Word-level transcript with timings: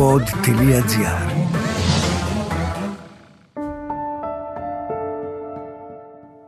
pod.gr 0.00 1.30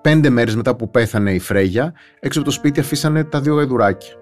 Πέντε 0.01 0.31
μέρες 0.31 0.57
μετά 0.57 0.77
που 0.77 0.90
πέθανε 0.90 1.32
η 1.32 1.38
Φρέγια, 1.38 1.95
έξω 2.21 2.38
από 2.38 2.49
το 2.49 2.54
σπίτι 2.54 2.80
αφήσανε 2.80 3.25
τα 3.25 3.41
δύο 3.41 3.54
γαϊδουράκια. 3.54 4.12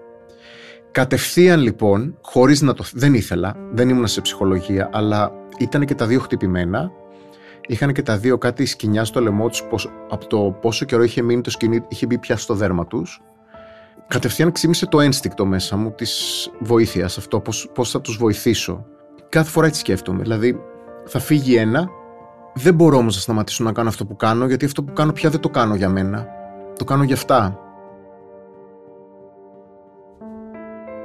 Κατευθείαν 0.91 1.59
λοιπόν, 1.59 2.17
χωρίς 2.21 2.61
να 2.61 2.73
το... 2.73 2.83
δεν 2.93 3.13
ήθελα, 3.13 3.55
δεν 3.71 3.89
ήμουν 3.89 4.07
σε 4.07 4.21
ψυχολογία, 4.21 4.89
αλλά 4.93 5.31
ήταν 5.57 5.85
και 5.85 5.95
τα 5.95 6.05
δύο 6.05 6.19
χτυπημένα. 6.19 6.91
Είχαν 7.67 7.93
και 7.93 8.01
τα 8.01 8.17
δύο 8.17 8.37
κάτι 8.37 8.65
σκηνιά 8.65 9.05
στο 9.05 9.21
λαιμό 9.21 9.49
τους 9.49 9.89
από 10.09 10.27
το 10.27 10.57
πόσο 10.61 10.85
καιρό 10.85 11.03
είχε 11.03 11.21
μείνει 11.21 11.41
το 11.41 11.49
σκηνή, 11.49 11.85
είχε 11.87 12.05
μπει 12.05 12.17
πια 12.17 12.37
στο 12.37 12.53
δέρμα 12.53 12.87
τους 12.87 13.21
κατευθείαν 14.07 14.51
ξύμισε 14.51 14.85
το 14.85 14.99
ένστικτο 14.99 15.45
μέσα 15.45 15.77
μου 15.77 15.91
της 15.91 16.49
βοήθειας, 16.59 17.17
αυτό 17.17 17.39
πώς, 17.39 17.69
πώς 17.73 17.91
θα 17.91 18.01
τους 18.01 18.17
βοηθήσω. 18.17 18.85
Κάθε 19.31 19.49
φορά 19.49 19.67
έτσι 19.67 19.79
σκέφτομαι, 19.79 20.21
δηλαδή 20.21 20.59
θα 21.05 21.19
φύγει 21.19 21.55
ένα, 21.55 21.89
δεν 22.53 22.73
μπορώ 22.73 22.97
όμως 22.97 23.15
να 23.15 23.21
σταματήσω 23.21 23.63
να 23.63 23.71
κάνω 23.71 23.89
αυτό 23.89 24.05
που 24.05 24.15
κάνω, 24.15 24.45
γιατί 24.45 24.65
αυτό 24.65 24.83
που 24.83 24.93
κάνω 24.93 25.11
πια 25.11 25.29
δεν 25.29 25.39
το 25.39 25.49
κάνω 25.49 25.75
για 25.75 25.89
μένα. 25.89 26.27
Το 26.77 26.83
κάνω 26.83 27.03
για 27.03 27.15
αυτά. 27.15 27.59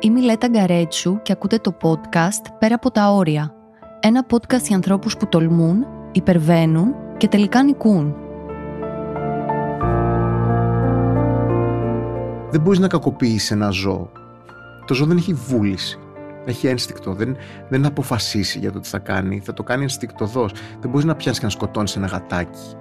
Είμαι 0.01 0.21
η 0.21 0.23
Λέτα 0.23 0.49
Γκαρέτσου 0.49 1.23
και 1.23 1.33
ακούτε 1.33 1.59
το 1.59 1.77
podcast 1.83 2.53
«Πέρα 2.59 2.75
από 2.75 2.91
τα 2.91 3.13
όρια». 3.13 3.55
Ένα 4.01 4.27
podcast 4.31 4.63
για 4.67 4.77
ανθρώπους 4.77 5.17
που 5.17 5.27
τολμούν, 5.27 5.87
υπερβαίνουν 6.13 6.95
και 7.17 7.29
τελικά 7.29 7.63
νικούν. 7.63 8.17
δεν 12.51 12.61
μπορείς 12.61 12.79
να 12.79 12.89
κακοποιήσει 12.89 13.55
ένα 13.55 13.71
ζώο. 13.71 14.11
Το 14.87 14.95
ζώο 14.95 15.07
δεν 15.07 15.17
έχει 15.17 15.33
βούληση. 15.33 15.99
Έχει 16.47 16.67
ένστικτο. 16.67 17.13
Δεν, 17.13 17.37
δεν 17.69 17.87
αποφασίσει 17.87 18.59
για 18.59 18.73
το 18.73 18.81
τι 18.81 18.89
θα 18.89 18.99
κάνει. 18.99 19.41
Θα 19.45 19.53
το 19.53 19.63
κάνει 19.63 19.83
ενστικτοδός. 19.83 20.53
Δεν 20.81 20.91
μπορείς 20.91 21.05
να 21.07 21.15
πιάσεις 21.15 21.39
και 21.39 21.45
να 21.45 21.51
σκοτώνεις 21.51 21.97
ένα 21.97 22.07
γατάκι. 22.07 22.77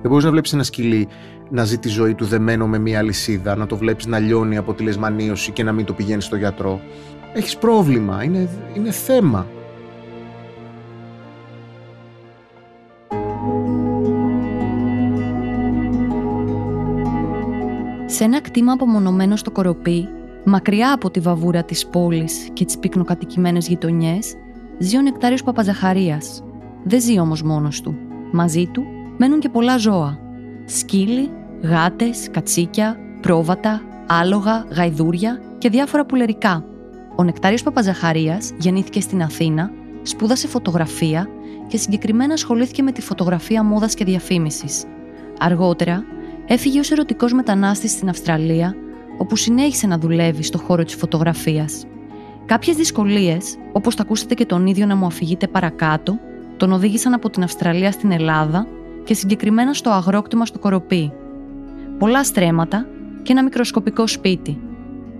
Δεν 0.00 0.10
μπορείς 0.10 0.24
να 0.24 0.30
βλέπεις 0.30 0.52
ένα 0.52 0.62
σκυλί 0.62 1.08
να 1.50 1.64
ζει 1.64 1.78
τη 1.78 1.88
ζωή 1.88 2.14
του 2.14 2.24
δεμένο 2.24 2.66
με 2.66 2.78
μία 2.78 2.98
αλυσίδα, 2.98 3.56
να 3.56 3.66
το 3.66 3.76
βλέπεις 3.76 4.06
να 4.06 4.18
λιώνει 4.18 4.56
από 4.56 4.74
τη 4.74 4.82
λεσμανίωση 4.82 5.50
και 5.50 5.62
να 5.62 5.72
μην 5.72 5.84
το 5.84 5.92
πηγαίνεις 5.92 6.24
στο 6.24 6.36
γιατρό. 6.36 6.80
Έχεις 7.32 7.56
πρόβλημα. 7.56 8.24
Είναι, 8.24 8.48
είναι 8.74 8.90
θέμα. 8.90 9.46
Σε 18.06 18.24
ένα 18.24 18.40
κτήμα 18.40 18.72
απομονωμένο 18.72 19.36
στο 19.36 19.50
Κοροπή, 19.50 20.08
μακριά 20.44 20.92
από 20.92 21.10
τη 21.10 21.20
βαβούρα 21.20 21.64
της 21.64 21.86
πόλης 21.86 22.48
και 22.52 22.64
τις 22.64 22.78
πυκνοκατοικημένες 22.78 23.68
γειτονιές, 23.68 24.34
ζει 24.78 24.96
ο 24.96 25.00
Νεκτάριος 25.00 25.42
Παπαζαχαρίας. 25.42 26.42
Δεν 26.84 27.00
ζει 27.00 27.18
όμως 27.18 27.42
μόνος 27.42 27.80
του. 27.80 27.94
Μαζί 28.32 28.66
του 28.66 28.84
μένουν 29.18 29.40
και 29.40 29.48
πολλά 29.48 29.76
ζώα. 29.76 30.18
Σκύλοι, 30.64 31.30
γάτες, 31.62 32.28
κατσίκια, 32.30 32.96
πρόβατα, 33.20 33.82
άλογα, 34.06 34.64
γαϊδούρια 34.70 35.40
και 35.58 35.68
διάφορα 35.68 36.06
πουλερικά. 36.06 36.64
Ο 37.16 37.24
Νεκτάριος 37.24 37.62
Παπαζαχαρίας 37.62 38.52
γεννήθηκε 38.58 39.00
στην 39.00 39.22
Αθήνα, 39.22 39.70
σπούδασε 40.02 40.48
φωτογραφία 40.48 41.28
και 41.66 41.76
συγκεκριμένα 41.76 42.32
ασχολήθηκε 42.32 42.82
με 42.82 42.92
τη 42.92 43.00
φωτογραφία 43.00 43.64
μόδας 43.64 43.94
και 43.94 44.04
διαφήμισης. 44.04 44.84
Αργότερα 45.38 46.04
έφυγε 46.46 46.78
ως 46.78 46.90
ερωτικός 46.90 47.32
μετανάστης 47.32 47.90
στην 47.90 48.08
Αυστραλία, 48.08 48.74
όπου 49.20 49.36
συνέχισε 49.36 49.86
να 49.86 49.98
δουλεύει 49.98 50.42
στο 50.42 50.58
χώρο 50.58 50.84
της 50.84 50.94
φωτογραφίας. 50.94 51.86
Κάποιες 52.46 52.76
δυσκολίες, 52.76 53.56
όπως 53.72 53.94
θα 53.94 54.02
ακούσετε 54.02 54.34
και 54.34 54.46
τον 54.46 54.66
ίδιο 54.66 54.86
να 54.86 54.96
μου 54.96 55.06
αφηγείτε 55.06 55.46
παρακάτω, 55.48 56.18
τον 56.56 56.72
οδήγησαν 56.72 57.14
από 57.14 57.30
την 57.30 57.42
Αυστραλία 57.42 57.90
στην 57.90 58.10
Ελλάδα 58.10 58.66
και 59.04 59.14
συγκεκριμένα 59.14 59.72
στο 59.72 59.90
αγρόκτημα 59.90 60.46
στο 60.46 60.58
Κοροπή. 60.58 61.12
Πολλά 61.98 62.24
στρέμματα 62.24 62.86
και 63.22 63.32
ένα 63.32 63.42
μικροσκοπικό 63.42 64.06
σπίτι. 64.06 64.60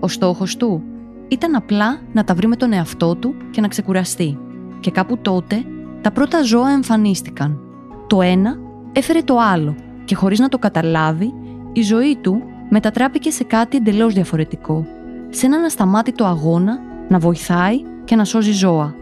Ο 0.00 0.08
στόχος 0.08 0.56
του 0.56 0.82
ήταν 1.28 1.54
απλά 1.54 2.00
να 2.12 2.24
τα 2.24 2.34
βρει 2.34 2.46
με 2.46 2.56
τον 2.56 2.72
εαυτό 2.72 3.14
του 3.14 3.34
και 3.50 3.60
να 3.60 3.68
ξεκουραστεί. 3.68 4.38
Και 4.80 4.90
κάπου 4.90 5.18
τότε 5.18 5.64
τα 6.00 6.10
πρώτα 6.10 6.42
ζώα 6.42 6.70
εμφανίστηκαν. 6.70 7.60
Το 8.06 8.22
ένα 8.22 8.58
έφερε 8.92 9.20
το 9.20 9.36
άλλο 9.38 9.74
και 10.04 10.14
χωρίς 10.14 10.38
να 10.38 10.48
το 10.48 10.58
καταλάβει, 10.58 11.34
η 11.72 11.82
ζωή 11.82 12.16
του 12.16 12.42
μετατράπηκε 12.70 13.30
σε 13.30 13.44
κάτι 13.44 13.76
εντελώς 13.76 14.14
διαφορετικό. 14.14 14.86
Σε 15.30 15.46
έναν 15.46 15.64
ασταμάτητο 15.64 16.24
αγώνα 16.24 16.78
να 17.08 17.18
βοηθάει 17.18 17.82
και 18.04 18.16
να 18.16 18.24
σώζει 18.24 18.52
ζώα. 18.52 18.94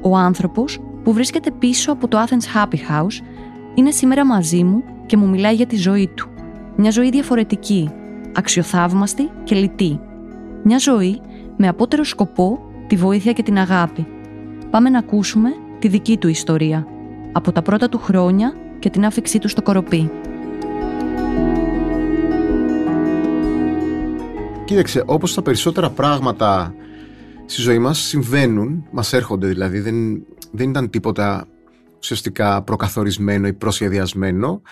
Ο 0.00 0.16
άνθρωπος 0.16 0.78
που 1.04 1.12
βρίσκεται 1.12 1.50
πίσω 1.50 1.92
από 1.92 2.08
το 2.08 2.18
Athens 2.18 2.56
Happy 2.56 2.74
House 2.74 3.22
είναι 3.74 3.90
σήμερα 3.90 4.26
μαζί 4.26 4.64
μου 4.64 4.82
και 5.06 5.16
μου 5.16 5.28
μιλάει 5.28 5.54
για 5.54 5.66
τη 5.66 5.76
ζωή 5.76 6.10
του. 6.14 6.28
Μια 6.76 6.90
ζωή 6.90 7.10
διαφορετική, 7.10 7.90
αξιοθαύμαστη 8.34 9.30
και 9.44 9.54
λυτή. 9.54 10.00
Μια 10.62 10.78
ζωή 10.78 11.20
με 11.56 11.68
απότερο 11.68 12.04
σκοπό 12.04 12.58
τη 12.86 12.96
βοήθεια 12.96 13.32
και 13.32 13.42
την 13.42 13.58
αγάπη. 13.58 14.06
Πάμε 14.70 14.90
να 14.90 14.98
ακούσουμε 14.98 15.50
τη 15.78 15.88
δική 15.88 16.16
του 16.16 16.28
ιστορία. 16.28 16.86
Από 17.32 17.52
τα 17.52 17.62
πρώτα 17.62 17.88
του 17.88 17.98
χρόνια 17.98 18.54
και 18.78 18.90
την 18.90 19.04
άφηξή 19.04 19.38
του 19.38 19.48
στο 19.48 19.62
κοροπή. 19.62 20.10
Κοίταξε, 24.66 25.02
όπως 25.06 25.34
τα 25.34 25.42
περισσότερα 25.42 25.90
πράγματα 25.90 26.74
στη 27.46 27.60
ζωή 27.60 27.78
μας 27.78 27.98
συμβαίνουν, 27.98 28.86
μας 28.90 29.12
έρχονται 29.12 29.46
δηλαδή, 29.46 29.80
δεν, 29.80 30.26
δεν 30.52 30.68
ήταν 30.70 30.90
τίποτα 30.90 31.48
ουσιαστικά 31.98 32.62
προκαθορισμένο 32.62 33.46
ή 33.46 33.52
προσχεδιασμένο. 33.52 34.62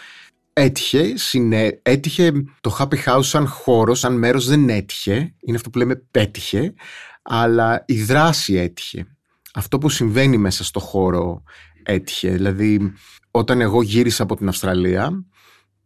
Έτυχε, 0.53 1.16
συνέ, 1.16 1.78
έτυχε 1.82 2.32
το 2.60 2.77
Happy 2.78 3.05
House 3.05 3.22
σαν 3.22 3.47
χώρο, 3.47 3.94
σαν 3.94 4.19
μέρος 4.19 4.47
δεν 4.47 4.69
έτυχε, 4.69 5.34
είναι 5.41 5.56
αυτό 5.56 5.71
που 5.71 5.78
λέμε 5.78 5.94
πέτυχε, 6.11 6.75
αλλά 7.22 7.84
η 7.87 8.03
δράση 8.03 8.55
έτυχε. 8.55 9.06
Αυτό 9.55 9.78
που 9.78 9.88
συμβαίνει 9.88 10.37
μέσα 10.37 10.65
στο 10.65 10.81
χώρο 10.81 11.43
έτυχε. 11.82 12.31
Δηλαδή, 12.31 12.93
όταν 13.31 13.61
εγώ 13.61 13.82
γύρισα 13.82 14.22
από 14.22 14.37
την 14.37 14.49
Αυστραλία 14.49 15.25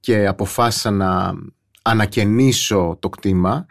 και 0.00 0.26
αποφάσισα 0.26 0.90
να 0.90 1.34
ανακαινήσω 1.82 2.96
το 3.00 3.08
κτήμα, 3.08 3.66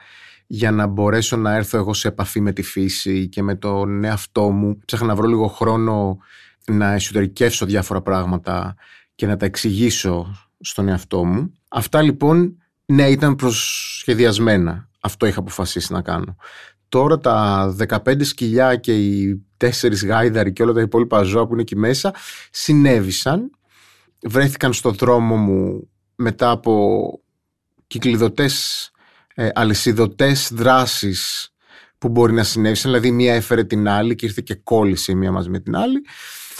για 0.47 0.71
να 0.71 0.87
μπορέσω 0.87 1.37
να 1.37 1.55
έρθω 1.55 1.77
εγώ 1.77 1.93
σε 1.93 2.07
επαφή 2.07 2.39
με 2.39 2.51
τη 2.51 2.61
φύση 2.61 3.27
και 3.27 3.43
με 3.43 3.55
τον 3.55 4.03
εαυτό 4.03 4.49
μου. 4.49 4.79
Ψάχνα 4.85 5.07
να 5.07 5.15
βρω 5.15 5.27
λίγο 5.27 5.47
χρόνο 5.47 6.17
να 6.65 6.93
εσωτερικεύσω 6.93 7.65
διάφορα 7.65 8.01
πράγματα 8.01 8.75
και 9.15 9.25
να 9.25 9.37
τα 9.37 9.45
εξηγήσω 9.45 10.47
στον 10.59 10.87
εαυτό 10.87 11.25
μου. 11.25 11.53
Αυτά 11.69 12.01
λοιπόν, 12.01 12.57
ναι, 12.85 13.09
ήταν 13.09 13.35
προσχεδιασμένα. 13.35 14.89
Αυτό 14.99 15.25
είχα 15.25 15.39
αποφασίσει 15.39 15.93
να 15.93 16.01
κάνω. 16.01 16.35
Τώρα 16.89 17.19
τα 17.19 17.75
15 17.87 18.25
σκυλιά 18.25 18.75
και 18.75 18.95
οι 18.95 19.45
4 19.57 19.69
γάιδαροι 20.03 20.53
και 20.53 20.63
όλα 20.63 20.73
τα 20.73 20.81
υπόλοιπα 20.81 21.21
ζώα 21.21 21.45
που 21.45 21.53
είναι 21.53 21.61
εκεί 21.61 21.75
μέσα 21.75 22.13
συνέβησαν. 22.51 23.51
Βρέθηκαν 24.27 24.73
στο 24.73 24.91
δρόμο 24.91 25.35
μου 25.35 25.89
μετά 26.15 26.49
από 26.49 27.07
κυκλειδωτές 27.87 28.91
ε, 29.39 29.49
αλυσιδωτές 29.53 30.51
δράσεις 30.53 31.49
που 31.97 32.09
μπορεί 32.09 32.33
να 32.33 32.43
συνέβησαν, 32.43 32.91
δηλαδή 32.91 33.11
μία 33.11 33.33
έφερε 33.33 33.63
την 33.63 33.87
άλλη 33.87 34.15
και 34.15 34.25
ήρθε 34.25 34.41
και 34.45 34.55
κόλλησε 34.55 35.11
η 35.11 35.15
μία 35.15 35.31
μαζί 35.31 35.49
με 35.49 35.59
την 35.59 35.75
άλλη 35.75 36.01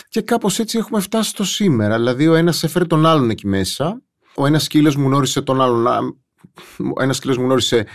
και 0.10 0.22
κάπως 0.22 0.60
έτσι 0.60 0.78
έχουμε 0.78 1.00
φτάσει 1.00 1.30
στο 1.30 1.44
σήμερα, 1.44 1.96
δηλαδή 1.98 2.28
ο 2.28 2.36
ένας 2.36 2.64
έφερε 2.64 2.86
τον 2.86 3.06
άλλον 3.06 3.30
εκεί 3.30 3.48
μέσα, 3.48 4.02
ο 4.36 4.46
ένας 4.46 4.64
σκύλος 4.64 4.96
μου 4.96 5.08
γνώρισε 5.08 5.42
τον 5.42 5.62
άλλον, 5.62 5.86
ο 6.96 7.02
ένας 7.02 7.18
σκύλος 7.18 7.38
μου 7.38 7.44
γνώρισε 7.44 7.86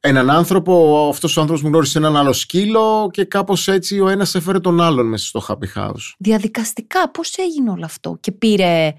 έναν 0.00 0.30
άνθρωπο, 0.30 1.06
αυτός 1.08 1.36
ο 1.36 1.40
άνθρωπος 1.40 1.62
μου 1.62 1.68
γνώρισε 1.68 1.98
έναν 1.98 2.16
άλλο 2.16 2.32
σκύλο 2.32 3.08
και 3.12 3.24
κάπως 3.24 3.68
έτσι 3.68 4.00
ο 4.00 4.08
ένας 4.08 4.34
έφερε 4.34 4.60
τον 4.60 4.80
άλλον 4.80 5.06
μέσα 5.06 5.26
στο 5.26 5.44
Happy 5.48 5.80
House. 5.80 6.14
Διαδικαστικά 6.18 7.10
πώς 7.10 7.36
έγινε 7.36 7.70
όλο 7.70 7.84
αυτό 7.84 8.16
και 8.20 8.32
πήρε 8.32 8.94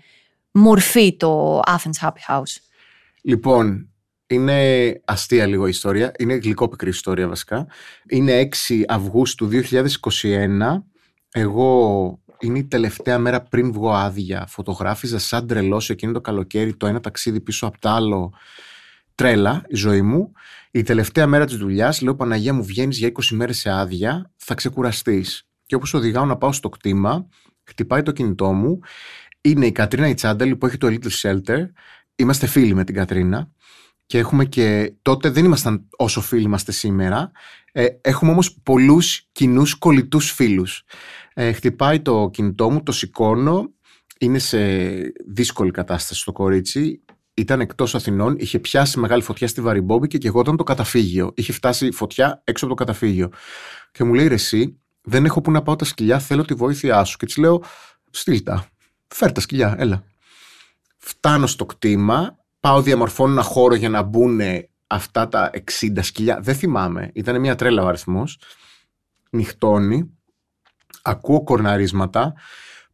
μορφή 0.51 1.17
το 1.17 1.59
Athens 1.59 2.07
Happy 2.07 2.35
House; 2.35 2.57
Λοιπόν, 3.21 3.88
είναι 4.29 5.01
αστεία 5.05 5.45
λίγο 5.45 5.65
η 5.65 5.69
ιστορία. 5.69 6.11
Είναι 6.17 6.33
γλυκόπικρη 6.33 6.89
ιστορία 6.89 7.27
βασικά. 7.27 7.67
Είναι 8.09 8.49
6 8.67 8.83
Αυγούστου 8.87 9.49
2021. 9.51 10.83
Εγώ 11.31 12.19
είναι 12.39 12.59
η 12.59 12.65
τελευταία 12.65 13.19
μέρα 13.19 13.41
πριν 13.41 13.71
βγω 13.71 13.93
άδεια. 13.93 14.45
Φωτογράφιζα 14.47 15.19
σαν 15.19 15.47
τρελός 15.47 15.89
εκείνο 15.89 16.11
το 16.11 16.21
καλοκαίρι 16.21 16.75
το 16.75 16.87
ένα 16.87 16.99
ταξίδι 16.99 17.41
πίσω 17.41 17.67
από 17.67 17.79
το 17.79 17.89
άλλο. 17.89 18.33
Τρέλα 19.15 19.63
η 19.67 19.75
ζωή 19.75 20.01
μου. 20.01 20.31
Η 20.71 20.83
τελευταία 20.83 21.27
μέρα 21.27 21.45
της 21.45 21.55
δουλειάς 21.55 22.01
λέω 22.01 22.15
Παναγία 22.15 22.53
μου 22.53 22.63
βγαίνεις 22.63 22.97
για 22.97 23.07
20 23.07 23.25
μέρες 23.31 23.57
σε 23.57 23.69
άδεια, 23.69 24.31
θα 24.35 24.53
ξεκουραστείς. 24.53 25.47
Και 25.65 25.75
όπως 25.75 25.93
οδηγάω 25.93 26.25
να 26.25 26.37
πάω 26.37 26.51
στο 26.51 26.69
κτήμα, 26.69 27.27
χτυπάει 27.63 28.01
το 28.01 28.11
κινητό 28.11 28.53
μου. 28.53 28.79
Είναι 29.41 29.65
η 29.65 29.71
Κατρίνα 29.71 30.07
Ιτσάνταλη 30.07 30.55
που 30.55 30.65
έχει 30.65 30.77
το 30.77 30.87
Little 30.87 31.11
Shelter. 31.21 31.65
Είμαστε 32.15 32.47
φίλοι 32.47 32.73
με 32.73 32.83
την 32.83 32.95
Κατρίνα 32.95 33.51
και 34.09 34.17
έχουμε 34.17 34.45
και 34.45 34.93
τότε 35.01 35.29
δεν 35.29 35.45
ήμασταν 35.45 35.87
όσο 35.97 36.21
φίλοι 36.21 36.43
είμαστε 36.43 36.71
σήμερα. 36.71 37.31
Ε, 37.71 37.87
έχουμε 38.01 38.31
όμως 38.31 38.59
πολλούς 38.63 39.27
κοινούς 39.31 39.75
κολλητούς 39.75 40.31
φίλους. 40.31 40.83
Ε, 41.33 41.51
χτυπάει 41.51 42.01
το 42.01 42.29
κινητό 42.33 42.69
μου, 42.69 42.83
το 42.83 42.91
σηκώνω, 42.91 43.73
είναι 44.19 44.39
σε 44.39 44.57
δύσκολη 45.27 45.71
κατάσταση 45.71 46.25
το 46.25 46.31
κορίτσι. 46.31 47.03
Ήταν 47.33 47.59
εκτός 47.59 47.95
Αθηνών, 47.95 48.35
είχε 48.39 48.59
πιάσει 48.59 48.99
μεγάλη 48.99 49.21
φωτιά 49.21 49.47
στη 49.47 49.61
Βαριμπόμπη 49.61 50.07
και 50.07 50.17
κεγόταν 50.17 50.57
το 50.57 50.63
καταφύγιο. 50.63 51.31
Είχε 51.35 51.51
φτάσει 51.51 51.91
φωτιά 51.91 52.41
έξω 52.43 52.65
από 52.65 52.75
το 52.75 52.83
καταφύγιο. 52.83 53.29
Και 53.91 54.03
μου 54.03 54.13
λέει 54.13 54.27
ρε, 54.27 54.33
εσύ, 54.33 54.79
δεν 55.01 55.25
έχω 55.25 55.41
που 55.41 55.51
να 55.51 55.61
πάω 55.61 55.75
τα 55.75 55.85
σκυλιά, 55.85 56.19
θέλω 56.19 56.45
τη 56.45 56.53
βοήθειά 56.53 57.03
σου. 57.03 57.17
Και 57.17 57.25
της 57.25 57.37
λέω, 57.37 57.63
στείλτα. 58.11 58.67
Φέρ 59.07 59.31
τα 59.31 59.41
σκυλιά, 59.41 59.75
έλα. 59.77 60.03
Φτάνω 60.97 61.47
στο 61.47 61.65
κτήμα, 61.65 62.38
πάω 62.59 62.81
διαμορφώνω 62.81 63.31
ένα 63.31 63.41
χώρο 63.41 63.75
για 63.75 63.89
να 63.89 64.01
μπουν 64.01 64.39
αυτά 64.87 65.27
τα 65.27 65.51
60 65.81 65.97
σκυλιά. 66.01 66.39
Δεν 66.41 66.55
θυμάμαι, 66.55 67.11
ήταν 67.13 67.39
μια 67.39 67.55
τρέλα 67.55 67.83
ο 67.83 67.87
αριθμός. 67.87 68.39
Νυχτώνει, 69.29 70.17
ακούω 71.01 71.43
κορναρίσματα, 71.43 72.33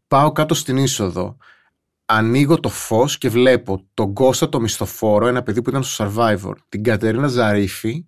πάω 0.08 0.32
κάτω 0.32 0.54
στην 0.54 0.78
είσοδο. 0.78 1.38
Ανοίγω 2.06 2.60
το 2.60 2.70
φως 2.70 3.18
και 3.18 3.30
βλέπω 3.30 3.88
τον 3.94 4.14
Κώστα 4.14 4.50
το 4.50 4.60
μισθοφόρο, 4.60 5.28
ένα 5.28 5.44
παιδί 5.44 5.62
που 5.62 5.70
ήταν 5.70 5.84
στο 5.84 6.06
Survivor, 6.06 6.54
την 6.70 6.84
Κατερίνα 6.84 7.28
Ζαρίφη 7.28 8.06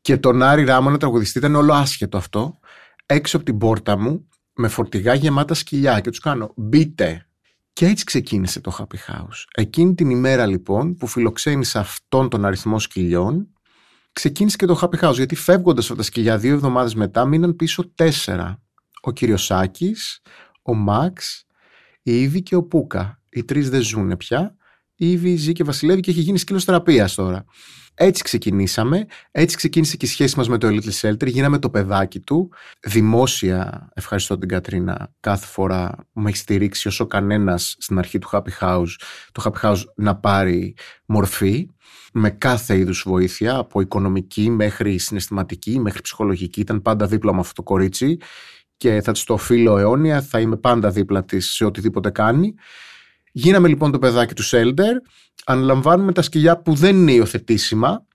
και 0.00 0.16
τον 0.16 0.42
Άρη 0.42 0.64
Ράμονα 0.64 0.98
τραγουδιστή. 0.98 1.38
Ήταν 1.38 1.54
όλο 1.54 1.72
άσχετο 1.72 2.16
αυτό. 2.16 2.58
Έξω 3.06 3.36
από 3.36 3.46
την 3.46 3.58
πόρτα 3.58 3.96
μου, 3.96 4.28
με 4.54 4.68
φορτηγά 4.68 5.14
γεμάτα 5.14 5.54
σκυλιά 5.54 6.00
και 6.00 6.10
τους 6.10 6.18
κάνω 6.18 6.52
μπείτε. 6.56 7.26
Και 7.74 7.86
έτσι 7.86 8.04
ξεκίνησε 8.04 8.60
το 8.60 8.76
Happy 8.78 9.12
House. 9.12 9.44
Εκείνη 9.54 9.94
την 9.94 10.10
ημέρα 10.10 10.46
λοιπόν 10.46 10.96
που 10.96 11.06
φιλοξένησα 11.06 11.80
αυτόν 11.80 12.28
τον 12.28 12.44
αριθμό 12.44 12.78
σκυλιών, 12.78 13.48
ξεκίνησε 14.12 14.56
και 14.56 14.66
το 14.66 14.78
Happy 14.82 15.08
House. 15.08 15.14
Γιατί 15.14 15.34
φεύγοντας 15.34 15.86
από 15.86 15.96
τα 15.96 16.02
σκυλιά 16.02 16.38
δύο 16.38 16.54
εβδομάδες 16.54 16.94
μετά, 16.94 17.24
μείναν 17.24 17.56
πίσω 17.56 17.92
τέσσερα. 17.94 18.62
Ο 19.00 19.12
Κυριοσάκης, 19.12 20.22
ο 20.62 20.74
Μαξ, 20.74 21.46
η 22.02 22.20
Ήβη 22.20 22.42
και 22.42 22.54
ο 22.54 22.62
Πούκα. 22.62 23.22
Οι 23.30 23.44
τρεις 23.44 23.70
δεν 23.70 23.80
ζουν 23.80 24.16
πια. 24.16 24.56
Η 24.96 25.10
Ήβη 25.10 25.36
ζει 25.36 25.52
και 25.52 25.64
βασιλεύει 25.64 26.00
και 26.00 26.10
έχει 26.10 26.20
γίνει 26.20 26.38
σκύλος 26.38 26.64
θεραπείας 26.64 27.14
τώρα. 27.14 27.44
Έτσι 27.96 28.22
ξεκινήσαμε, 28.22 29.06
έτσι 29.30 29.56
ξεκίνησε 29.56 29.96
και 29.96 30.06
η 30.06 30.08
σχέση 30.08 30.38
μας 30.38 30.48
με 30.48 30.58
το 30.58 30.68
Little 30.68 31.00
Shelter, 31.00 31.26
γίναμε 31.26 31.58
το 31.58 31.70
παιδάκι 31.70 32.20
του. 32.20 32.52
Δημόσια, 32.80 33.88
ευχαριστώ 33.94 34.38
την 34.38 34.48
Κατρίνα, 34.48 35.12
κάθε 35.20 35.46
φορά 35.46 35.94
που 36.12 36.20
με 36.20 36.28
έχει 36.28 36.38
στηρίξει 36.38 36.88
όσο 36.88 37.06
κανένας 37.06 37.76
στην 37.78 37.98
αρχή 37.98 38.18
του 38.18 38.28
Happy 38.32 38.58
House, 38.60 38.94
το 39.32 39.42
Happy 39.44 39.68
House 39.68 39.82
να 39.96 40.16
πάρει 40.16 40.74
μορφή 41.06 41.68
με 42.12 42.30
κάθε 42.30 42.78
είδους 42.78 43.04
βοήθεια, 43.06 43.56
από 43.56 43.80
οικονομική 43.80 44.50
μέχρι 44.50 44.98
συναισθηματική, 44.98 45.80
μέχρι 45.80 46.00
ψυχολογική, 46.00 46.60
ήταν 46.60 46.82
πάντα 46.82 47.06
δίπλα 47.06 47.34
με 47.34 47.40
αυτό 47.40 47.52
το 47.52 47.62
κορίτσι 47.62 48.18
και 48.76 49.00
θα 49.02 49.12
της 49.12 49.24
το 49.24 49.32
οφείλω 49.32 49.78
αιώνια, 49.78 50.22
θα 50.22 50.40
είμαι 50.40 50.56
πάντα 50.56 50.90
δίπλα 50.90 51.24
της 51.24 51.50
σε 51.50 51.64
οτιδήποτε 51.64 52.10
κάνει. 52.10 52.54
Γίναμε 53.36 53.68
λοιπόν 53.68 53.92
το 53.92 53.98
παιδάκι 53.98 54.34
του 54.34 54.42
Σέλντερ, 54.42 54.96
αναλαμβάνουμε 55.44 56.12
τα 56.12 56.22
σκυλιά 56.22 56.58
που 56.58 56.74
δεν 56.74 56.96
είναι 56.96 57.12
υιοθετήσιμα, 57.12 58.06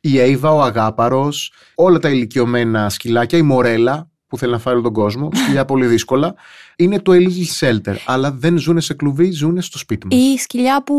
η 0.00 0.18
Αίβα, 0.18 0.52
ο 0.52 0.62
Αγάπαρος, 0.62 1.52
όλα 1.74 1.98
τα 1.98 2.08
ηλικιωμένα 2.08 2.88
σκυλάκια, 2.88 3.38
η 3.38 3.42
Μορέλα 3.42 4.10
που 4.26 4.38
θέλει 4.38 4.52
να 4.52 4.58
φάει 4.58 4.74
όλο 4.74 4.82
τον 4.82 4.92
κόσμο, 4.92 5.28
σκυλιά 5.42 5.64
πολύ 5.64 5.86
δύσκολα, 5.86 6.34
είναι 6.76 7.00
το 7.00 7.12
Elite 7.12 7.58
Shelter, 7.60 7.96
αλλά 8.06 8.32
δεν 8.32 8.58
ζουν 8.58 8.80
σε 8.80 8.94
κλουβί, 8.94 9.30
ζουν 9.30 9.60
στο 9.62 9.78
σπίτι 9.78 10.06
μας. 10.06 10.18
Ή 10.18 10.38
σκυλιά 10.38 10.82
που 10.82 10.94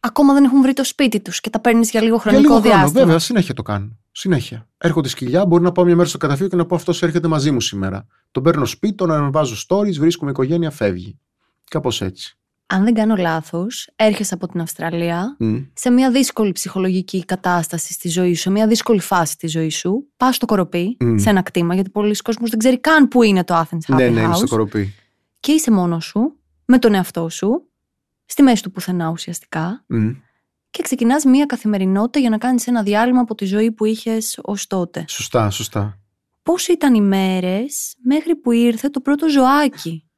ακόμα 0.00 0.34
δεν 0.34 0.44
έχουν 0.44 0.62
βρει 0.62 0.72
το 0.72 0.84
σπίτι 0.84 1.20
τους 1.20 1.40
και 1.40 1.50
τα 1.50 1.60
παίρνεις 1.60 1.90
για 1.90 2.02
λίγο 2.02 2.18
χρονικό 2.18 2.40
για 2.42 2.50
λίγο 2.50 2.60
διάστημα. 2.60 2.90
Χρόνο, 2.90 3.04
βέβαια, 3.04 3.18
συνέχεια 3.18 3.54
το 3.54 3.62
κάνουν. 3.62 3.98
Συνέχεια. 4.12 4.68
Έρχονται 4.78 5.08
σκυλιά, 5.08 5.46
μπορεί 5.46 5.62
να 5.62 5.72
πάω 5.72 5.84
μια 5.84 5.96
μέρα 5.96 6.08
στο 6.08 6.18
καταφύγιο 6.18 6.48
και 6.48 6.56
να 6.56 6.66
πω 6.66 6.74
αυτός 6.74 7.02
έρχεται 7.02 7.28
μαζί 7.28 7.50
μου 7.50 7.60
σήμερα. 7.60 8.06
Τον 8.30 8.42
παίρνω 8.42 8.64
σπίτι, 8.64 8.94
τον 8.94 9.10
ανεβάζω 9.10 9.56
stories, 9.68 9.94
βρίσκουμε 9.98 10.30
οικογένεια, 10.30 10.70
φεύγει. 10.70 11.18
Κάπως 11.70 12.02
έτσι 12.02 12.34
αν 12.72 12.84
δεν 12.84 12.94
κάνω 12.94 13.16
λάθος, 13.16 13.90
έρχεσαι 13.96 14.34
από 14.34 14.48
την 14.48 14.60
Αυστραλία 14.60 15.36
σε 15.72 15.90
μια 15.90 16.10
δύσκολη 16.10 16.52
ψυχολογική 16.52 17.24
κατάσταση 17.24 17.92
στη 17.92 18.08
ζωή 18.08 18.34
σου, 18.34 18.40
σε 18.40 18.50
μια 18.50 18.66
δύσκολη 18.66 19.00
φάση 19.00 19.32
στη 19.32 19.46
ζωή 19.46 19.70
σου. 19.70 20.06
Πας 20.16 20.36
στο 20.36 20.46
κοροπή, 20.46 20.96
σε 21.14 21.30
ένα 21.30 21.42
κτήμα, 21.42 21.74
γιατί 21.74 21.90
πολλοί 21.90 22.16
κόσμος 22.16 22.50
δεν 22.50 22.58
ξέρει 22.58 22.80
καν 22.80 23.08
πού 23.08 23.22
είναι 23.22 23.44
το 23.44 23.54
Athens 23.54 23.94
Happy 23.94 23.96
ναι, 23.96 24.08
House. 24.08 24.12
Ναι, 24.12 24.20
είναι 24.20 24.34
στο 24.34 24.46
κοροπή. 24.46 24.94
Και 25.40 25.52
είσαι 25.52 25.70
μόνος 25.70 26.04
σου, 26.04 26.36
με 26.64 26.78
τον 26.78 26.94
εαυτό 26.94 27.28
σου, 27.28 27.70
στη 28.24 28.42
μέση 28.42 28.62
του 28.62 28.70
πουθενά 28.70 29.08
ουσιαστικά. 29.08 29.84
Και 30.70 30.82
ξεκινάς 30.82 31.24
μια 31.24 31.46
καθημερινότητα 31.46 32.18
για 32.18 32.30
να 32.30 32.38
κάνεις 32.38 32.66
ένα 32.66 32.82
διάλειμμα 32.82 33.20
από 33.20 33.34
τη 33.34 33.44
ζωή 33.44 33.72
που 33.72 33.84
είχες 33.84 34.38
ως 34.42 34.66
τότε. 34.66 35.04
Σωστά, 35.08 35.50
σωστά. 35.50 35.98
Πώς 36.42 36.68
ήταν 36.68 36.94
οι 36.94 37.00
μέρες 37.00 37.94
μέχρι 38.04 38.36
που 38.36 38.52
ήρθε 38.52 38.88
το 38.88 39.00
πρώτο 39.00 39.28
ζωάκι; 39.28 40.09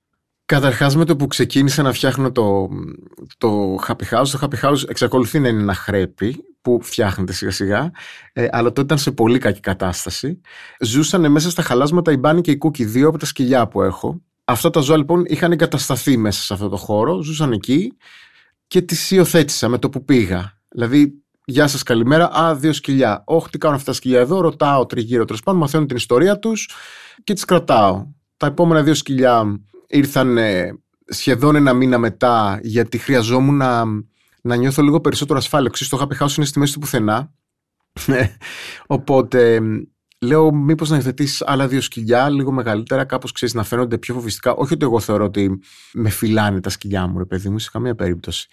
Καταρχάς, 0.52 0.96
με 0.96 1.04
το 1.04 1.16
που 1.16 1.26
ξεκίνησα 1.26 1.82
να 1.82 1.92
φτιάχνω 1.92 2.32
το, 2.32 2.68
το 3.38 3.78
Happy 3.86 4.04
House, 4.10 4.26
το 4.26 4.38
Happy 4.40 4.68
House 4.68 4.88
εξακολουθεί 4.88 5.38
να 5.38 5.48
είναι 5.48 5.60
ένα 5.60 5.74
χρέπι 5.74 6.44
που 6.62 6.78
φτιάχνεται 6.82 7.32
σιγά 7.32 7.50
σιγά, 7.50 7.90
ε, 8.32 8.46
αλλά 8.50 8.68
τότε 8.68 8.80
ήταν 8.80 8.98
σε 8.98 9.12
πολύ 9.12 9.38
κακή 9.38 9.60
κατάσταση. 9.60 10.40
Ζούσαν 10.80 11.30
μέσα 11.30 11.50
στα 11.50 11.62
χαλάσματα 11.62 12.12
η 12.12 12.16
Μπάνη 12.16 12.40
και 12.40 12.50
η 12.50 12.56
Κούκι, 12.56 12.84
δύο 12.84 13.08
από 13.08 13.18
τα 13.18 13.26
σκυλιά 13.26 13.68
που 13.68 13.82
έχω. 13.82 14.22
Αυτά 14.44 14.70
τα 14.70 14.80
ζώα 14.80 14.96
λοιπόν 14.96 15.22
είχαν 15.26 15.52
εγκατασταθεί 15.52 16.16
μέσα 16.16 16.42
σε 16.42 16.52
αυτό 16.54 16.68
το 16.68 16.76
χώρο, 16.76 17.22
ζούσαν 17.22 17.52
εκεί 17.52 17.96
και 18.66 18.82
τις 18.82 19.10
υιοθέτησα 19.10 19.68
με 19.68 19.78
το 19.78 19.88
που 19.88 20.04
πήγα. 20.04 20.58
Δηλαδή, 20.68 21.16
Γεια 21.44 21.66
σας, 21.66 21.82
καλημέρα. 21.82 22.30
Α, 22.38 22.54
δύο 22.54 22.72
σκυλιά. 22.72 23.22
Όχι, 23.26 23.48
τι 23.48 23.58
κάνουν 23.58 23.76
αυτά 23.76 23.90
τα 23.90 23.96
σκυλιά 23.96 24.20
εδώ. 24.20 24.40
Ρωτάω 24.40 24.86
τριγύρω 24.86 25.24
τέλος 25.24 25.42
πάντων, 25.42 25.60
μαθαίνω 25.60 25.86
την 25.86 25.96
ιστορία 25.96 26.38
τους 26.38 26.68
και 27.24 27.32
τις 27.32 27.44
κρατάω. 27.44 28.06
Τα 28.36 28.46
επόμενα 28.46 28.82
δύο 28.82 28.94
σκυλιά 28.94 29.60
ήρθαν 29.92 30.38
σχεδόν 31.04 31.56
ένα 31.56 31.72
μήνα 31.72 31.98
μετά 31.98 32.60
γιατί 32.62 32.98
χρειαζόμουν 32.98 33.56
να, 33.56 33.84
να 34.42 34.56
νιώθω 34.56 34.82
λίγο 34.82 35.00
περισσότερο 35.00 35.38
ασφάλεια. 35.38 35.70
Ξέρεις, 35.70 35.92
το 35.92 36.06
Happy 36.08 36.24
House 36.24 36.36
είναι 36.36 36.46
στη 36.46 36.58
μέση 36.58 36.72
του 36.72 36.78
πουθενά. 36.78 37.32
Ε, 38.06 38.26
οπότε 38.86 39.60
λέω 40.20 40.52
μήπως 40.52 40.90
να 40.90 40.96
υιοθετήσει 40.96 41.44
άλλα 41.46 41.68
δύο 41.68 41.80
σκυλιά, 41.80 42.28
λίγο 42.28 42.52
μεγαλύτερα, 42.52 43.04
κάπως 43.04 43.32
ξέρεις 43.32 43.54
να 43.54 43.64
φαίνονται 43.64 43.98
πιο 43.98 44.14
φοβιστικά. 44.14 44.54
Όχι 44.54 44.72
ότι 44.74 44.84
εγώ 44.84 45.00
θεωρώ 45.00 45.24
ότι 45.24 45.60
με 45.92 46.08
φυλάνε 46.08 46.60
τα 46.60 46.70
σκυλιά 46.70 47.06
μου, 47.06 47.18
ρε 47.18 47.24
παιδί 47.24 47.48
μου, 47.48 47.58
σε 47.58 47.70
καμία 47.72 47.94
περίπτωση. 47.94 48.48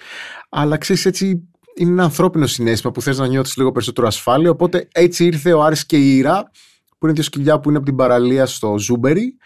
Αλλά 0.49 0.77
ξέρεις 0.77 1.05
έτσι 1.05 1.49
είναι 1.75 1.91
ένα 1.91 2.03
ανθρώπινο 2.03 2.47
συνέστημα 2.47 2.91
που 2.91 3.01
θες 3.01 3.17
να 3.17 3.27
νιώθεις 3.27 3.57
λίγο 3.57 3.71
περισσότερο 3.71 4.07
ασφάλεια. 4.07 4.49
Οπότε 4.49 4.87
έτσι 4.91 5.25
ήρθε 5.25 5.53
ο 5.53 5.63
Άρης 5.63 5.85
και 5.85 5.97
η 5.97 6.17
Ήρα, 6.17 6.51
που 6.97 7.05
είναι 7.05 7.13
δύο 7.13 7.23
σκυλιά 7.23 7.59
που 7.59 7.69
είναι 7.69 7.77
από 7.77 7.87
την 7.87 7.95
παραλία 7.95 8.45
στο 8.45 8.77
Ζούμπερι 8.79 9.37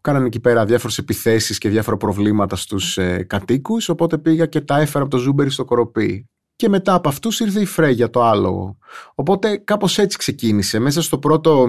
κάνανε 0.00 0.26
εκεί 0.26 0.40
πέρα 0.40 0.64
διάφορες 0.64 0.98
επιθέσεις 0.98 1.58
και 1.58 1.68
διάφορα 1.68 1.96
προβλήματα 1.96 2.56
στους 2.56 2.98
ε, 2.98 3.22
κατοίκους. 3.22 3.88
Οπότε 3.88 4.18
πήγα 4.18 4.46
και 4.46 4.60
τα 4.60 4.78
έφερα 4.80 5.04
από 5.04 5.10
το 5.16 5.18
Ζούμπερι 5.18 5.50
στο 5.50 5.64
Κορωπί. 5.64 6.28
Και 6.56 6.68
μετά 6.68 6.94
από 6.94 7.08
αυτούς 7.08 7.40
ήρθε 7.40 7.60
η 7.60 7.64
Φρέγια, 7.64 8.10
το 8.10 8.22
άλογο. 8.22 8.78
Οπότε 9.14 9.56
κάπως 9.56 9.98
έτσι 9.98 10.18
ξεκίνησε. 10.18 10.78
Μέσα 10.78 11.02
στο 11.02 11.18
πρώτο 11.18 11.68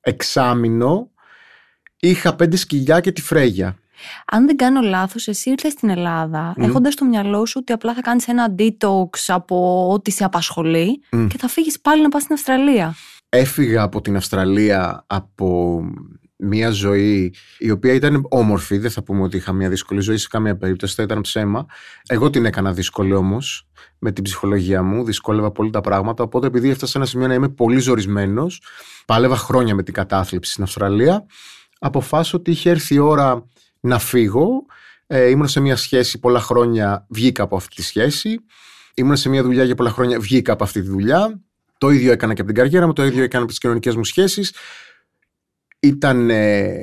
εξάμεινο 0.00 1.10
είχα 2.00 2.36
πέντε 2.36 2.56
σκυλιά 2.56 3.00
και 3.00 3.12
τη 3.12 3.22
Φρέγια. 3.22 3.78
Αν 4.26 4.46
δεν 4.46 4.56
κάνω 4.56 4.80
λάθος, 4.80 5.28
εσύ 5.28 5.50
ήρθες 5.50 5.72
στην 5.72 5.88
Ελλάδα 5.88 6.54
mm. 6.56 6.62
έχοντας 6.62 6.92
στο 6.92 7.04
μυαλό 7.04 7.46
σου 7.46 7.58
ότι 7.60 7.72
απλά 7.72 7.94
θα 7.94 8.00
κάνεις 8.00 8.28
ένα 8.28 8.54
detox 8.58 9.08
από 9.26 9.88
ό,τι 9.92 10.10
σε 10.10 10.24
απασχολεί 10.24 11.00
και 11.10 11.38
θα 11.38 11.48
φύγεις 11.48 11.80
πάλι 11.80 12.02
να 12.02 12.08
πας 12.08 12.22
στην 12.22 12.34
Αυστραλία. 12.34 12.94
Έφυγα 13.28 13.82
από 13.82 14.00
την 14.00 14.16
Αυστραλία 14.16 15.04
από 15.06 15.80
μια 16.38 16.70
ζωή 16.70 17.34
η 17.58 17.70
οποία 17.70 17.92
ήταν 17.92 18.26
όμορφη. 18.28 18.78
Δεν 18.78 18.90
θα 18.90 19.02
πούμε 19.02 19.22
ότι 19.22 19.36
είχα 19.36 19.52
μια 19.52 19.68
δύσκολη 19.68 20.00
ζωή 20.00 20.16
σε 20.16 20.28
καμία 20.30 20.56
περίπτωση, 20.56 20.94
θα 20.94 21.02
ήταν 21.02 21.20
ψέμα. 21.20 21.66
Εγώ 22.06 22.30
την 22.30 22.44
έκανα 22.44 22.72
δύσκολη 22.72 23.14
όμως 23.14 23.68
με 23.98 24.12
την 24.12 24.24
ψυχολογία 24.24 24.82
μου. 24.82 25.04
Δυσκόλευα 25.04 25.50
πολύ 25.50 25.70
τα 25.70 25.80
πράγματα. 25.80 26.22
Οπότε, 26.22 26.46
επειδή 26.46 26.68
έφτασα 26.68 26.92
σε 26.92 26.98
ένα 26.98 27.06
σημείο 27.06 27.26
να 27.26 27.34
είμαι 27.34 27.48
πολύ 27.48 27.80
ζορισμένος, 27.80 28.62
πάλευα 29.06 29.36
χρόνια 29.36 29.74
με 29.74 29.82
την 29.82 29.94
κατάθλιψη 29.94 30.50
στην 30.52 30.62
Αυστραλία. 30.62 31.26
Αποφάσισα 31.78 32.36
ότι 32.36 32.50
είχε 32.50 32.70
έρθει 32.70 32.94
η 32.94 32.98
ώρα 32.98 33.46
να 33.80 33.98
φύγω. 33.98 34.48
Ε, 35.06 35.28
ήμουν 35.28 35.48
σε 35.48 35.60
μια 35.60 35.76
σχέση 35.76 36.18
πολλά 36.18 36.40
χρόνια, 36.40 37.06
βγήκα 37.08 37.42
από 37.42 37.56
αυτή 37.56 37.74
τη 37.74 37.82
σχέση. 37.82 38.38
Ήμουν 38.94 39.16
σε 39.16 39.28
μια 39.28 39.42
δουλειά 39.42 39.64
για 39.64 39.74
πολλά 39.74 39.90
χρόνια, 39.90 40.20
βγήκα 40.20 40.52
από 40.52 40.64
αυτή 40.64 40.80
τη 40.80 40.88
δουλειά. 40.88 41.40
Το 41.78 41.90
ίδιο 41.90 42.12
έκανα 42.12 42.34
και 42.34 42.40
από 42.40 42.52
την 42.52 42.62
καριέρα 42.62 42.86
μου, 42.86 42.92
το 42.92 43.04
ίδιο 43.04 43.22
έκανα 43.22 43.42
από 43.42 43.52
τις 43.52 43.60
κοινωνικές 43.60 43.96
μου 43.96 44.04
σχέσεις. 44.04 44.52
Ήταν 45.80 46.30
ε, 46.30 46.76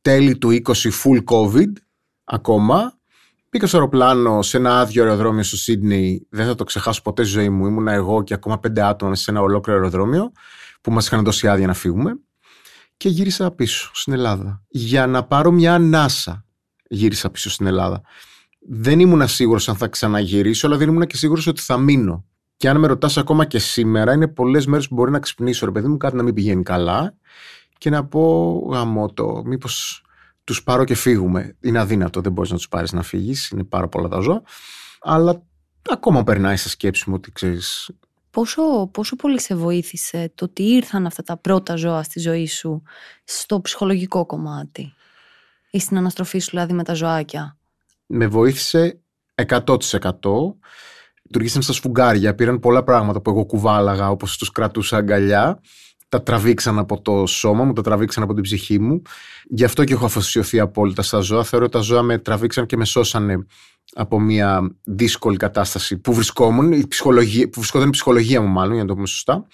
τέλη 0.00 0.38
του 0.38 0.60
20 0.64 0.72
full 0.72 1.24
COVID 1.24 1.72
ακόμα. 2.24 2.98
Πήγα 3.48 3.66
στο 3.66 3.76
αεροπλάνο 3.76 4.42
σε 4.42 4.56
ένα 4.56 4.80
άδειο 4.80 5.02
αεροδρόμιο 5.02 5.42
στο 5.42 5.56
Σίδνεϊ. 5.56 6.26
Δεν 6.30 6.46
θα 6.46 6.54
το 6.54 6.64
ξεχάσω 6.64 7.02
ποτέ 7.02 7.22
στη 7.22 7.32
ζωή 7.32 7.48
μου. 7.48 7.66
Ήμουνα 7.66 7.92
εγώ 7.92 8.22
και 8.22 8.34
ακόμα 8.34 8.58
πέντε 8.58 8.82
άτομα 8.82 9.14
σε 9.14 9.30
ένα 9.30 9.40
ολόκληρο 9.40 9.78
αεροδρόμιο 9.78 10.32
που 10.80 10.92
μας 10.92 11.06
είχαν 11.06 11.24
δώσει 11.24 11.48
άδεια 11.48 11.66
να 11.66 11.74
φύγουμε. 11.74 12.18
Και 12.96 13.08
γύρισα 13.08 13.50
πίσω 13.50 13.90
στην 13.94 14.12
Ελλάδα. 14.12 14.62
Για 14.68 15.06
να 15.06 15.24
πάρω 15.24 15.50
μια 15.50 15.74
ανάσα 15.74 16.44
γύρισα 16.88 17.30
πίσω 17.30 17.50
στην 17.50 17.66
Ελλάδα. 17.66 18.00
Δεν 18.68 19.00
ήμουν 19.00 19.28
σίγουρος 19.28 19.68
αν 19.68 19.76
θα 19.76 19.88
ξαναγυρίσω, 19.88 20.66
αλλά 20.66 20.76
δεν 20.76 20.88
ήμουν 20.88 21.06
και 21.06 21.16
σίγουρος 21.16 21.46
ότι 21.46 21.60
θα 21.60 21.78
μείνω 21.78 22.24
Και 22.56 22.68
αν 22.68 22.78
με 22.78 22.86
ρωτάς 22.86 23.16
ακόμα 23.16 23.44
και 23.44 23.58
σήμερα, 23.58 24.12
είναι 24.12 24.28
πολλές 24.28 24.66
μέρες 24.66 24.88
που 24.88 24.94
μπορεί 24.94 25.10
να 25.10 25.18
ξυπνήσω, 25.18 25.66
ρε 25.66 25.72
παιδί 25.72 25.88
μου, 25.88 25.96
κάτι 25.96 26.16
να 26.16 26.22
μην 26.22 26.34
πηγαίνει 26.34 26.62
καλά 26.62 27.16
και 27.78 27.90
να 27.90 28.04
πω 28.06 28.58
γαμό 28.72 29.12
το, 29.12 29.42
μήπως 29.44 30.02
τους 30.44 30.62
πάρω 30.62 30.84
και 30.84 30.94
φύγουμε. 30.94 31.56
Είναι 31.60 31.78
αδύνατο, 31.78 32.20
δεν 32.20 32.32
μπορείς 32.32 32.50
να 32.50 32.56
τους 32.56 32.68
πάρεις 32.68 32.92
να 32.92 33.02
φύγεις, 33.02 33.48
είναι 33.48 33.64
πάρα 33.64 33.88
πολλά 33.88 34.08
τα 34.08 34.20
ζώα. 34.20 34.42
Αλλά 35.00 35.42
ακόμα 35.90 36.24
περνάει 36.24 36.56
στα 36.56 36.68
σκέψη 36.68 37.10
μου 37.10 37.14
ότι 37.18 37.32
ξέρεις. 37.32 37.90
Πόσο, 38.30 38.86
πόσο 38.86 39.16
πολύ 39.16 39.40
σε 39.40 39.54
βοήθησε 39.54 40.32
το 40.34 40.44
ότι 40.44 40.62
ήρθαν 40.62 41.06
αυτά 41.06 41.22
τα 41.22 41.36
πρώτα 41.36 41.76
ζώα 41.76 42.02
στη 42.02 42.20
ζωή 42.20 42.46
σου 42.46 42.82
στο 43.24 43.60
ψυχολογικό 43.60 44.26
κομμάτι 44.26 44.92
ή 45.70 45.78
στην 45.78 45.96
αναστροφή 45.96 46.38
σου 46.38 46.50
δηλαδή 46.50 46.72
με 46.72 46.84
τα 46.84 46.94
ζωάκια; 46.94 47.58
Με 48.06 48.26
βοήθησε 48.26 49.00
100%. 49.34 49.76
Λειτουργήσαν 51.22 51.62
στα 51.62 51.72
σφουγγάρια, 51.72 52.34
πήραν 52.34 52.58
πολλά 52.58 52.82
πράγματα 52.84 53.20
που 53.20 53.30
εγώ 53.30 53.46
κουβάλαγα 53.46 54.10
όπως 54.10 54.36
τους 54.36 54.50
κρατούσα 54.50 54.96
αγκαλιά 54.96 55.60
τα 56.08 56.22
τραβήξαν 56.22 56.78
από 56.78 57.00
το 57.00 57.26
σώμα 57.26 57.64
μου, 57.64 57.72
τα 57.72 57.82
τραβήξαν 57.82 58.22
από 58.22 58.34
την 58.34 58.42
ψυχή 58.42 58.78
μου. 58.78 59.02
Γι' 59.48 59.64
αυτό 59.64 59.84
και 59.84 59.92
έχω 59.92 60.04
αφοσιωθεί 60.04 60.60
απόλυτα 60.60 61.02
στα 61.02 61.20
ζώα. 61.20 61.44
Θεωρώ 61.44 61.64
ότι 61.64 61.74
τα 61.74 61.80
ζώα 61.80 62.02
με 62.02 62.18
τραβήξαν 62.18 62.66
και 62.66 62.76
με 62.76 62.84
σώσανε 62.84 63.46
από 63.94 64.20
μια 64.20 64.76
δύσκολη 64.84 65.36
κατάσταση 65.36 65.98
που 65.98 66.14
βρισκόμουν, 66.14 66.72
η 66.72 66.86
ψυχολογία, 66.88 67.44
που 67.48 67.60
βρισκόταν 67.60 67.88
η 67.88 67.90
ψυχολογία 67.90 68.40
μου 68.40 68.48
μάλλον, 68.48 68.72
για 68.72 68.82
να 68.82 68.88
το 68.88 68.94
πούμε 68.94 69.06
σωστά. 69.06 69.46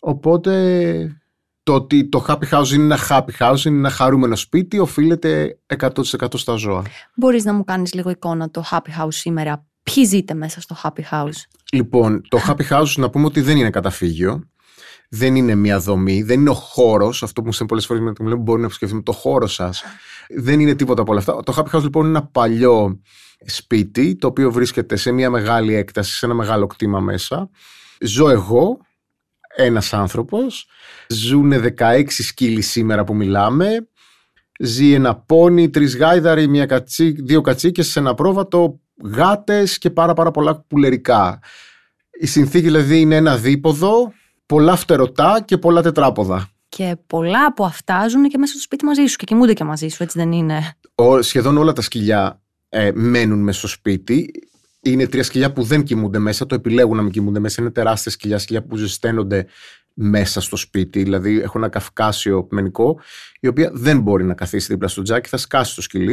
Οπότε 0.00 1.20
το 1.62 1.74
ότι 1.74 2.08
το 2.08 2.24
happy 2.28 2.48
house 2.50 2.68
είναι 2.68 2.82
ένα 2.82 2.98
happy 3.08 3.38
house, 3.38 3.64
είναι 3.64 3.78
ένα 3.78 3.90
χαρούμενο 3.90 4.36
σπίτι, 4.36 4.78
οφείλεται 4.78 5.58
100% 5.78 5.90
στα 6.34 6.54
ζώα. 6.54 6.82
Μπορείς 7.14 7.44
να 7.44 7.52
μου 7.52 7.64
κάνεις 7.64 7.94
λίγο 7.94 8.10
εικόνα 8.10 8.50
το 8.50 8.64
happy 8.70 9.02
house 9.02 9.08
σήμερα; 9.08 9.66
Ποιοι 9.82 10.04
ζείτε 10.04 10.34
μέσα 10.34 10.60
στο 10.60 10.76
happy 10.82 11.02
house? 11.10 11.42
Λοιπόν, 11.72 12.22
το 12.28 12.38
happy 12.46 12.68
house 12.68 12.92
να 12.96 13.10
πούμε 13.10 13.24
ότι 13.24 13.40
δεν 13.40 13.56
είναι 13.56 13.70
καταφύγιο 13.70 14.48
δεν 15.08 15.36
είναι 15.36 15.54
μια 15.54 15.78
δομή, 15.78 16.22
δεν 16.22 16.40
είναι 16.40 16.50
ο 16.50 16.54
χώρος. 16.54 17.22
Αυτό 17.22 17.40
που 17.40 17.46
μου 17.46 17.52
στέλνει 17.52 17.68
πολλές 17.68 17.86
φορές 17.86 18.02
με 18.02 18.12
το 18.12 18.24
μου 18.24 18.36
μπορεί 18.36 18.60
να 18.60 18.66
επισκεφτούμε 18.66 19.02
το 19.02 19.12
χώρος 19.12 19.54
σας. 19.54 19.82
Δεν 20.28 20.60
είναι 20.60 20.74
τίποτα 20.74 21.02
από 21.02 21.10
όλα 21.10 21.20
αυτά. 21.20 21.42
Το 21.42 21.54
Happy 21.56 21.76
House 21.76 21.82
λοιπόν 21.82 22.06
είναι 22.06 22.18
ένα 22.18 22.26
παλιό 22.26 23.00
σπίτι, 23.46 24.16
το 24.16 24.26
οποίο 24.26 24.52
βρίσκεται 24.52 24.96
σε 24.96 25.12
μια 25.12 25.30
μεγάλη 25.30 25.74
έκταση, 25.74 26.16
σε 26.16 26.26
ένα 26.26 26.34
μεγάλο 26.34 26.66
κτήμα 26.66 27.00
μέσα. 27.00 27.50
Ζω 28.00 28.28
εγώ, 28.28 28.78
ένας 29.56 29.92
άνθρωπος. 29.92 30.66
Ζουν 31.08 31.52
16 31.78 32.04
σκύλοι 32.08 32.62
σήμερα 32.62 33.04
που 33.04 33.14
μιλάμε. 33.14 33.88
Ζει 34.60 34.92
ένα 34.92 35.16
πόνι, 35.16 35.70
τρεις 35.70 35.96
γάιδαροι, 35.96 36.46
μια 36.46 36.66
κατσί, 36.66 37.10
δύο 37.10 37.40
κατσίκες 37.40 37.88
σε 37.90 37.98
ένα 37.98 38.14
πρόβατο, 38.14 38.80
γάτες 39.04 39.78
και 39.78 39.90
πάρα, 39.90 40.14
πάρα 40.14 40.30
πολλά 40.30 40.60
πουλερικά. 40.60 41.38
Η 42.20 42.26
συνθήκη 42.26 42.64
δηλαδή 42.64 43.00
είναι 43.00 43.16
ένα 43.16 43.36
δίποδο 43.36 44.12
πολλά 44.48 44.76
φτερωτά 44.76 45.42
και 45.44 45.58
πολλά 45.58 45.82
τετράποδα. 45.82 46.48
Και 46.68 46.96
πολλά 47.06 47.44
από 47.44 47.64
αυτά 47.64 48.08
ζουν 48.08 48.28
και 48.28 48.38
μέσα 48.38 48.52
στο 48.52 48.62
σπίτι 48.62 48.84
μαζί 48.84 49.06
σου 49.06 49.16
και 49.16 49.24
κοιμούνται 49.24 49.52
και 49.52 49.64
μαζί 49.64 49.88
σου, 49.88 50.02
έτσι 50.02 50.18
δεν 50.18 50.32
είναι; 50.32 50.76
Ο, 50.94 51.22
σχεδόν 51.22 51.56
όλα 51.56 51.72
τα 51.72 51.82
σκυλιά 51.82 52.40
ε, 52.68 52.90
μένουν 52.94 53.42
μέσα 53.42 53.58
στο 53.58 53.68
σπίτι. 53.68 54.30
Είναι 54.80 55.06
τρία 55.06 55.22
σκυλιά 55.22 55.52
που 55.52 55.62
δεν 55.62 55.82
κοιμούνται 55.82 56.18
μέσα, 56.18 56.46
το 56.46 56.54
επιλέγουν 56.54 56.96
να 56.96 57.02
μην 57.02 57.12
κοιμούνται 57.12 57.38
μέσα. 57.38 57.62
Είναι 57.62 57.70
τεράστια 57.70 58.10
σκυλιά, 58.10 58.38
σκυλιά 58.38 58.62
που 58.62 58.76
ζεσταίνονται 58.76 59.46
μέσα 59.94 60.40
στο 60.40 60.56
σπίτι. 60.56 61.02
Δηλαδή 61.02 61.40
έχουν 61.40 61.62
ένα 61.62 61.70
καυκάσιο 61.70 62.46
μενικό, 62.50 63.00
η 63.40 63.46
οποία 63.46 63.70
δεν 63.74 64.00
μπορεί 64.00 64.24
να 64.24 64.34
καθίσει 64.34 64.72
δίπλα 64.72 64.88
στο 64.88 65.02
τζάκι, 65.02 65.28
θα 65.28 65.36
σκάσει 65.36 65.74
το 65.74 65.82
σκυλί, 65.82 66.12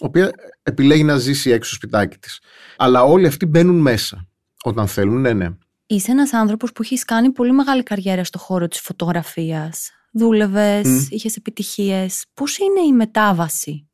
η 0.00 0.04
οποία 0.04 0.30
επιλέγει 0.62 1.04
να 1.04 1.16
ζήσει 1.16 1.50
έξω 1.50 1.68
στο 1.68 1.76
σπιτάκι 1.76 2.18
της. 2.18 2.40
Αλλά 2.76 3.02
όλοι 3.02 3.26
αυτοί 3.26 3.46
μπαίνουν 3.46 3.80
μέσα 3.80 4.28
όταν 4.62 4.86
θέλουν, 4.86 5.20
ναι, 5.20 5.32
ναι. 5.32 5.48
Είσαι 5.90 6.10
ένας 6.10 6.32
άνθρωπος 6.32 6.72
που 6.72 6.82
έχεις 6.82 7.04
κάνει 7.04 7.30
πολύ 7.30 7.52
μεγάλη 7.52 7.82
καριέρα 7.82 8.24
στο 8.24 8.38
χώρο 8.38 8.68
της 8.68 8.80
φωτογραφίας. 8.80 9.90
Δούλευες, 10.12 10.86
mm. 10.86 11.06
είχες 11.10 11.36
επιτυχίες. 11.36 12.24
Πώς 12.34 12.58
είναι 12.58 12.80
η 12.80 12.92
μετάβαση 12.92 13.88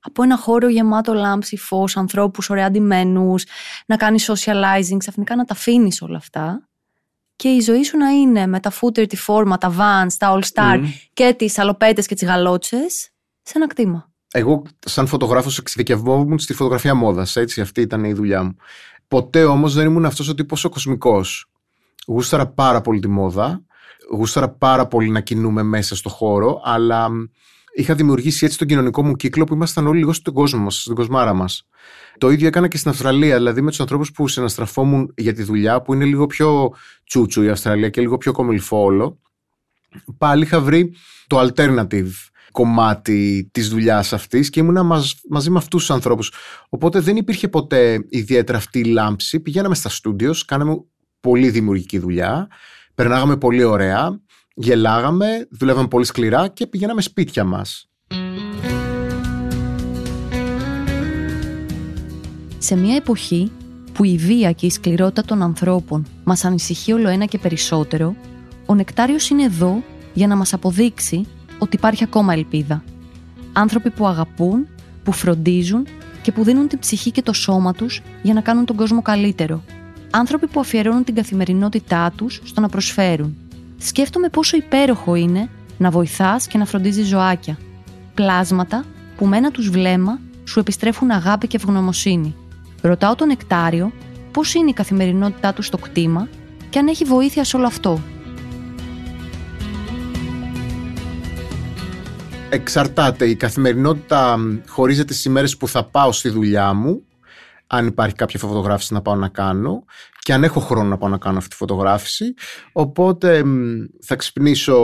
από 0.00 0.22
ένα 0.22 0.36
χώρο 0.36 0.68
γεμάτο 0.68 1.12
λάμψη, 1.12 1.56
φως, 1.56 1.96
ανθρώπους 1.96 2.50
ωραία 2.50 2.66
αντιμένους, 2.66 3.44
να 3.86 3.96
κάνεις 3.96 4.30
socializing, 4.30 4.96
ξαφνικά 4.96 5.36
να 5.36 5.44
τα 5.44 5.54
αφήνεις 5.54 6.02
όλα 6.02 6.16
αυτά 6.16 6.68
και 7.36 7.48
η 7.48 7.60
ζωή 7.60 7.82
σου 7.82 7.96
να 7.96 8.08
είναι 8.08 8.46
με 8.46 8.60
τα 8.60 8.72
footer, 8.80 9.08
τη 9.08 9.16
φόρμα, 9.16 9.58
τα 9.58 9.72
vans, 9.78 10.12
τα 10.18 10.38
all 10.38 10.42
star 10.54 10.82
και 11.12 11.34
τις 11.38 11.58
αλοπέτες 11.58 12.06
και 12.06 12.14
τις 12.14 12.28
γαλότσες 12.28 13.10
σε 13.42 13.52
ένα 13.54 13.66
κτήμα. 13.66 14.10
Εγώ 14.32 14.62
σαν 14.78 15.06
φωτογράφος 15.06 15.58
εξειδικευόμουν 15.58 16.38
στη 16.38 16.54
φωτογραφία 16.54 16.94
μόδας, 16.94 17.36
έτσι 17.36 17.60
αυτή 17.60 17.80
ήταν 17.80 18.04
η 18.04 18.12
δουλειά 18.12 18.42
μου. 18.42 18.56
Ποτέ 19.08 19.44
όμως 19.44 19.74
δεν 19.74 19.86
ήμουν 19.86 20.04
αυτός 20.04 20.28
ο 20.28 20.34
τύπος 20.34 20.64
ο 20.64 20.68
κοσμικός. 20.68 21.50
Γούσταρα 22.06 22.46
πάρα 22.46 22.80
πολύ 22.80 23.00
τη 23.00 23.08
μόδα, 23.08 23.64
γούσταρα 24.12 24.48
πάρα 24.48 24.86
πολύ 24.86 25.10
να 25.10 25.20
κινούμε 25.20 25.62
μέσα 25.62 25.96
στο 25.96 26.08
χώρο, 26.08 26.60
αλλά 26.64 27.08
είχα 27.74 27.94
δημιουργήσει 27.94 28.44
έτσι 28.44 28.58
τον 28.58 28.66
κοινωνικό 28.66 29.02
μου 29.02 29.16
κύκλο 29.16 29.44
που 29.44 29.54
ήμασταν 29.54 29.86
όλοι 29.86 29.98
λίγο 29.98 30.12
στον 30.12 30.34
κόσμο 30.34 30.62
μας, 30.62 30.80
στην 30.80 30.94
κοσμάρα 30.94 31.34
μας. 31.34 31.68
Το 32.18 32.30
ίδιο 32.30 32.46
έκανα 32.46 32.68
και 32.68 32.76
στην 32.76 32.90
Αυστραλία, 32.90 33.36
δηλαδή 33.36 33.60
με 33.60 33.70
τους 33.70 33.80
ανθρώπους 33.80 34.12
που 34.12 34.28
συναστραφόμουν 34.28 35.12
για 35.16 35.32
τη 35.32 35.42
δουλειά, 35.42 35.82
που 35.82 35.94
είναι 35.94 36.04
λίγο 36.04 36.26
πιο 36.26 36.72
τσούτσου 37.04 37.42
η 37.42 37.48
Αυστραλία 37.48 37.88
και 37.88 38.00
λίγο 38.00 38.16
πιο 38.16 38.32
κομιλφόλο. 38.32 39.20
Πάλι 40.18 40.42
είχα 40.42 40.60
βρει 40.60 40.94
το 41.26 41.40
alternative 41.40 42.10
κομμάτι 42.56 43.48
της 43.52 43.68
δουλειάς 43.68 44.12
αυτής 44.12 44.50
και 44.50 44.60
ήμουνα 44.60 44.82
μαζί 45.28 45.50
με 45.50 45.58
αυτούς 45.58 45.80
τους 45.80 45.90
ανθρώπους. 45.90 46.32
Οπότε 46.68 47.00
δεν 47.00 47.16
υπήρχε 47.16 47.48
ποτέ 47.48 48.06
ιδιαίτερα 48.08 48.58
αυτή 48.58 48.78
η 48.78 48.84
λάμψη. 48.84 49.40
Πηγαίναμε 49.40 49.74
στα 49.74 49.88
στούντιος, 49.88 50.44
κάναμε 50.44 50.76
πολύ 51.20 51.50
δημιουργική 51.50 51.98
δουλειά, 51.98 52.48
περνάγαμε 52.94 53.36
πολύ 53.36 53.62
ωραία, 53.62 54.20
γελάγαμε, 54.54 55.48
δουλεύαμε 55.50 55.88
πολύ 55.88 56.04
σκληρά 56.04 56.48
και 56.48 56.66
πηγαίναμε 56.66 57.00
σπίτια 57.00 57.44
μας. 57.44 57.90
Σε 62.58 62.76
μια 62.76 62.96
εποχή 62.96 63.50
που 63.92 64.04
η 64.04 64.16
βία 64.16 64.52
και 64.52 64.66
η 64.66 64.70
σκληρότητα 64.70 65.22
των 65.22 65.42
ανθρώπων 65.42 66.06
μας 66.24 66.44
ανησυχεί 66.44 66.92
όλο 66.92 67.08
ένα 67.08 67.24
και 67.24 67.38
περισσότερο, 67.38 68.16
ο 68.66 68.74
Νεκτάριος 68.74 69.28
είναι 69.28 69.42
εδώ 69.42 69.82
για 70.14 70.26
να 70.26 70.36
μας 70.36 70.52
αποδείξει 70.52 71.26
ότι 71.58 71.76
υπάρχει 71.76 72.04
ακόμα 72.04 72.32
ελπίδα. 72.32 72.82
Άνθρωποι 73.52 73.90
που 73.90 74.06
αγαπούν, 74.06 74.68
που 75.04 75.12
φροντίζουν 75.12 75.86
και 76.22 76.32
που 76.32 76.44
δίνουν 76.44 76.68
την 76.68 76.78
ψυχή 76.78 77.10
και 77.10 77.22
το 77.22 77.32
σώμα 77.32 77.72
τους 77.72 78.02
για 78.22 78.34
να 78.34 78.40
κάνουν 78.40 78.64
τον 78.64 78.76
κόσμο 78.76 79.02
καλύτερο. 79.02 79.62
Άνθρωποι 80.10 80.46
που 80.46 80.60
αφιερώνουν 80.60 81.04
την 81.04 81.14
καθημερινότητά 81.14 82.12
τους 82.16 82.40
στο 82.44 82.60
να 82.60 82.68
προσφέρουν. 82.68 83.36
Σκέφτομαι 83.78 84.28
πόσο 84.28 84.56
υπέροχο 84.56 85.14
είναι 85.14 85.48
να 85.78 85.90
βοηθάς 85.90 86.46
και 86.46 86.58
να 86.58 86.64
φροντίζεις 86.64 87.06
ζωάκια. 87.06 87.58
Πλάσματα 88.14 88.84
που 89.16 89.26
με 89.26 89.36
ένα 89.36 89.50
τους 89.50 89.70
βλέμμα 89.70 90.20
σου 90.44 90.58
επιστρέφουν 90.58 91.10
αγάπη 91.10 91.46
και 91.46 91.56
ευγνωμοσύνη. 91.56 92.34
Ρωτάω 92.82 93.14
τον 93.14 93.28
Νεκτάριο 93.28 93.92
πώς 94.30 94.54
είναι 94.54 94.70
η 94.70 94.72
καθημερινότητά 94.72 95.52
του 95.52 95.62
στο 95.62 95.78
κτήμα 95.78 96.28
και 96.70 96.78
αν 96.78 96.86
έχει 96.86 97.04
βοήθεια 97.04 97.44
σε 97.44 97.56
όλο 97.56 97.66
αυτό. 97.66 98.00
Εξαρτάται. 102.56 103.26
Η 103.28 103.36
καθημερινότητα 103.36 104.38
χωρίζεται 104.68 105.12
στις 105.12 105.24
ημέρες 105.24 105.56
που 105.56 105.68
θα 105.68 105.84
πάω 105.84 106.12
στη 106.12 106.28
δουλειά 106.28 106.72
μου, 106.72 107.06
αν 107.66 107.86
υπάρχει 107.86 108.14
κάποια 108.14 108.38
φωτογράφηση 108.38 108.92
να 108.94 109.02
πάω 109.02 109.14
να 109.14 109.28
κάνω 109.28 109.84
και 110.18 110.32
αν 110.32 110.44
έχω 110.44 110.60
χρόνο 110.60 110.88
να 110.88 110.96
πάω 110.96 111.08
να 111.08 111.18
κάνω 111.18 111.38
αυτή 111.38 111.50
τη 111.50 111.56
φωτογράφηση. 111.56 112.34
Οπότε 112.72 113.42
θα 114.02 114.16
ξυπνήσω 114.16 114.76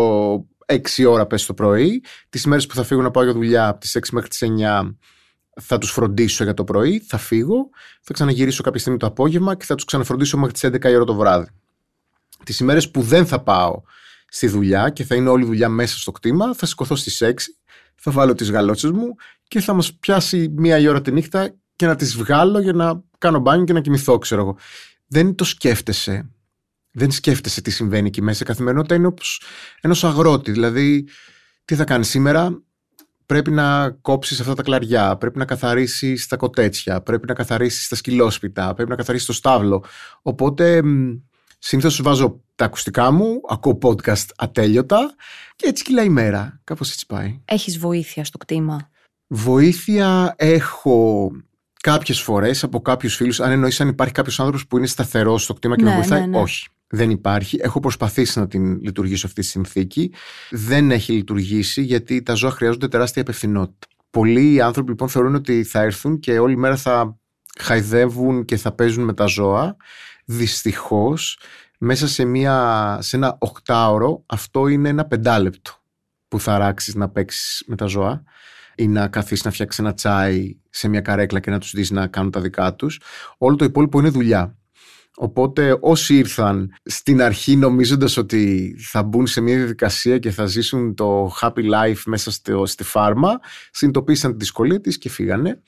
6 0.66 1.06
ώρα 1.08 1.26
πες 1.26 1.46
το 1.46 1.54
πρωί. 1.54 2.04
Τις 2.28 2.44
ημέρες 2.44 2.66
που 2.66 2.74
θα 2.74 2.82
φύγω 2.82 3.02
να 3.02 3.10
πάω 3.10 3.24
για 3.24 3.32
δουλειά 3.32 3.68
από 3.68 3.80
τις 3.80 3.96
6 3.96 4.00
μέχρι 4.12 4.28
τις 4.28 4.42
9 4.42 4.96
θα 5.60 5.78
τους 5.78 5.90
φροντίσω 5.90 6.44
για 6.44 6.54
το 6.54 6.64
πρωί, 6.64 7.04
θα 7.08 7.18
φύγω, 7.18 7.68
θα 8.02 8.12
ξαναγυρίσω 8.12 8.62
κάποια 8.62 8.80
στιγμή 8.80 8.98
το 8.98 9.06
απόγευμα 9.06 9.56
και 9.56 9.64
θα 9.64 9.74
τους 9.74 9.84
ξαναφροντίσω 9.84 10.36
μέχρι 10.36 10.52
τις 10.52 10.64
11 10.64 10.90
η 10.90 10.94
ώρα 10.94 11.04
το 11.04 11.14
βράδυ. 11.14 11.48
Τις 12.44 12.58
ημέρες 12.58 12.90
που 12.90 13.02
δεν 13.02 13.26
θα 13.26 13.42
πάω 13.42 13.82
στη 14.28 14.46
δουλειά 14.46 14.88
και 14.88 15.04
θα 15.04 15.14
είναι 15.14 15.28
όλη 15.28 15.42
η 15.42 15.46
δουλειά 15.46 15.68
μέσα 15.68 15.98
στο 15.98 16.12
κτήμα, 16.12 16.54
θα 16.54 16.66
σηκωθώ 16.66 16.96
στις 16.96 17.22
6 17.22 17.32
θα 18.04 18.11
βάλω 18.11 18.35
τις 18.35 18.50
γαλότσες 18.50 18.90
μου 18.90 19.14
και 19.49 19.61
θα 19.61 19.73
μας 19.73 19.94
πιάσει 19.94 20.52
μία 20.56 20.78
η 20.78 20.88
ώρα 20.88 21.00
τη 21.00 21.12
νύχτα 21.12 21.54
και 21.76 21.87
να 21.87 21.97
τις 21.97 22.16
βγάλω 22.16 22.61
για 22.61 22.73
να 22.73 23.02
κάνω 23.18 23.38
μπάνιο 23.38 23.64
και 23.64 23.73
να 23.73 23.80
κοιμηθώ, 23.80 24.18
ξέρω 24.18 24.40
εγώ. 24.40 24.56
Δεν 25.06 25.35
το 25.35 25.44
σκέφτεσαι. 25.44 26.30
Δεν 26.90 27.11
σκέφτεσαι 27.11 27.61
τι 27.61 27.71
συμβαίνει 27.71 28.06
εκεί 28.06 28.23
μέσα. 28.23 28.40
Η 28.42 28.47
καθημερινότητα 28.47 28.94
είναι 28.94 29.06
όπως 29.06 29.42
ενός 29.80 30.04
αγρότη. 30.04 30.52
Δηλαδή, 30.52 31.09
τι 31.64 31.75
θα 31.75 31.85
κάνεις 31.85 32.09
σήμερα, 32.09 32.62
πρέπει 33.26 33.50
να 33.50 33.90
κόψεις 33.90 34.40
αυτά 34.40 34.54
τα 34.54 34.62
κλαριά, 34.62 35.16
πρέπει 35.16 35.38
να 35.38 35.44
καθαρίσεις 35.44 36.26
τα 36.26 36.37
κοτέτσια, 36.37 37.00
πρέπει 37.00 37.26
να 37.26 37.35
καθαρίσεις 37.35 37.88
τα 37.88 37.97
σκυλόσπιτα, 37.97 38.75
πρέπει 38.75 38.90
να 38.90 38.97
καθαρίσεις 38.97 39.26
το 39.26 39.32
στάβλο. 39.32 39.85
Οπότε 40.23 40.82
συνήθως 41.62 42.02
βάζω 42.02 42.40
τα 42.54 42.64
ακουστικά 42.64 43.11
μου, 43.11 43.40
ακούω 43.49 43.78
podcast 43.83 44.26
ατέλειωτα 44.37 45.14
και 45.57 45.69
έτσι 45.69 45.85
κυλάει 45.85 46.07
η 46.07 46.09
μέρα. 46.09 46.61
Κάπως 46.64 46.90
έτσι 46.90 47.07
πάει. 47.07 47.40
Έχεις 47.45 47.78
βοήθεια 47.78 48.25
στο 48.25 48.38
κτήμα; 48.38 48.90
Βοήθεια 49.26 50.35
έχω 50.37 51.31
Κάποιες 51.83 52.21
φορές 52.21 52.62
από 52.62 52.81
κάποιους 52.81 53.16
φίλους, 53.16 53.40
αν 53.40 53.50
εννοείς 53.50 53.81
αν 53.81 53.88
υπάρχει 53.88 54.12
κάποιος 54.12 54.40
άνθρωπος 54.40 54.66
που 54.66 54.76
είναι 54.76 54.87
σταθερός 54.87 55.42
στο 55.42 55.54
κτήμα 55.54 55.76
και 55.76 55.83
Ναι, 55.83 55.90
με 55.90 55.95
βοηθάει, 55.97 56.21
ναι, 56.21 56.26
ναι. 56.26 56.38
όχι. 56.38 56.69
Δεν 56.87 57.11
υπάρχει. 57.11 57.59
Έχω 57.61 57.81
προσπαθήσει 57.81 58.38
να 58.38 58.47
την 58.47 58.81
λειτουργήσω 58.81 59.26
αυτή 59.26 59.40
τη 59.40 59.47
συνθήκη. 59.47 60.12
Δεν 60.50 60.90
έχει 60.90 61.12
λειτουργήσει 61.12 61.83
γιατί 61.83 62.23
τα 62.23 62.35
ζώα 62.35 62.50
χρειάζονται 62.50 62.88
τεράστια 62.88 63.23
υπευθυνότητα. 63.23 63.87
Πολλοί 64.11 64.62
άνθρωποι 64.62 64.90
λοιπόν 64.90 65.09
θεωρούν 65.09 65.35
ότι 65.35 65.64
θα 65.64 65.81
έρθουν 65.81 66.19
και 66.19 66.38
όλη 66.38 66.57
μέρα 66.57 66.76
θα 66.76 67.19
χαϊδεύουν 67.59 68.45
και 68.45 68.57
θα 68.57 68.73
παίζουν 68.73 69.04
με 69.04 69.14
τα 69.14 69.26
ζώα. 69.26 69.76
Δυστυχώς, 70.36 71.38
μέσα 71.78 72.08
σε, 72.08 72.24
μια, 72.24 72.98
σε 73.00 73.16
ένα 73.16 73.36
οκτάωρο, 73.40 74.22
αυτό 74.26 74.68
είναι 74.68 74.88
ένα 74.88 75.04
πεντάλεπτο 75.04 75.72
που 76.28 76.40
θα 76.40 76.54
αράξεις 76.54 76.94
να 76.94 77.08
παίξεις 77.08 77.64
με 77.66 77.76
τα 77.76 77.86
ζώα 77.86 78.22
ή 78.74 78.88
να 78.88 79.08
καθίσεις 79.08 79.44
να 79.44 79.50
φτιάξεις 79.50 79.78
ένα 79.78 79.94
τσάι 79.94 80.56
σε 80.70 80.88
μια 80.88 81.00
καρέκλα 81.00 81.40
και 81.40 81.50
να 81.50 81.58
τους 81.58 81.72
δεις 81.72 81.90
να 81.90 82.06
κάνουν 82.06 82.30
τα 82.30 82.40
δικά 82.40 82.74
τους. 82.74 83.00
Όλο 83.38 83.56
το 83.56 83.64
υπόλοιπο 83.64 83.98
είναι 83.98 84.08
δουλειά. 84.08 84.56
Οπότε 85.16 85.76
όσοι 85.80 86.16
ήρθαν 86.16 86.74
στην 86.84 87.22
αρχή 87.22 87.56
νομίζοντας 87.56 88.16
ότι 88.16 88.74
θα 88.90 89.02
μπουν 89.02 89.26
σε 89.26 89.40
μια 89.40 89.56
διαδικασία 89.56 90.18
και 90.18 90.30
θα 90.30 90.46
ζήσουν 90.46 90.94
το 90.94 91.36
happy 91.40 91.70
life 91.72 92.02
μέσα 92.06 92.30
στο, 92.30 92.66
στη 92.66 92.84
φάρμα, 92.84 93.40
συνειδητοποίησαν 93.70 94.30
τη 94.30 94.36
δυσκολία 94.36 94.80
της 94.80 94.98
και 94.98 95.08
φύγανε. 95.08 95.62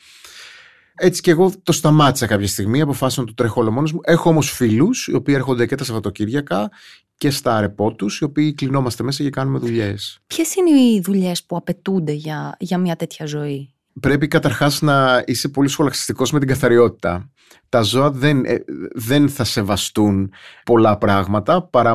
Έτσι 0.97 1.21
και 1.21 1.31
εγώ 1.31 1.53
το 1.63 1.73
σταμάτησα 1.73 2.27
κάποια 2.27 2.47
στιγμή, 2.47 2.81
αποφάσισα 2.81 3.21
να 3.21 3.27
το 3.27 3.35
τρέχω 3.35 3.61
όλο 3.61 3.71
μόνος 3.71 3.93
μου. 3.93 4.01
Έχω 4.03 4.29
όμως 4.29 4.51
φίλους, 4.51 5.07
οι 5.07 5.15
οποίοι 5.15 5.35
έρχονται 5.39 5.67
και 5.67 5.75
τα 5.75 5.85
Σαββατοκύριακα 5.85 6.71
και 7.17 7.31
στα 7.31 7.57
αρεπό 7.57 7.95
τους, 7.95 8.19
οι 8.19 8.25
οποίοι 8.25 8.55
κλεινόμαστε 8.55 9.03
μέσα 9.03 9.23
και 9.23 9.31
κάνουμε 9.31 9.59
δουλειές. 9.59 10.19
Ποιες 10.27 10.55
είναι 10.55 10.81
οι 10.81 11.01
δουλειές 11.01 11.45
που 11.45 11.57
απαιτούνται 11.57 12.13
για, 12.13 12.57
για 12.59 12.79
μια 12.79 12.97
τέτοια 12.97 13.27
ζωή; 13.27 13.75
πρέπει 14.01 14.29
καταρχάς 14.29 14.83
να 14.83 15.23
είσαι 15.27 15.49
πολύ 15.49 15.69
σχολαστικός 15.69 16.33
με 16.33 16.39
την 16.39 16.49
καθαριότητα. 16.49 17.31
Τα 17.69 17.83
ζώα 17.83 18.11
δεν, 18.11 18.45
ε, 18.45 18.65
δεν 18.95 19.29
θα 19.29 19.45
σεβαστούν 19.45 20.33
πολλά 20.65 20.99
πράγματα 20.99 21.63
παρά 21.63 21.95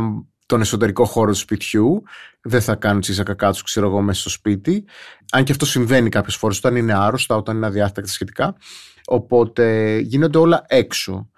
τον 0.50 0.62
εσωτερικό 0.62 1.06
χώρο 1.06 1.32
του 1.32 1.38
σπιτιού. 1.38 2.04
Δεν 2.42 2.62
θα 2.62 2.76
κάνουν 2.76 3.02
τσίσα 3.02 3.24
κακά 3.24 3.52
τους, 3.52 3.64
ξέρω 3.64 3.88
εγώ, 3.88 4.02
μέσα 4.02 4.20
στο 4.20 4.30
σπίτι. 4.30 4.86
Αν 5.32 5.44
και 5.44 5.52
αυτό 5.52 5.66
συμβαίνει 5.66 6.10
κάποιες 6.10 6.36
φορές 6.36 6.58
όταν 6.58 6.76
είναι 6.76 6.94
άρρωστα, 6.94 7.36
όταν 7.36 7.56
είναι 7.56 7.66
αδιάστακτα 7.66 8.12
σχετικά. 8.12 8.56
Οπότε 9.06 9.98
γίνονται 9.98 10.38
όλα 10.38 10.64
έξω. 10.68 11.30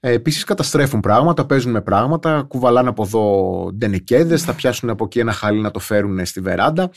Ε, 0.00 0.12
Επίσης 0.12 0.44
καταστρέφουν 0.44 1.00
πράγματα, 1.00 1.46
παίζουν 1.46 1.70
με 1.70 1.80
πράγματα, 1.80 2.42
κουβαλάνε 2.48 2.88
από 2.88 3.02
εδώ 3.02 3.70
ντενεκέδε, 3.74 4.36
θα 4.36 4.54
πιάσουν 4.54 4.90
από 4.90 5.04
εκεί 5.04 5.18
ένα 5.18 5.32
χαλί 5.32 5.60
να 5.60 5.70
το 5.70 5.78
φέρουν 5.78 6.26
στη 6.26 6.40
βεράντα. 6.40 6.90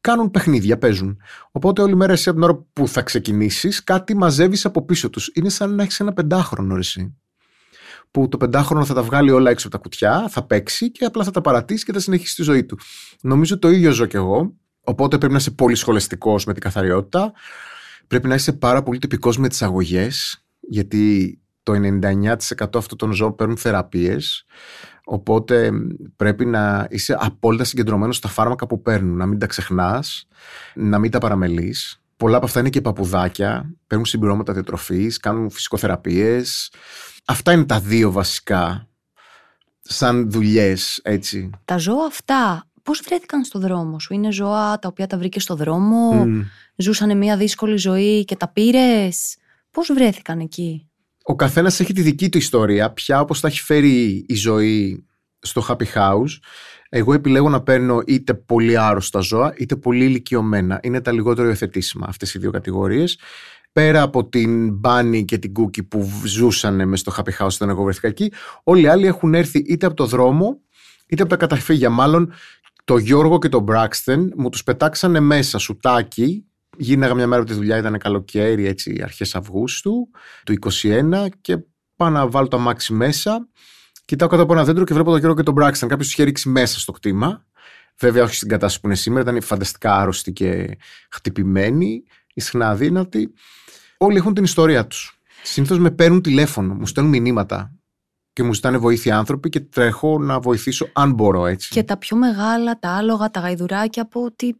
Κάνουν 0.00 0.30
παιχνίδια, 0.30 0.78
παίζουν. 0.78 1.20
Οπότε 1.50 1.82
όλη 1.82 1.96
μέρα 1.96 2.12
εσύ 2.12 2.28
από 2.28 2.38
την 2.38 2.48
ώρα 2.48 2.64
που 2.72 2.88
θα 2.88 3.02
ξεκινήσεις, 3.02 3.84
κάτι 3.84 4.16
μαζεύεις 4.16 4.64
από 4.64 4.84
πίσω 4.84 5.10
τους. 5.10 5.30
Είναι 5.34 5.48
σαν 5.48 5.74
να 5.74 5.82
έχεις 5.82 6.00
ένα 6.00 6.12
πεντάχρονο 6.12 6.74
ρε, 6.74 6.80
εσύ. 6.80 7.16
Που 8.10 8.28
το 8.28 8.36
πεντάχρονο 8.36 8.84
θα 8.84 8.94
τα 8.94 9.02
βγάλει 9.02 9.30
όλα 9.30 9.50
έξω 9.50 9.66
από 9.66 9.76
τα 9.76 9.82
κουτιά, 9.82 10.28
θα 10.28 10.42
παίξει 10.42 10.90
και 10.90 11.04
απλά 11.04 11.24
θα 11.24 11.30
τα 11.30 11.40
παρατήσει 11.40 11.84
και 11.84 11.92
θα 11.92 12.00
συνεχίσει 12.00 12.34
τη 12.34 12.42
ζωή 12.42 12.64
του. 12.64 12.78
Νομίζω 13.20 13.58
το 13.58 13.68
ίδιο 13.68 13.90
ζω 13.90 14.06
κι 14.06 14.16
εγώ. 14.16 14.54
Οπότε 14.80 15.18
πρέπει 15.18 15.32
να 15.32 15.38
είσαι 15.38 15.50
πολύ 15.50 15.74
σχολαστικός 15.74 16.44
με 16.44 16.52
την 16.52 16.62
καθαριότητα. 16.62 17.32
Πρέπει 18.06 18.28
να 18.28 18.34
είσαι 18.34 18.52
πάρα 18.52 18.82
πολύ 18.82 18.98
τυπικός 18.98 19.38
με 19.38 19.48
τις 19.48 19.62
αγωγές, 19.62 20.44
γιατί 20.60 21.38
το 21.62 21.72
99% 21.74 22.34
αυτών 22.74 22.98
των 22.98 23.12
ζώων 23.12 23.34
παίρνουν 23.34 23.56
θεραπείες 23.56 24.44
οπότε 25.04 25.70
πρέπει 26.16 26.44
να 26.44 26.86
είσαι 26.90 27.16
απόλυτα 27.20 27.64
συγκεντρωμένος 27.64 28.16
στα 28.16 28.28
φάρμακα 28.28 28.66
που 28.66 28.82
παίρνουν 28.82 29.16
να 29.16 29.26
μην 29.26 29.38
τα 29.38 29.46
ξεχνάς, 29.46 30.26
να 30.74 30.98
μην 30.98 31.10
τα 31.10 31.18
παραμελείς 31.18 32.02
πολλά 32.18 32.36
από 32.36 32.46
αυτά 32.46 32.60
είναι 32.60 32.68
και 32.68 32.80
παπουδάκια 32.80 33.74
παίρνουν 33.86 34.06
συμπληρώματα 34.06 34.52
διατροφής, 34.52 35.18
κάνουν 35.18 35.50
φυσικοθεραπείες 35.50 36.72
αυτά 37.28 37.52
είναι 37.52 37.64
τα 37.64 37.80
δύο 37.80 38.12
βασικά 38.12 38.88
σαν 39.80 40.30
δουλειές 40.30 41.00
έτσι 41.02 41.50
Τα 41.64 41.76
ζώα 41.76 42.06
αυτά 42.06 42.62
πώς 42.82 43.00
βρέθηκαν 43.04 43.44
στο 43.44 43.58
δρόμο 43.58 43.98
σου, 43.98 44.14
Είναι 44.14 44.32
ζώα 44.32 44.78
τα 44.78 44.88
οποία 44.88 45.06
τα 45.06 45.18
βρήκες 45.18 45.42
στο 45.42 45.54
δρόμο, 45.54 46.12
Μμ. 46.12 46.42
ζούσανε 46.76 47.14
μια 47.14 47.36
δύσκολη 47.36 47.76
ζωή 47.76 48.24
και 48.24 48.36
τα 48.36 48.48
πήρες; 48.48 49.36
Πώς 49.70 49.92
βρέθηκαν 49.92 50.40
εκεί; 50.40 50.88
ο 51.22 51.34
καθένας 51.34 51.80
έχει 51.80 51.92
τη 51.92 52.00
δική 52.00 52.28
του 52.28 52.38
ιστορία 52.38 52.92
πια 52.92 53.20
όπως 53.20 53.40
τα 53.40 53.48
έχει 53.48 53.60
φέρει 53.62 54.24
η 54.28 54.34
ζωή 54.34 55.06
στο 55.38 55.66
Happy 55.68 55.92
House 55.94 56.38
εγώ 56.88 57.12
επιλέγω 57.12 57.48
να 57.48 57.62
παίρνω 57.62 58.02
είτε 58.06 58.34
πολύ 58.34 58.78
άρρωστα 58.78 59.20
ζώα 59.20 59.54
είτε 59.56 59.76
πολύ 59.76 60.04
ηλικιωμένα 60.04 60.80
είναι 60.82 61.00
τα 61.00 61.12
λιγότερο 61.12 61.48
υιοθετήσιμα 61.48 62.06
αυτές 62.08 62.34
οι 62.34 62.38
δύο 62.38 62.50
κατηγορίες 62.50 63.18
πέρα 63.72 64.02
από 64.02 64.28
την 64.28 64.74
Μπάνι 64.74 65.24
και 65.24 65.38
την 65.38 65.52
Κούκι 65.52 65.82
που 65.82 66.10
ζούσαν 66.24 66.88
μες 66.88 67.00
στο 67.00 67.12
Happy 67.16 67.44
House 67.44 67.52
όταν 67.54 67.68
εγώ 67.68 67.82
βρέθηκα 67.82 68.08
εκεί 68.08 68.32
όλοι 68.62 68.82
οι 68.82 68.86
άλλοι 68.86 69.06
έχουν 69.06 69.34
έρθει 69.34 69.58
είτε 69.58 69.86
από 69.86 69.94
το 69.94 70.06
δρόμο 70.06 70.60
είτε 71.06 71.22
από 71.22 71.30
τα 71.30 71.36
καταφύγια 71.36 71.90
μάλλον 71.90 72.32
το 72.84 72.96
Γιώργο 72.96 73.38
και 73.38 73.48
τον 73.48 73.62
Μπράξτεν 73.62 74.32
μου 74.36 74.48
τους 74.48 74.62
πετάξανε 74.62 75.20
μέσα 75.20 75.58
σουτάκι 75.58 76.48
Γίναγα 76.80 77.14
μια 77.14 77.26
μέρα 77.26 77.42
από 77.42 77.50
τη 77.50 77.56
δουλειά, 77.56 77.76
ήταν 77.76 77.98
καλοκαίρι, 77.98 78.66
έτσι, 78.66 79.00
αρχές 79.02 79.34
Αυγούστου 79.34 80.08
του 80.44 80.54
21 80.82 81.26
και 81.40 81.58
πάω 81.96 82.10
να 82.10 82.28
βάλω 82.28 82.48
το 82.48 82.56
αμάξι 82.56 82.92
μέσα. 82.92 83.48
Κοιτάω 84.04 84.28
κάτω 84.28 84.42
από 84.42 84.52
ένα 84.52 84.64
δέντρο 84.64 84.84
και 84.84 84.94
βλέπω 84.94 85.10
τον 85.10 85.18
Γιώργο 85.18 85.36
και 85.36 85.42
τον 85.42 85.54
Μπράξταν. 85.54 85.88
Κάποιος 85.88 86.06
τους 86.06 86.16
είχε 86.16 86.24
ρίξει 86.24 86.48
μέσα 86.48 86.78
στο 86.78 86.92
κτήμα. 86.92 87.46
Βέβαια, 87.98 88.22
όχι 88.22 88.34
στην 88.34 88.48
κατάσταση 88.48 88.80
που 88.80 88.86
είναι 88.86 88.96
σήμερα, 88.96 89.30
ήταν 89.30 89.42
φανταστικά 89.42 89.96
άρρωστοι 89.96 90.32
και 90.32 90.78
χτυπημένοι, 91.10 92.02
ισχνά 92.34 92.68
αδύνατοι. 92.68 93.32
Όλοι 93.98 94.16
έχουν 94.16 94.34
την 94.34 94.44
ιστορία 94.44 94.86
τους. 94.86 95.20
Συνήθως 95.42 95.78
με 95.78 95.90
παίρνουν 95.90 96.22
τηλέφωνο, 96.22 96.74
μου 96.74 96.86
στέλνουν 96.86 97.22
μηνύματα 97.22 97.72
και 98.32 98.42
μου 98.42 98.54
ζητάνε 98.54 98.78
βοήθεια 98.78 99.18
άνθρωποι 99.18 99.48
και 99.48 99.60
τρέχω 99.60 100.18
να 100.18 100.40
βοηθήσω 100.40 100.88
αν 100.92 101.12
μπορώ 101.12 101.46
έτσι. 101.46 101.70
Και 101.70 101.82
τα 101.82 101.96
πιο 101.96 102.16
μεγάλα, 102.16 102.78
τα 102.78 102.88
άλογα, 102.88 103.30
τα 103.30 103.40
γαϊδουράκια, 103.40 104.02
από 104.02 104.32
τι, 104.36 104.50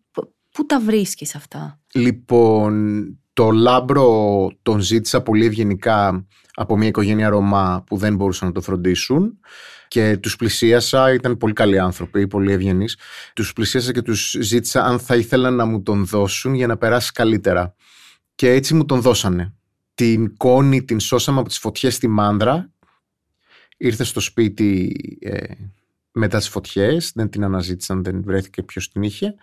πού 0.51 0.66
τα 0.66 0.81
βρίσκεις 0.81 1.35
αυτά; 1.35 1.81
Λοιπόν, 1.92 3.05
το 3.33 3.51
λάμπρο 3.51 4.51
τον 4.62 4.81
ζήτησα 4.81 5.22
πολύ 5.22 5.46
ευγενικά 5.46 6.27
από 6.55 6.77
μια 6.77 6.88
οικογένεια 6.88 7.29
Ρωμά 7.29 7.85
που 7.87 7.96
δεν 7.96 8.14
μπορούσαν 8.16 8.48
να 8.48 8.55
το 8.55 8.61
φροντίσουν 8.61 9.38
και 9.88 10.16
τους 10.16 10.37
πλησίασα, 10.37 11.12
ήταν 11.12 11.37
πολύ 11.37 11.53
καλοί 11.53 11.79
άνθρωποι, 11.79 12.27
πολύ 12.27 12.53
ευγενείς. 12.53 12.98
Τους 13.35 13.53
πλησίασα 13.53 13.92
και 13.92 14.03
τους 14.03 14.37
ζήτησα 14.40 14.85
αν 14.85 14.98
θα 14.98 15.16
ήθελαν 15.16 15.55
να 15.55 15.64
μου 15.64 15.83
τον 15.83 16.07
δώσουν 16.07 16.55
για 16.55 16.66
να 16.66 16.77
περάσει 16.77 17.12
καλύτερα. 17.12 17.74
Και 18.38 18.51
έτσι 18.51 18.74
μου 18.74 18.85
τον 18.85 19.01
δώσανε. 19.01 19.55
Την 19.94 20.37
κόνη 20.37 20.85
την 20.85 21.01
σώσαμε 21.01 21.38
από 21.38 21.48
τις 21.48 21.59
φωτιές 21.59 21.94
στη 21.94 22.09
Μάνδρα. 22.09 22.72
Ήρθε 23.77 24.05
στο 24.05 24.20
σπίτι 24.20 24.96
ε, 25.20 25.55
μετά 26.12 26.38
τις 26.38 26.48
φωτιές, 26.48 27.12
δεν 27.14 27.29
την 27.29 27.44
αναζήτησαν, 27.44 28.03
δεν 28.03 28.22
βρέθηκε 28.24 28.62
ποιος 28.62 28.90
την 28.90 29.03
είχε. 29.03 29.35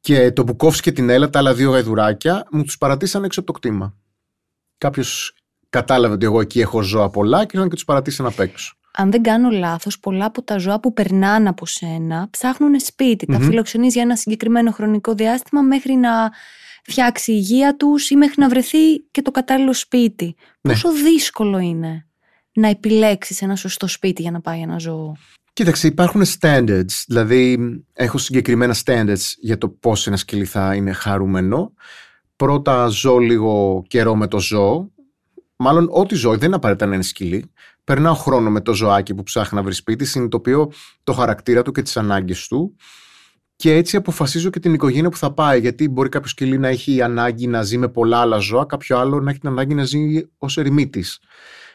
Και 0.00 0.32
το 0.32 0.42
Μπουκόφσκι 0.42 0.82
και 0.82 0.92
την 0.92 1.08
Έλα, 1.08 1.30
τα 1.30 1.38
άλλα 1.38 1.54
δύο 1.54 1.70
γαϊδουράκια, 1.70 2.46
μου 2.50 2.64
τους 2.64 2.78
παρατήσαν 2.78 3.24
έξω 3.24 3.40
από 3.40 3.52
το 3.52 3.58
κτήμα. 3.58 3.94
Κάποιος 4.78 5.34
κατάλαβε 5.70 6.14
ότι 6.14 6.24
εγώ 6.24 6.40
εκεί 6.40 6.60
έχω 6.60 6.82
ζώα 6.82 7.10
πολλά 7.10 7.40
και 7.44 7.50
ήρθαν 7.52 7.68
και 7.68 7.74
τους 7.74 7.84
παρατήσαν 7.84 8.26
απ' 8.26 8.40
έξω. 8.40 8.76
Αν 8.92 9.10
δεν 9.10 9.22
κάνω 9.22 9.50
λάθος, 9.50 9.98
πολλά 9.98 10.24
από 10.24 10.42
τα 10.42 10.58
ζώα 10.58 10.80
που 10.80 10.92
περνάνε 10.92 11.48
από 11.48 11.66
σένα 11.66 12.28
ψάχνουν 12.30 12.80
σπίτι. 12.80 13.26
Τα 13.26 13.38
Μμμ. 13.38 13.46
φιλοξενείς 13.46 13.92
για 13.94 14.02
ένα 14.02 14.16
συγκεκριμένο 14.16 14.70
χρονικό 14.70 15.14
διάστημα 15.14 15.62
μέχρι 15.62 15.94
να 15.94 16.30
φτιάξει 16.88 17.32
η 17.32 17.34
υγεία 17.38 17.76
τους 17.76 18.10
ή 18.10 18.16
μέχρι 18.16 18.34
να 18.36 18.48
βρεθεί 18.48 18.98
και 19.10 19.22
το 19.22 19.30
κατάλληλο 19.30 19.72
σπίτι. 19.72 20.34
Ναι. 20.60 20.72
Πόσο 20.72 20.92
δύσκολο 20.92 21.58
είναι 21.58 22.06
να 22.52 22.68
επιλέξεις 22.68 23.42
ένα 23.42 23.56
σωστό 23.56 23.86
σπίτι 23.86 24.22
για 24.22 24.30
να 24.30 24.40
πάει 24.40 24.60
ένα 24.60 24.78
ζώο; 24.78 25.16
Κοίταξε, 25.52 25.86
υπάρχουν 25.86 26.22
standards. 26.40 27.04
Δηλαδή, 27.06 27.58
έχω 27.92 28.18
συγκεκριμένα 28.18 28.76
standards 28.84 29.34
για 29.40 29.58
το 29.58 29.68
πώς 29.68 30.06
ένα 30.06 30.16
σκυλί 30.16 30.44
θα 30.44 30.74
είναι 30.74 30.92
χαρούμενο. 30.92 31.72
Πρώτα, 32.36 32.86
ζω 32.86 33.18
λίγο 33.18 33.82
καιρό 33.88 34.16
με 34.16 34.26
το 34.26 34.40
ζώο. 34.40 34.90
Μάλλον, 35.56 35.88
ό,τι 35.90 36.14
ζώο, 36.14 36.36
δεν 36.36 36.46
είναι 36.46 36.56
απαραίτητα 36.56 36.86
να 36.86 36.94
είναι 36.94 37.02
σκυλί. 37.02 37.50
Περνάω 37.84 38.14
χρόνο 38.14 38.50
με 38.50 38.60
το 38.60 38.74
ζωάκι 38.74 39.14
που 39.14 39.22
ψάχνει 39.22 39.58
να 39.58 39.64
βρει 39.64 39.74
σπίτι, 39.74 40.04
συνειδητοποιώ 40.04 40.72
το 41.04 41.12
χαρακτήρα 41.12 41.62
του 41.62 41.72
και 41.72 41.82
τις 41.82 41.96
ανάγκες 41.96 42.46
του. 42.48 42.76
Και 43.60 43.74
έτσι 43.74 43.96
αποφασίζω 43.96 44.50
και 44.50 44.60
την 44.60 44.74
οικογένεια 44.74 45.10
που 45.10 45.16
θα 45.16 45.32
πάει. 45.32 45.60
Γιατί 45.60 45.88
μπορεί 45.88 46.08
κάποιος 46.08 46.30
σκυλί 46.30 46.58
να 46.58 46.68
έχει 46.68 47.02
ανάγκη 47.02 47.46
να 47.46 47.62
ζει 47.62 47.78
με 47.78 47.88
πολλά 47.88 48.20
άλλα 48.20 48.38
ζώα, 48.38 48.64
κάποιο 48.64 48.98
άλλο 48.98 49.20
να 49.20 49.30
έχει 49.30 49.38
την 49.38 49.48
ανάγκη 49.48 49.74
να 49.74 49.84
ζει 49.84 49.98
ως 50.38 50.56
ερημίτης. 50.56 51.18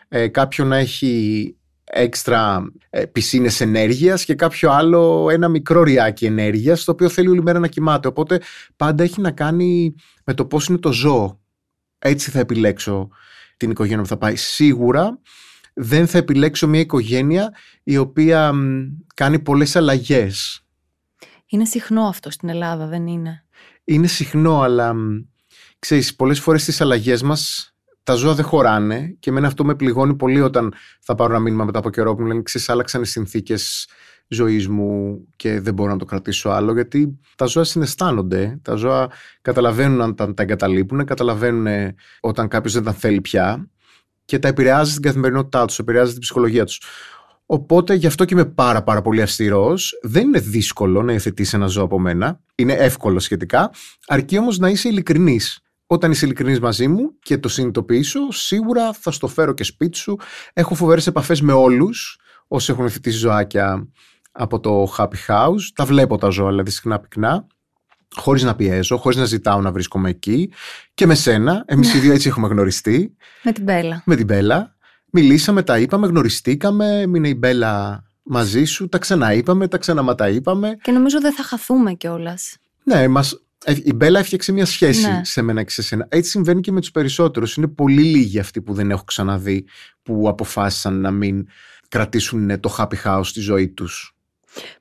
Ε, 0.08 0.28
κάποιο 0.28 0.66
να 0.66 0.78
έχει 0.78 1.56
έξτρα 1.84 2.72
ε, 2.90 3.06
πισίνες 3.06 3.62
ενέργειας 3.62 4.26
και 4.26 4.36
κάποιο 4.36 4.72
άλλο 4.72 5.30
ένα 5.30 5.48
μικρό 5.48 5.84
ριάκι 5.84 6.26
ενέργειας 6.26 6.84
το 6.84 6.92
οποίο 6.92 7.10
θέλει 7.10 7.28
όλη 7.28 7.42
μέρα 7.42 7.60
να 7.60 7.68
κοιμάται. 7.68 8.08
Οπότε 8.08 8.42
πάντα 8.76 9.04
έχει 9.04 9.22
να 9.22 9.32
κάνει 9.32 9.96
με 10.24 10.34
το 10.34 10.46
πώς 10.46 10.68
είναι 10.68 10.78
το 10.78 10.92
ζώο. 10.92 11.42
Έτσι 12.00 12.32
θα 12.32 12.40
επιλέξω 12.40 13.10
την 13.58 13.72
οικογένεια 13.72 14.02
που 14.02 14.08
θα 14.08 14.18
πάει. 14.18 14.36
Σίγουρα 14.36 15.20
δεν 15.74 16.08
θα 16.08 16.18
επιλέξω 16.18 16.68
μια 16.68 16.80
οικογένεια 16.80 17.54
η 17.84 17.98
οποία 17.98 18.54
μ, 18.54 18.84
κάνει 19.16 19.40
πολλές 19.40 19.76
αλλαγές. 19.76 20.64
Είναι 21.54 21.66
συχνό 21.66 22.02
αυτό 22.02 22.32
στην 22.32 22.50
Ελλάδα, 22.50 22.88
δεν 22.88 23.08
είναι; 23.08 23.44
Είναι 23.84 24.08
συχνό, 24.08 24.62
αλλά 24.62 24.94
μ, 24.94 25.20
ξέρεις, 25.80 26.16
πολλές 26.16 26.40
φορές 26.40 26.64
τις 26.64 26.82
αλλαγές 26.82 27.22
μας 27.22 27.74
τα 28.04 28.14
ζώα 28.14 28.34
δεν 28.34 28.46
χωράνε 28.46 29.16
και 29.20 29.30
εμένα 29.30 29.48
αυτό 29.48 29.66
με 29.66 29.76
πληγώνει 29.76 30.16
πολύ 30.16 30.42
όταν 30.42 30.74
θα 31.02 31.16
πάρω 31.16 31.34
ένα 31.34 31.42
μήνυμα 31.42 31.66
μετά 31.66 31.80
από 31.80 31.90
καιρό 31.90 32.16
που 32.16 32.22
μου 32.22 32.28
λένε 32.28 32.42
ξέρεις 32.42 32.70
άλλαξαν 32.70 33.02
οι 33.02 33.06
συνθήκες 33.06 33.88
ζωής 34.28 34.68
μου 34.68 35.20
και 35.36 35.60
δεν 35.60 35.74
μπορώ 35.74 35.92
να 35.92 35.98
το 35.98 36.06
κρατήσω 36.06 36.50
άλλο 36.50 36.74
γιατί 36.74 37.20
τα 37.36 37.46
ζώα 37.46 37.64
συναισθάνονται, 37.64 38.60
τα 38.62 38.76
ζώα 38.76 39.12
καταλαβαίνουν 39.42 40.02
αν 40.02 40.16
τα, 40.16 40.34
τα 40.34 40.44
εγκαταλείπουν, 40.44 41.06
καταλαβαίνουν 41.06 41.96
όταν 42.20 42.48
κάποιος 42.48 42.74
δεν 42.74 42.84
τα 42.84 42.94
θέλει 42.94 43.22
πια 43.22 43.70
και 44.26 44.40
τα 44.40 44.48
επηρεάζει 44.48 44.92
στην 44.92 45.02
καθημερινότητά 45.02 45.66
τους, 45.66 45.80
επηρεάζει 45.80 46.12
την 46.12 46.22
ψυχολογία 46.22 46.66
τους. 46.66 46.82
Οπότε 47.46 47.94
γι' 47.94 48.08
αυτό 48.08 48.26
και 48.26 48.34
είμαι 48.34 48.46
πάρα 48.46 48.84
πάρα 48.84 49.02
πολύ 49.02 49.22
αυστηρός. 49.22 50.00
Δεν 50.02 50.24
είναι 50.24 50.40
δύσκολο 50.40 51.02
να 51.02 51.12
υιοθετήσει 51.12 51.56
ένα 51.56 51.68
ζώο 51.68 51.84
από 51.84 52.00
μένα. 52.00 52.40
Είναι 52.56 52.74
εύκολο 52.74 53.20
σχετικά. 53.20 53.72
Αρκεί 54.08 54.38
όμως 54.38 54.58
να 54.58 54.70
είσαι 54.70 54.90
ειλικρινής. 54.90 55.60
Όταν 55.86 56.12
είσαι 56.12 56.26
ειλικρινής 56.26 56.60
μαζί 56.60 56.88
μου 56.88 57.18
και 57.20 57.38
το 57.38 57.48
συνειδητοποιήσω, 57.48 58.20
σίγουρα 58.32 58.94
θα 58.94 59.12
στο 59.12 59.28
φέρω 59.28 59.54
και 59.54 59.64
σπίτι 59.64 59.98
σου. 59.98 60.20
Έχω 60.54 60.76
φοβερές 60.76 61.08
επαφές 61.08 61.42
με 61.42 61.54
όλους 61.54 62.20
όσοι 62.48 62.72
έχουν 62.72 62.84
υιοθετήσει 62.84 63.18
ζωάκια 63.18 63.88
από 64.32 64.60
το 64.60 64.94
Happy 64.98 65.28
House. 65.28 65.62
Τα 65.76 65.86
βλέπω 65.86 66.18
τα 66.18 66.30
ζώα, 66.30 66.50
δηλαδή 66.50 66.70
συχνά 66.72 67.00
πυκνά. 67.00 67.48
Χωρίς 68.16 68.44
να 68.44 68.56
πιέζω, 68.56 68.98
χωρίς 68.98 69.18
να 69.18 69.26
ζητάω 69.26 69.62
να 69.62 69.72
βρίσκομαι 69.72 70.10
εκεί. 70.10 70.52
Και 70.94 71.06
με 71.06 71.16
σένα. 71.16 71.64
Εμείς 71.68 71.94
οι 71.94 72.00
δύο 72.00 72.14
έτσι 72.14 72.28
έχουμε 72.28 72.48
γνωριστεί. 72.48 73.16
Με 73.44 73.52
την 73.52 73.64
Μπέλα. 73.64 74.04
Με 74.06 74.16
την 74.16 74.26
Μπέλα. 74.26 74.76
Μιλήσαμε, 75.16 75.64
τα 75.64 75.80
είπαμε, 75.80 76.08
γνωριστήκαμε. 76.08 77.06
Μείνε 77.08 77.28
η 77.28 77.36
Μπέλα 77.38 78.04
μαζί 78.24 78.64
σου. 78.64 78.90
Τα 78.90 78.98
ξαναείπαμε, 78.98 79.68
τα 79.68 79.78
ξαναματά 79.78 80.30
είπαμε. 80.30 80.78
Και 80.82 80.92
νομίζω 80.92 81.22
δεν 81.22 81.34
θα 81.34 81.44
χαθούμε 81.44 81.94
κιόλας. 81.94 82.58
Ναι, 82.84 83.08
μας, 83.08 83.44
ε, 83.64 83.76
η 83.84 83.94
Μπέλα 83.94 84.20
έφτιαξε 84.20 84.52
μια 84.52 84.66
σχέση 84.66 85.08
ναι. 85.08 85.22
σε 85.24 85.42
μένα 85.42 85.64
και 85.64 85.72
σε 85.72 85.82
σένα. 85.82 86.08
Έτσι 86.10 86.30
συμβαίνει 86.30 86.62
και 86.62 86.72
με 86.72 86.80
τους 86.80 86.92
περισσότερους. 86.92 87.56
Είναι 87.56 87.68
πολύ 87.68 88.02
λίγοι 88.02 88.40
αυτοί 88.40 88.62
που 88.62 88.74
δεν 88.74 88.92
έχω 88.92 89.04
ξαναδεί 89.04 89.66
που 90.04 90.28
αποφάσισαν 90.28 91.02
να 91.02 91.12
μην 91.12 91.48
κρατήσουν 91.88 92.60
το 92.60 92.76
happy 92.78 93.04
house 93.04 93.24
στη 93.24 93.40
ζωή 93.40 93.70
τους. 93.70 94.16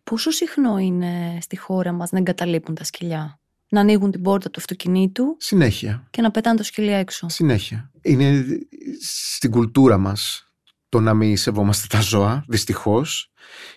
Πόσο 0.05 0.31
συχνό 0.31 0.79
είναι 0.79 1.39
στη 1.41 1.57
χώρα 1.59 1.93
μας 1.93 2.11
να 2.11 2.19
εγκαταλείπουν 2.19 2.75
τα 2.75 2.85
σκυλιά; 2.85 3.41
Να 3.73 3.81
ανοίγουν 3.81 4.11
την 4.11 4.23
πόρτα 4.23 4.51
του 4.51 4.61
αυτοκινήτου. 4.61 5.37
Συνέχεια. 5.39 6.07
Και 6.11 6.23
να 6.23 6.31
πετάνε 6.31 6.57
το 6.57 6.63
σκυλί 6.63 6.93
έξω. 6.93 7.29
Συνέχεια. 7.29 7.91
Είναι 8.03 8.45
στην 9.01 9.51
κουλτούρα 9.51 9.99
μας 9.99 10.53
το 10.89 11.01
να 11.01 11.15
μην 11.15 11.37
σεβόμαστε 11.37 11.87
τα 11.89 12.01
ζώα, 12.01 12.45
δυστυχώς. 12.49 13.31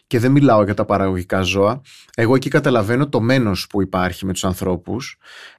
Και 0.08 0.20
δεν 0.20 0.32
μιλάω 0.32 0.64
για 0.64 0.74
τα 0.74 0.86
παραγωγικά 0.86 1.42
ζώα. 1.42 1.82
Εγώ 2.16 2.36
εκεί 2.36 2.50
καταλαβαίνω 2.50 3.10
το 3.10 3.22
μένος 3.22 3.68
που 3.68 3.82
υπάρχει 3.82 4.26
με 4.26 4.34
τους 4.34 4.44
ανθρώπους. 4.44 5.18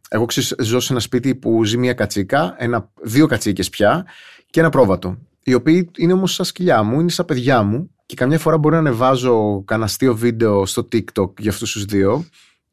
Εγώ 0.09 0.25
ξέρω, 0.25 0.47
ζω 0.59 0.81
σε 0.81 0.93
ένα 0.93 1.01
σπίτι 1.01 1.35
που 1.35 1.65
ζει 1.65 1.77
μια 1.77 1.93
κατσίκα, 1.93 2.55
ένα, 2.59 2.91
δύο 3.03 3.27
κατσίκες 3.27 3.69
πια 3.69 4.07
και 4.51 4.61
ένα 4.61 4.69
πρόβατο. 4.69 5.19
Οι 5.43 5.55
οποίοι 5.55 5.91
είναι 5.97 6.13
όμως 6.13 6.35
σαν 6.35 6.45
σκυλιά 6.45 6.83
μου, 6.83 7.01
είναι 7.01 7.11
σαν 7.11 7.25
παιδιά 7.25 7.63
μου 7.63 7.91
και 8.07 8.15
καμιά 8.15 8.39
φορά 8.39 8.59
μπορεί 8.59 8.75
να 8.75 8.81
ανεβάζω 8.81 9.63
κανένα 9.65 9.87
αστείο 9.87 10.17
βίντεο 10.17 10.67
στο 10.67 10.89
TikTok 10.93 11.39
για 11.39 11.51
αυτούς 11.51 11.73
τους 11.73 11.85
δύο 11.85 12.25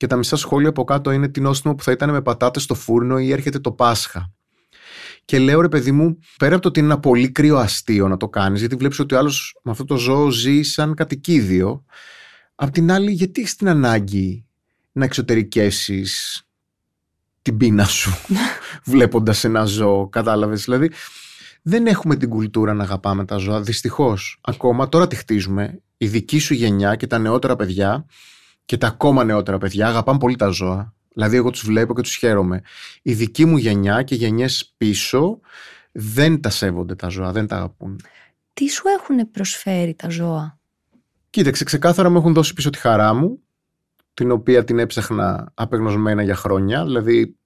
και 0.04 0.10
τα 0.10 0.16
μισά 0.16 0.36
σχόλια 0.36 0.70
από 0.70 0.84
κάτω 0.84 1.12
είναι 1.12 1.28
τι 1.28 1.42
νόστιμο 1.42 1.76
που 1.76 1.84
θα 1.84 1.92
ήταν 1.92 2.10
με 2.10 2.22
πατάτες 2.22 2.64
στο 2.64 2.76
φούρνο 2.76 3.20
ή 3.20 3.32
έρχεται 3.32 3.60
το 3.60 3.72
Πάσχα. 3.72 4.32
Και 5.26 5.40
λέω 5.40 5.62
ρε 5.62 5.70
παιδί 5.70 5.92
μου, 5.92 6.18
πέρα 6.38 6.54
από 6.54 6.62
το 6.62 6.68
ότι 6.68 6.80
είναι 6.80 6.88
ένα 6.92 7.00
πολύ 7.00 7.32
κρύο 7.32 7.58
αστείο 7.58 8.08
να 8.08 8.18
το 8.18 8.30
κάνεις, 8.30 8.60
γιατί 8.60 8.76
βλέπεις 8.76 9.00
ότι 9.00 9.16
ο 9.16 9.18
άλλος 9.18 9.60
με 9.64 9.72
αυτό 9.72 9.86
το 9.86 9.96
ζώο 9.96 10.30
ζει 10.30 10.62
σαν 10.62 10.94
κατοικίδιο. 10.94 11.86
Απ' 12.56 12.70
την 12.72 12.92
άλλη, 12.92 13.12
γιατί 13.12 13.42
έχεις 13.42 13.56
την 13.56 13.70
ανάγκη 13.70 14.46
να 14.92 15.06
εξωτερικεύσεις 15.06 16.44
την 17.42 17.58
πείνα 17.58 17.86
σου 17.86 18.12
βλέποντας 18.92 19.44
ένα 19.44 19.66
ζώο, 19.66 20.10
κατάλαβες; 20.10 20.64
Δηλαδή, 20.64 20.92
δεν 21.62 21.88
έχουμε 21.88 22.16
την 22.16 22.30
κουλτούρα 22.30 22.74
να 22.74 22.84
αγαπάμε 22.84 23.26
τα 23.26 23.38
ζώα. 23.38 23.62
Δυστυχώς. 23.62 24.40
Ακόμα 24.42 24.90
τώρα 24.90 25.08
τη 25.08 25.16
χτίζουμε. 25.16 25.82
Η 25.98 26.08
δική 26.08 26.40
σου 26.40 26.54
γενιά 26.54 26.96
και 26.96 27.08
τα 27.08 27.18
νεότερα 27.18 27.56
παιδιά 27.56 28.06
και 28.66 28.78
τα 28.78 28.88
ακόμα 28.88 29.24
νεότερα 29.24 29.58
παιδιά 29.58 29.88
αγαπάνε 29.88 30.20
πολύ 30.20 30.36
τα 30.36 30.48
ζώα. 30.48 30.94
Δηλαδή, 31.14 31.36
εγώ 31.36 31.50
τους 31.50 31.66
βλέπω 31.66 31.94
και 31.94 32.02
τους 32.02 32.16
χαίρομαι. 32.16 32.62
Η 33.02 33.14
δική 33.14 33.46
μου 33.46 33.58
γενιά 33.58 34.04
και 34.04 34.16
γενιές 34.16 34.74
πίσω 34.78 35.40
δεν 35.92 36.42
τα 36.42 36.50
σέβονται 36.50 36.96
τα 36.96 37.08
ζώα, 37.08 37.32
δεν 37.32 37.48
τα 37.48 37.56
αγαπούν. 37.56 38.00
Τι 38.54 38.68
σου 38.68 38.84
έχουν 38.88 39.32
προσφέρει 39.32 39.94
τα 39.94 40.10
ζώα, 40.10 40.58
Κοίταξε, 41.34 41.64
ξεκάθαρα 41.64 42.10
μου 42.10 42.18
έχουν 42.18 42.34
δώσει 42.34 42.54
πίσω 42.54 42.70
τη 42.70 42.78
χαρά 42.78 43.14
μου, 43.14 43.42
την 44.14 44.32
οποία 44.32 44.64
την 44.64 44.80
έψαχνα 44.80 45.52
απεγνωσμένα 45.54 46.24
για 46.24 46.36
χρόνια. 46.36 46.84
Δηλαδή, 46.86 47.38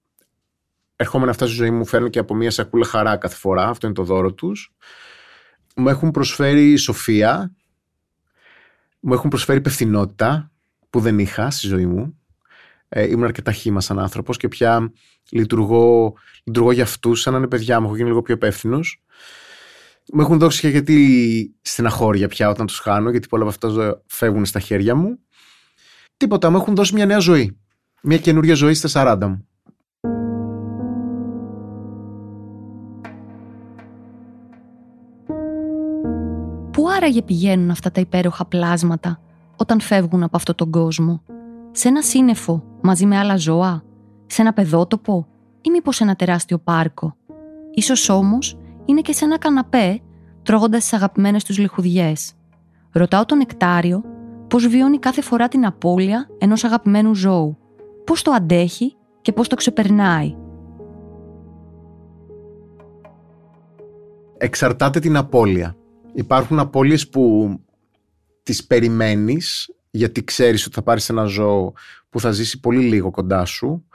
ερχόμενα 0.96 1.30
αυτά 1.30 1.46
στη 1.46 1.54
ζωή 1.54 1.70
μου 1.70 1.86
φέρνουν 1.86 2.10
και 2.10 2.18
από 2.18 2.34
μια 2.34 2.50
σακούλα 2.50 2.84
χαρά 2.84 3.16
κάθε 3.16 3.36
φορά. 3.36 3.68
Αυτό 3.68 3.86
είναι 3.86 3.94
το 3.94 4.02
δώρο 4.02 4.32
τους. 4.32 4.74
Μου 5.76 5.88
έχουν 5.88 6.10
προσφέρει 6.10 6.76
σοφία. 6.76 7.54
Μου 9.00 9.12
έχουν 9.12 9.30
προσφέρει 9.30 9.58
υπευθυνότητα 9.58 10.50
που 10.90 11.00
δεν 11.00 11.18
είχα 11.18 11.50
στη 11.50 11.66
ζωή 11.66 11.86
μου. 11.86 12.18
Ε, 12.88 13.08
ήμουν 13.08 13.24
αρκετά 13.24 13.52
χήμα 13.52 13.80
σαν 13.80 13.98
άνθρωπος 13.98 14.36
και 14.36 14.48
πια 14.48 14.92
λειτουργώ, 15.30 16.14
λειτουργώ 16.44 16.72
για 16.72 16.82
αυτούς 16.82 17.20
σαν 17.20 17.32
να 17.32 17.38
είναι 17.38 17.48
παιδιά 17.48 17.80
μου. 17.80 17.86
Έχω 17.86 17.96
γίνει 17.96 18.08
λίγο 18.08 18.22
πιο 18.22 18.34
υπεύθυνος. 18.34 19.02
Μου 20.12 20.20
έχουν 20.20 20.38
δώσει 20.38 20.60
και 20.60 20.68
γιατί 20.68 21.54
στεναχώρια 21.62 22.28
πια 22.28 22.48
όταν 22.48 22.66
τους 22.66 22.78
χάνω, 22.78 23.10
γιατί 23.10 23.28
πολλά 23.28 23.42
από 23.42 23.50
αυτά 23.50 24.00
φεύγουν 24.06 24.44
στα 24.44 24.60
χέρια 24.60 24.94
μου. 24.94 25.18
Τίποτα, 26.16 26.50
μου 26.50 26.56
έχουν 26.56 26.74
δώσει 26.74 26.94
μια 26.94 27.06
νέα 27.06 27.18
ζωή. 27.18 27.58
Μια 28.02 28.18
καινούργια 28.18 28.54
ζωή 28.54 28.74
στα 28.74 29.16
40 29.22 29.26
μου. 29.28 29.48
Πού 36.72 36.88
άραγε 36.88 37.22
πηγαίνουν 37.22 37.70
αυτά 37.70 37.90
τα 37.90 38.00
υπέροχα 38.00 38.44
πλάσματα; 38.44 39.20
Όταν 39.58 39.80
φεύγουν 39.80 40.22
από 40.22 40.36
αυτόν 40.36 40.54
τον 40.54 40.70
κόσμο. 40.70 41.22
Σε 41.70 41.88
ένα 41.88 42.02
σύννεφο 42.02 42.64
μαζί 42.80 43.06
με 43.06 43.18
άλλα 43.18 43.36
ζώα, 43.36 43.82
σε 44.26 44.42
ένα 44.42 44.52
παιδότοπο 44.52 45.26
ή 45.60 45.70
μήπως 45.70 45.96
σε 45.96 46.04
ένα 46.04 46.14
τεράστιο 46.16 46.58
πάρκο. 46.58 47.16
Ίσως 47.74 48.08
όμως 48.08 48.58
είναι 48.84 49.00
και 49.00 49.12
σε 49.12 49.24
ένα 49.24 49.38
καναπέ 49.38 50.00
τρώγοντας 50.42 50.82
τις 50.82 50.92
αγαπημένες 50.92 51.44
τους 51.44 51.58
λιχουδιές. 51.58 52.32
Ρωτάω 52.92 53.24
τον 53.24 53.38
Νεκτάριο 53.38 54.04
πώς 54.48 54.66
βιώνει 54.66 54.98
κάθε 54.98 55.22
φορά 55.22 55.48
την 55.48 55.66
απώλεια 55.66 56.28
ενός 56.38 56.64
αγαπημένου 56.64 57.14
ζώου. 57.14 57.56
Πώς 58.04 58.22
το 58.22 58.30
αντέχει 58.30 58.96
και 59.20 59.32
πώς 59.32 59.48
το 59.48 59.56
ξεπερνάει. 59.56 60.36
Εξαρτάται 64.38 65.00
την 65.00 65.16
απώλεια. 65.16 65.76
Υπάρχουν 66.12 66.58
απώλειες 66.58 67.08
που 67.08 67.52
τις 68.48 68.66
περιμένεις 68.66 69.70
γιατί 69.90 70.24
ξέρεις 70.24 70.66
ότι 70.66 70.74
θα 70.74 70.82
πάρεις 70.82 71.08
ένα 71.08 71.24
ζώο 71.24 71.72
που 72.10 72.20
θα 72.20 72.30
ζήσει 72.30 72.60
πολύ 72.60 72.82
λίγο 72.82 73.10
κοντά 73.10 73.44
σου. 73.44 73.86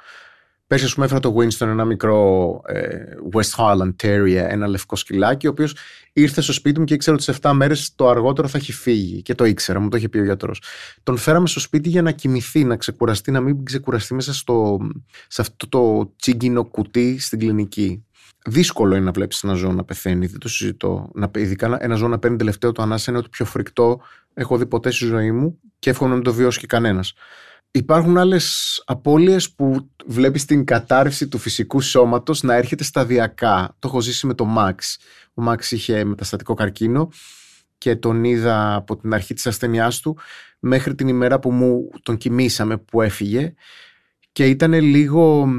Πέρσι, 0.68 0.86
ας 0.86 0.94
πούμε, 0.94 1.06
έφερα 1.06 1.20
το 1.20 1.36
Winston, 1.38 1.68
ένα 1.68 1.86
μικρό 1.86 2.62
ε, 2.68 3.04
West 3.34 3.58
Highland 3.58 3.96
Terrier, 4.04 4.46
ένα 4.50 4.68
λευκό 4.68 4.96
σκυλάκι, 4.96 5.48
ο 5.48 5.50
οποίος 5.50 5.76
ήρθε 6.14 6.42
στο 6.42 6.54
σπίτι 6.54 6.80
μου 6.80 6.86
και 6.86 6.94
ήξερε 6.94 7.16
ότι 7.16 7.24
σε 7.26 7.38
7 7.42 7.52
μέρες 7.54 7.96
το 7.96 8.10
αργότερο 8.10 8.48
θα 8.48 8.58
έχει 8.58 8.72
φύγει. 8.72 9.22
Και 9.22 9.36
το 9.36 9.46
ήξερα, 9.46 9.80
μου 9.80 9.90
το 9.90 9.98
είχε 9.98 10.10
πει 10.10 10.18
ο 10.18 10.24
γιατρός. 10.24 10.62
Τον 11.04 11.18
φέραμε 11.18 11.48
στο 11.48 11.60
σπίτι 11.60 11.90
για 11.90 12.02
να 12.02 12.12
κοιμηθεί, 12.12 12.64
να 12.64 12.78
ξεκουραστεί, 12.78 13.32
να 13.32 13.42
μην 13.42 13.66
ξεκουραστεί 13.66 14.14
μέσα 14.14 14.34
στο, 14.34 14.80
σε 15.28 15.42
αυτό 15.42 15.68
το 15.70 16.14
τσίγκινο 16.16 16.66
κουτί 16.66 17.20
στην 17.20 17.40
κλινική. 17.40 18.06
Δύσκολο 18.46 18.96
είναι 18.96 19.06
να 19.06 19.12
βλέπεις 19.12 19.44
ένα 19.44 19.54
ζώο 19.54 19.72
να 19.72 19.84
πεθαίνει, 19.84 20.26
δεν 20.26 20.40
το 20.40 20.48
συζητώ. 20.48 21.10
Να, 21.14 21.32
ειδικά 21.36 21.78
ένα 21.82 21.96
ζώο 21.96 22.08
να 22.08 22.20
παίρνει 22.20 22.38
τελευταίο 22.38 22.72
το 22.72 22.82
ανάσα 22.82 23.12
είναι 23.12 23.20
ότι 23.20 23.30
πιο 23.30 23.46
φρικτό 23.46 24.02
έχω 24.34 24.58
δει 24.58 24.66
ποτέ 24.66 24.92
στη 24.92 25.06
ζωή 25.06 25.32
μου 25.32 25.60
και 25.80 25.90
εύχομαι 25.90 26.10
να 26.10 26.16
μην 26.16 26.24
το 26.24 26.34
βιώσει 26.34 26.60
και 26.60 26.68
κανένας. 26.68 27.14
Υπάρχουν 27.72 28.18
άλλες 28.18 28.84
απώλειες 28.86 29.52
που 29.52 29.90
βλέπεις 30.06 30.46
την 30.46 30.66
κατάρρευση 30.66 31.28
του 31.28 31.38
φυσικού 31.38 31.82
σώματος 31.82 32.44
να 32.44 32.56
έρχεται 32.56 32.84
σταδιακά. 32.84 33.76
Το 33.80 33.88
έχω 33.88 34.02
ζήσει 34.02 34.28
με 34.28 34.34
το 34.34 34.56
Max. 34.58 34.76
Ο 35.34 35.44
Max 35.48 35.72
είχε 35.72 36.04
μεταστατικό 36.04 36.54
καρκίνο 36.54 37.10
και 37.78 37.96
τον 37.96 38.24
είδα 38.24 38.76
από 38.76 38.98
την 38.98 39.14
αρχή 39.14 39.34
της 39.34 39.48
ασθενειάς 39.48 40.00
του 40.00 40.18
μέχρι 40.60 40.96
την 40.96 41.08
ημέρα 41.08 41.40
που 41.40 41.52
μου 41.52 41.90
τον 42.04 42.18
κοιμήσαμε 42.18 42.78
που 42.78 43.02
έφυγε 43.02 43.54
και 44.32 44.46
ήταν 44.46 44.74
λίγο 44.74 45.50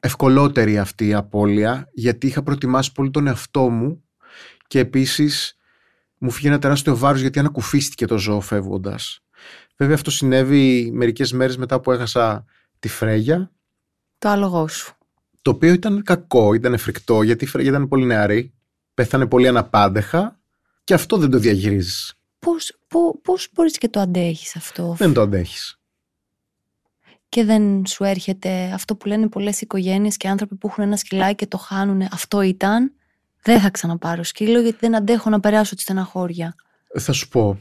ευκολότερη 0.00 0.78
αυτή 0.78 1.06
η 1.06 1.14
απώλεια 1.14 1.88
γιατί 1.92 2.26
είχα 2.26 2.42
προετοιμάσει 2.42 2.92
πολύ 2.92 3.10
τον 3.10 3.26
εαυτό 3.26 3.68
μου 3.68 4.04
και 4.66 4.78
επίσης 4.78 5.56
μου 6.18 6.30
φύγει 6.30 6.46
ένα 6.46 6.58
τεράστιο 6.58 6.96
βάρος 6.96 7.20
γιατί 7.20 7.38
ανακουφίστηκε 7.38 8.06
το 8.06 8.18
ζώο 8.18 8.40
φεύγοντας. 8.40 9.20
Βέβαια 9.76 9.94
αυτό 9.94 10.10
συνέβη 10.10 10.90
μερικές 10.92 11.32
μέρες 11.32 11.56
μετά 11.56 11.80
που 11.80 11.92
έχασα 11.92 12.44
τη 12.78 12.88
Φρέγια. 12.88 13.50
Το 14.18 14.28
άλογό 14.28 14.68
σου. 14.68 14.94
Το 15.42 15.50
οποίο 15.50 15.72
ήταν 15.72 16.02
κακό, 16.02 16.54
ήταν 16.54 16.78
φρικτό 16.78 17.22
γιατί 17.22 17.44
η 17.44 17.46
Φρέγια 17.46 17.70
ήταν 17.70 17.88
πολύ 17.88 18.04
νεαρή. 18.04 18.54
Πέθανε 18.94 19.26
πολύ 19.26 19.48
αναπάντεχα 19.48 20.40
και 20.84 20.94
αυτό 20.94 21.16
δεν 21.16 21.30
το 21.30 21.38
διαγυρίζεις. 21.38 22.14
Πώς, 22.38 22.78
πώς, 22.86 23.18
πώς 23.22 23.48
μπορείς 23.52 23.78
και 23.78 23.88
το 23.88 24.00
αντέχεις 24.00 24.56
αυτό; 24.56 24.94
Δεν 24.98 25.12
το 25.12 25.20
αντέχεις 25.20 25.80
και 27.28 27.44
δεν 27.44 27.86
σου 27.86 28.04
έρχεται 28.04 28.70
αυτό 28.74 28.96
που 28.96 29.08
λένε 29.08 29.28
πολλές 29.28 29.60
οικογένειες 29.60 30.16
και 30.16 30.28
άνθρωποι 30.28 30.56
που 30.56 30.68
έχουν 30.68 30.84
ένα 30.84 30.96
σκυλάκι 30.96 31.34
και 31.34 31.46
το 31.46 31.56
χάνουν, 31.56 32.02
αυτό 32.10 32.42
ήταν, 32.42 32.92
Δεν 33.42 33.60
θα 33.60 33.70
ξαναπάρω 33.70 34.22
σκύλο 34.22 34.60
γιατί 34.60 34.78
δεν 34.80 34.96
αντέχω 34.96 35.30
να 35.30 35.40
περάσω 35.40 35.74
τη 35.74 35.80
στεναχώρια. 35.80 36.54
Θα 36.98 37.12
σου 37.12 37.28
πω, 37.28 37.58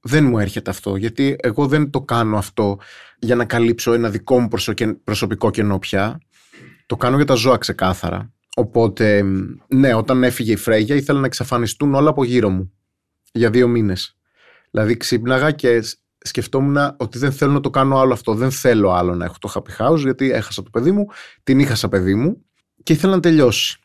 δεν 0.00 0.24
μου 0.24 0.38
έρχεται 0.38 0.70
αυτό, 0.70 0.96
γιατί 0.96 1.36
εγώ 1.40 1.66
δεν 1.66 1.90
το 1.90 2.00
κάνω 2.00 2.38
αυτό 2.38 2.78
για 3.18 3.34
να 3.34 3.44
καλύψω 3.44 3.92
ένα 3.92 4.10
δικό 4.10 4.40
μου 4.40 4.48
προσωπικό 5.04 5.50
κενό 5.50 5.78
πια. 5.78 6.20
Το 6.86 6.96
κάνω 6.96 7.16
για 7.16 7.24
τα 7.24 7.34
ζώα 7.34 7.56
ξεκάθαρα. 7.56 8.32
Οπότε, 8.56 9.22
ναι, 9.68 9.94
όταν 9.94 10.24
έφυγε 10.24 10.52
η 10.52 10.56
Φρέγια 10.56 10.94
ήθελα 10.94 11.20
να 11.20 11.26
εξαφανιστούν 11.26 11.94
όλα 11.94 12.10
από 12.10 12.24
γύρω 12.24 12.48
μου 12.48 12.72
για 13.32 13.50
δύο 13.50 13.68
μήνες. 13.68 14.16
Δηλαδή 14.70 14.96
ξύπναγα 14.96 15.50
και 15.50 15.82
σκεφτόμουν 16.26 16.76
ότι 16.96 17.18
δεν 17.18 17.32
θέλω 17.32 17.52
να 17.52 17.60
το 17.60 17.70
κάνω 17.70 17.98
άλλο 17.98 18.12
αυτό. 18.12 18.34
Δεν 18.34 18.50
θέλω 18.50 18.90
άλλο 18.90 19.14
να 19.14 19.24
έχω 19.24 19.34
το 19.40 19.52
happy 19.54 19.84
house 19.84 19.98
γιατί 19.98 20.30
έχασα 20.30 20.62
το 20.62 20.70
παιδί 20.70 20.90
μου, 20.90 21.06
την 21.42 21.58
είχα 21.58 21.74
σαν 21.74 21.90
παιδί 21.90 22.14
μου 22.14 22.44
και 22.82 22.92
ήθελα 22.92 23.14
να 23.14 23.20
τελειώσει. 23.20 23.78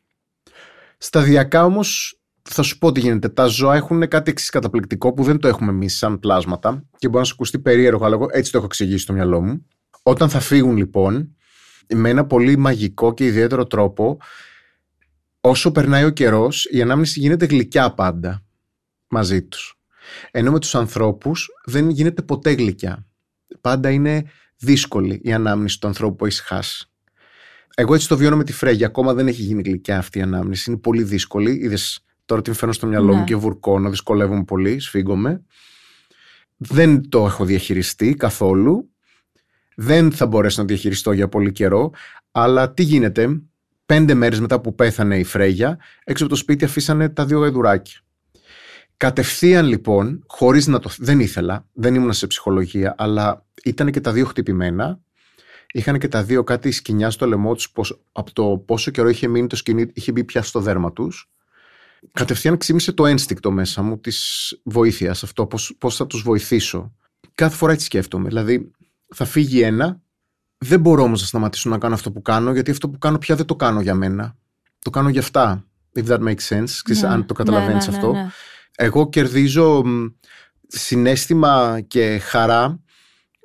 Σταδιακά 0.98 1.66
όμως 1.66 2.20
θα 2.42 2.62
σου 2.62 2.78
πω 2.78 2.92
τι 2.92 3.00
γίνεται. 3.00 3.30
Τα 3.30 3.46
ζώα 3.46 3.76
έχουν 3.76 4.08
κάτι 4.08 4.32
εξής 4.32 4.50
καταπληκτικό 4.50 5.14
που 5.14 5.24
δεν 5.24 5.40
το 5.40 5.48
έχουμε 5.48 5.72
εμείς 5.72 5.98
σαν 5.98 6.20
πλάσματα 6.20 6.84
και 6.98 7.08
μπορεί 7.08 7.20
να 7.20 7.24
σου 7.24 7.34
ακουστεί 7.34 7.60
περίεργο, 7.60 8.06
αλλά 8.06 8.16
εγώ 8.16 8.28
έτσι 8.32 8.52
το 8.52 8.58
έχω 8.58 8.66
εξηγήσει 8.66 8.98
στο 8.98 9.14
μυαλό 9.14 9.42
μου. 9.42 9.66
Όταν 10.04 10.30
θα 10.30 10.40
φύγουν 10.40 10.78
λοιπόν, 10.78 11.36
με 11.94 12.10
ένα 12.10 12.26
πολύ 12.26 12.58
μαγικό 12.58 13.14
και 13.14 13.26
ιδιαίτερο 13.26 13.68
τρόπο, 13.68 14.18
όσο 15.42 15.72
περνάει 15.72 16.04
ο 16.04 16.10
καιρός, 16.10 16.68
η 16.72 16.82
ανάμνηση 16.82 17.20
γίνεται 17.20 17.46
γλυκιά 17.46 17.94
πάντα 17.94 18.44
μαζί 19.08 19.44
τους. 19.44 19.81
Ενώ 20.32 20.52
με 20.52 20.60
τους 20.60 20.76
ανθρώπους 20.76 21.50
δεν 21.66 21.90
γίνεται 21.90 22.22
ποτέ 22.22 22.52
γλυκιά. 22.52 23.06
Πάντα 23.62 23.90
είναι 23.90 24.24
δύσκολη 24.58 25.20
η 25.24 25.34
ανάμνηση 25.34 25.80
του 25.80 25.88
ανθρώπου 25.88 26.16
που 26.16 26.26
έχεις 26.26 26.40
χάσει. 26.40 26.86
Εγώ 27.76 27.94
έτσι 27.94 28.08
το 28.08 28.18
βιώνω 28.18 28.38
με 28.38 28.44
τη 28.44 28.54
Φρέγια. 28.54 28.88
Ακόμα 28.88 29.14
δεν 29.14 29.28
έχει 29.28 29.42
γίνει 29.42 29.62
γλυκιά 29.62 29.98
αυτή 29.98 30.20
η 30.20 30.22
ανάμνηση. 30.22 30.70
Είναι 30.70 30.80
πολύ 30.80 31.04
δύσκολη. 31.04 31.52
Είδες 31.52 32.06
τώρα 32.26 32.42
την 32.42 32.54
φέρνω 32.54 32.74
στο 32.74 32.88
μυαλό 32.88 33.14
μου 33.14 33.20
ναι. 33.20 33.24
και 33.24 33.36
βουρκώνω, 33.36 33.90
δυσκολεύομαι 33.90 34.44
πολύ, 34.44 34.80
σφίγγομαι. 34.80 35.44
Δεν 36.58 37.10
το 37.10 37.26
έχω 37.26 37.46
διαχειριστεί 37.46 38.14
καθόλου. 38.14 38.90
Δεν 39.76 40.12
θα 40.12 40.26
μπορέσω 40.26 40.62
να 40.62 40.68
διαχειριστώ 40.68 41.12
για 41.12 41.28
πολύ 41.28 41.52
καιρό. 41.52 41.92
Αλλά 42.32 42.74
τι 42.74 42.84
γίνεται, 42.84 43.42
πέντε 43.86 44.14
μέρες 44.14 44.40
μετά 44.40 44.62
που 44.62 44.76
πέθανε 44.76 45.20
η 45.20 45.24
Φρέγια, 45.24 45.80
έξω 46.04 46.24
από 46.24 46.34
το 46.34 46.40
σπίτι 46.40 46.66
αφήσανε 46.66 47.10
τα 47.10 47.26
δύο 47.26 47.40
γαϊδουράκια. 47.40 48.00
Κατευθείαν 49.02 49.66
λοιπόν, 49.66 50.24
χωρίς 50.28 50.68
να 50.68 50.80
το. 50.80 50.90
Δεν 50.98 51.20
ήθελα, 51.20 51.68
δεν 51.74 51.96
ήμουν 51.96 52.14
σε 52.14 52.28
ψυχολογία, 52.28 52.96
αλλά 52.98 53.46
ήταν 53.64 53.92
και 53.92 54.02
τα 54.02 54.12
δύο 54.12 54.26
χτυπημένα 54.26 55.00
είχαν 55.72 56.00
και 56.00 56.08
τα 56.08 56.24
δύο 56.24 56.44
κάτι 56.44 56.72
σκηνιά 56.72 57.10
στο 57.10 57.28
λαιμό 57.28 57.56
τους 57.56 57.72
από 58.12 58.34
το 58.34 58.64
πόσο 58.66 58.92
καιρό 58.92 59.10
είχε 59.10 59.28
μείνει 59.28 59.48
το 59.48 59.56
σκηνή, 59.56 59.92
είχε 59.94 60.12
μπει 60.12 60.24
πια 60.24 60.42
στο 60.42 60.60
δέρμα 60.60 60.94
τους. 60.94 61.32
Κατευθείαν 62.12 62.58
ξύμισε 62.58 62.92
το 62.92 63.06
ένστικτο 63.06 63.52
μέσα 63.52 63.82
μου 63.82 64.00
της 64.00 64.62
βοήθειας, 64.64 65.24
αυτό, 65.24 65.48
πώ 65.78 65.90
θα 65.90 66.08
τους 66.08 66.22
βοηθήσω. 66.22 66.96
Κάθε 67.36 67.56
φορά 67.56 67.72
έτσι 67.72 67.86
σκέφτομαι. 67.86 68.28
Δηλαδή, 68.28 68.72
θα 69.16 69.26
φύγει 69.26 69.62
ένα, 69.62 70.02
δεν 70.58 70.80
μπορώ 70.80 71.04
όμως 71.04 71.22
να 71.22 71.28
σταματήσω 71.28 71.70
να 71.70 71.78
κάνω 71.78 71.94
αυτό 71.94 72.12
που 72.12 72.22
κάνω, 72.22 72.54
γιατί 72.54 72.72
αυτό 72.72 72.90
που 72.90 72.98
κάνω 72.98 73.18
πια 73.18 73.36
δεν 73.36 73.46
το 73.46 73.56
κάνω 73.56 73.82
για 73.82 73.96
μένα. 73.96 74.38
Το 74.80 74.90
κάνω 74.90 75.10
για 75.10 75.22
αυτά. 75.22 75.66
If 75.96 76.08
that 76.08 76.20
makes 76.20 76.48
sense, 76.50 76.70
ξέρεις, 76.84 77.02
ναι, 77.02 77.08
αν 77.08 77.26
το 77.26 77.34
καταλαβαίνεις 77.34 77.88
ναι, 77.88 77.92
ναι, 77.92 77.98
αυτό. 77.98 78.16
Ναι, 78.80 78.86
Εγώ 78.88 79.10
κερδίζω 79.10 79.84
συνέστημα 80.68 81.82
και 81.88 82.18
χαρά 82.18 82.80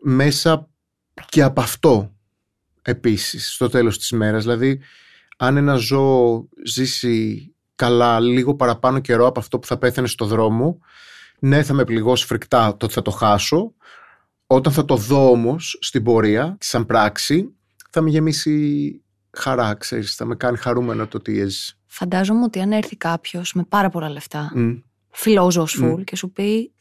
μέσα 0.02 0.68
και 1.28 1.42
από 1.42 1.60
αυτό 1.60 2.14
επίσης 2.82 3.52
στο 3.52 3.68
τέλος 3.68 3.98
της 3.98 4.10
μέρας. 4.10 4.42
Δηλαδή, 4.42 4.80
αν 5.36 5.56
ένα 5.56 5.74
ζώο 5.74 6.48
ζήσει 6.64 7.54
καλά 7.74 8.20
λίγο 8.20 8.54
παραπάνω 8.54 8.98
καιρό 8.98 9.26
από 9.26 9.40
αυτό 9.40 9.58
που 9.58 9.66
θα 9.66 9.78
πέθανε 9.78 10.06
στο 10.06 10.24
δρόμο, 10.24 10.78
ναι, 11.38 11.62
θα 11.62 11.72
με 11.72 11.84
πληγώσει 11.84 12.26
φρικτά 12.26 12.76
το 12.76 12.84
ότι 12.84 12.94
θα 12.94 13.02
το 13.02 13.10
χάσω. 13.10 13.74
Όταν 14.46 14.72
θα 14.72 14.84
το 14.84 14.96
δω 14.96 15.30
όμως 15.30 15.78
στην 15.80 16.02
πορεία, 16.02 16.56
σαν 16.60 16.86
πράξη, 16.86 17.54
θα 17.90 18.00
με 18.00 18.10
γεμίσει 18.10 19.00
χαρά, 19.30 19.74
ξέρεις, 19.74 20.14
θα 20.14 20.24
με 20.24 20.36
κάνει 20.36 20.56
χαρούμενο 20.56 21.06
το 21.06 21.20
τι 21.20 21.40
έζησε. 21.40 21.76
Φαντάζομαι 21.86 22.42
ότι 22.42 22.60
αν 22.60 22.72
έρθει 22.72 22.96
κάποιος 22.96 23.52
με 23.52 23.64
πάρα 23.68 23.88
πολλά 23.88 24.10
λεφτά, 24.10 24.52
mm. 24.56 24.82
Φιλόζωος 25.16 25.72
φουλ, 25.72 26.02
και 26.02 26.16
σου 26.16 26.31
πει 26.31 26.72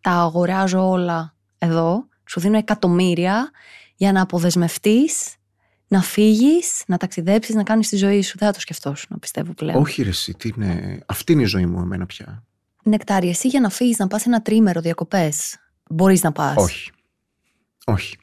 τα 0.00 0.10
αγοράζω 0.10 0.88
όλα 0.88 1.34
εδώ, 1.58 2.08
σου 2.24 2.40
δίνω 2.40 2.58
εκατομμύρια 2.58 3.50
για 3.96 4.12
να 4.12 4.20
αποδεσμευτείς 4.20 5.34
να 5.88 6.02
φύγεις, 6.02 6.84
να 6.86 6.96
ταξιδέψεις, 6.96 7.54
να 7.54 7.62
κάνεις 7.62 7.88
τη 7.88 7.96
ζωή 7.96 8.22
σου. 8.22 8.38
Δεν 8.38 8.48
θα 8.48 8.54
το 8.54 8.60
σκεφτόσουν, 8.60 9.08
να 9.10 9.18
πιστεύω 9.18 9.52
πλέον. 9.52 9.82
Όχι, 9.82 10.02
ρε, 10.02 10.08
εσύ, 10.08 10.34
τι 10.34 10.50
είναι... 10.56 11.00
αυτή 11.06 11.32
είναι 11.32 11.42
η 11.42 11.46
ζωή 11.46 11.66
μου, 11.66 11.80
εμένα 11.80 12.06
πια. 12.06 12.44
Νεκτάρι, 12.82 13.28
εσύ 13.28 13.48
για 13.48 13.60
να 13.60 13.68
φύγεις, 13.68 13.98
να 13.98 14.06
πας 14.06 14.26
ένα 14.26 14.42
τρίμερο 14.42 14.80
διακοπές, 14.80 15.56
μπορείς 15.90 16.22
να 16.22 16.32
πας. 16.32 16.56
Όχι. 16.56 16.90
Όχι. 17.84 18.16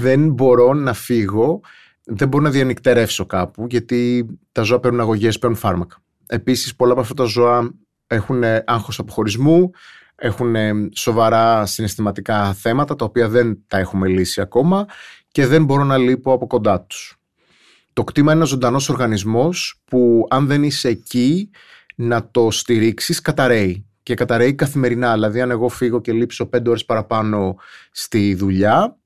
δεν 0.00 0.30
μπορώ 0.30 0.74
να 0.74 0.92
φύγω, 0.92 1.60
δεν 2.04 2.28
μπορώ 2.28 2.44
να 2.44 2.50
διανυκτερεύσω 2.50 3.26
κάπου, 3.26 3.66
γιατί 3.70 4.26
τα 4.52 4.62
ζώα 4.62 4.80
παίρνουν 4.80 5.00
αγωγές, 5.00 5.38
παίρνουν 5.38 5.58
φάρμακα. 5.58 6.02
Επίσης, 6.26 6.76
πολλά 6.76 6.92
από 6.92 7.00
αυτά 7.00 7.14
τα 7.14 7.24
ζώα 7.24 7.70
έχουν 8.10 8.42
άγχος 8.64 8.98
αποχωρισμού, 8.98 9.70
έχουν 10.14 10.54
σοβαρά 10.94 11.66
συναισθηματικά 11.66 12.52
θέματα, 12.52 12.96
τα 12.96 13.04
οποία 13.04 13.28
δεν 13.28 13.62
τα 13.66 13.78
έχουμε 13.78 14.08
λύσει 14.08 14.40
ακόμα 14.40 14.86
και 15.30 15.46
δεν 15.46 15.64
μπορώ 15.64 15.84
να 15.84 15.96
λείπω 15.96 16.32
από 16.32 16.46
κοντά 16.46 16.80
τους. 16.80 17.14
Το 17.92 18.04
κτήμα 18.04 18.30
είναι 18.30 18.40
ένας 18.40 18.50
ζωντανός 18.50 18.88
οργανισμός 18.88 19.82
που 19.84 20.26
αν 20.30 20.46
δεν 20.46 20.62
είσαι 20.62 20.88
εκεί 20.88 21.50
να 21.96 22.30
το 22.30 22.50
στηρίξεις 22.50 23.20
καταραίει 23.20 23.86
και 24.02 24.14
καταραίει 24.14 24.54
καθημερινά. 24.54 25.12
Δηλαδή 25.12 25.40
αν 25.40 25.50
εγώ 25.50 25.68
φύγω 25.68 26.00
και 26.00 26.12
λείψω 26.12 26.46
πέντε 26.46 26.68
ώρες 26.70 26.84
παραπάνω 26.84 27.56
στη 27.90 28.34
δουλειά 28.34 29.00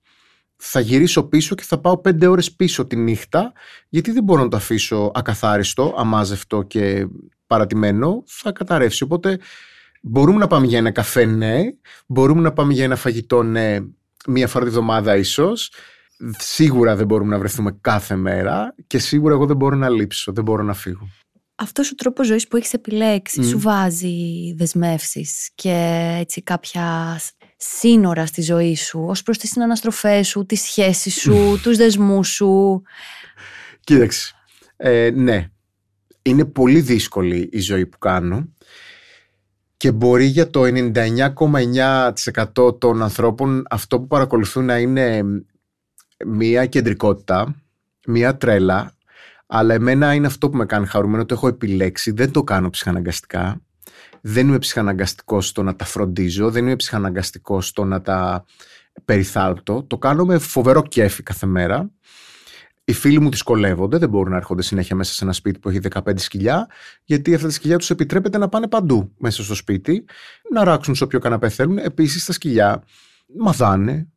θα 0.56 0.80
γυρίσω 0.80 1.28
πίσω 1.28 1.54
και 1.54 1.62
θα 1.62 1.80
πάω 1.80 1.98
πέντε 1.98 2.26
ώρες 2.26 2.52
πίσω 2.52 2.86
τη 2.86 2.96
νύχτα 2.96 3.52
γιατί 3.88 4.10
δεν 4.10 4.24
μπορώ 4.24 4.42
να 4.42 4.48
το 4.48 4.56
αφήσω 4.56 5.10
ακαθάριστο, 5.14 5.94
αμάζευτο 5.96 6.62
και 6.62 7.06
παρατημένο, 7.54 8.22
θα 8.26 8.52
καταρρεύσει. 8.52 9.02
Οπότε 9.02 9.38
μπορούμε 10.02 10.38
να 10.38 10.46
πάμε 10.46 10.66
για 10.66 10.78
ένα 10.78 10.90
καφέ, 10.90 11.24
ναι, 11.24 11.58
μπορούμε 12.06 12.40
να 12.40 12.52
πάμε 12.52 12.72
για 12.72 12.84
ένα 12.84 12.96
φαγητό, 12.96 13.42
ναι, 13.42 13.78
μία 14.26 14.48
φορά 14.48 14.64
τη 14.64 14.70
βδομάδα 14.70 15.16
ίσως 15.16 15.70
σίγουρα 16.38 16.96
δεν 16.96 17.06
μπορούμε 17.06 17.30
να 17.30 17.38
βρεθούμε 17.38 17.78
κάθε 17.80 18.16
μέρα 18.16 18.74
και 18.86 18.98
σίγουρα 18.98 19.34
εγώ 19.34 19.46
δεν 19.46 19.56
μπορώ 19.56 19.76
να 19.76 19.88
λείψω, 19.88 20.32
δεν 20.32 20.44
μπορώ 20.44 20.62
να 20.62 20.74
φύγω. 20.74 21.08
Αυτός 21.54 21.90
ο 21.90 21.94
τρόπος 21.94 22.26
ζωής 22.26 22.48
που 22.48 22.56
έχεις 22.56 22.72
επιλέξει 22.72 23.42
σου 23.42 23.58
βάζει 23.58 24.16
δεσμεύσεις 24.56 25.50
και 25.54 26.16
έτσι 26.20 26.42
κάποια 26.42 27.20
σύνορα 27.56 28.26
στη 28.26 28.42
ζωή 28.42 28.76
σου 28.76 29.04
ως 29.08 29.22
προς 29.22 29.38
τις 29.38 29.50
συναναστροφές 29.50 30.28
σου, 30.28 30.46
τις 30.46 30.60
σχέσεις 30.60 31.20
σου, 31.20 31.36
τους 31.62 31.76
δεσμούς 31.76 32.28
σου; 32.28 32.82
Κοίταξε. 33.80 34.34
Ε, 34.76 35.10
ναι. 35.10 35.48
Είναι 36.26 36.44
πολύ 36.44 36.80
δύσκολη 36.80 37.48
η 37.52 37.60
ζωή 37.60 37.86
που 37.86 37.98
κάνω 37.98 38.48
και 39.76 39.92
μπορεί 39.92 40.24
για 40.24 40.50
το 40.50 40.62
99,9% 42.54 42.80
των 42.80 43.02
ανθρώπων 43.02 43.64
αυτό 43.70 44.00
που 44.00 44.06
παρακολουθούν 44.06 44.64
να 44.64 44.78
είναι 44.78 45.22
μία 46.26 46.66
κεντρικότητα, 46.66 47.54
μία 48.06 48.36
τρέλα, 48.36 48.94
αλλά 49.46 49.74
εμένα 49.74 50.14
είναι 50.14 50.26
αυτό 50.26 50.50
που 50.50 50.56
με 50.56 50.66
κάνει 50.66 50.86
χαρούμενο, 50.86 51.24
το 51.24 51.34
έχω 51.34 51.48
επιλέξει, 51.48 52.10
δεν 52.10 52.30
το 52.30 52.44
κάνω 52.44 52.70
ψυχαναγκαστικά. 52.70 53.60
Δεν 54.20 54.48
είμαι 54.48 54.58
ψυχαναγκαστικός 54.58 55.46
στο 55.48 55.62
να 55.62 55.76
τα 55.76 55.84
φροντίζω, 55.84 56.50
δεν 56.50 56.64
είμαι 56.64 56.76
ψυχαναγκαστικός 56.76 57.66
στο 57.66 57.84
να 57.84 58.00
τα 58.00 58.44
περιθάλπτω. 59.04 59.82
Το 59.82 59.98
κάνω 59.98 60.24
με 60.24 60.38
φοβερό 60.38 60.82
κέφι 60.82 61.22
κάθε 61.22 61.46
μέρα. 61.46 61.90
Οι 62.84 62.92
φίλοι 62.92 63.20
μου 63.20 63.30
δυσκολεύονται, 63.30 63.98
δεν 63.98 64.08
μπορούν 64.08 64.30
να 64.30 64.36
έρχονται 64.36 64.62
συνέχεια 64.62 64.96
μέσα 64.96 65.12
σε 65.12 65.24
ένα 65.24 65.32
σπίτι 65.32 65.58
που 65.58 65.68
έχει 65.68 65.78
15 65.92 66.12
σκυλιά, 66.16 66.68
γιατί 67.04 67.34
αυτά 67.34 67.46
τα 67.46 67.52
σκυλιά 67.52 67.78
τους 67.78 67.90
επιτρέπεται 67.90 68.38
να 68.38 68.48
πάνε 68.48 68.68
παντού 68.68 69.12
μέσα 69.18 69.42
στο 69.42 69.54
σπίτι, 69.54 70.04
να 70.50 70.64
ράξουν 70.64 70.94
σε 70.94 71.04
όποιο 71.04 71.18
καναπέ 71.18 71.48
θέλουν. 71.48 71.78
Επίσης, 71.78 72.24
τα 72.24 72.32
σκυλιά 72.32 72.84
μαθάνε, 73.38 74.08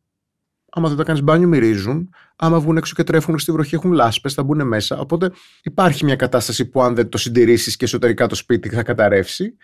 Άμα 0.70 0.88
δεν 0.88 0.96
τα 0.96 1.04
κάνεις 1.04 1.22
μπάνιο, 1.22 1.48
μυρίζουν. 1.48 2.10
Άμα 2.36 2.60
βγουν 2.60 2.76
έξω 2.76 2.94
και 2.94 3.02
τρέφουν 3.02 3.38
στη 3.38 3.52
βροχή, 3.52 3.74
έχουν 3.74 3.92
λάσπες, 3.92 4.34
θα 4.34 4.42
μπουν 4.42 4.66
μέσα. 4.66 4.98
Οπότε 4.98 5.30
υπάρχει 5.62 6.04
μια 6.04 6.16
κατάσταση 6.16 6.64
που 6.64 6.82
αν 6.82 6.94
δεν 6.94 7.08
το 7.08 7.18
συντηρήσεις 7.18 7.76
και 7.76 7.84
εσωτερικά 7.84 8.26
το 8.26 8.34
σπίτι 8.34 8.68
θα 8.68 8.82
καταρρεύσει. 8.82 9.56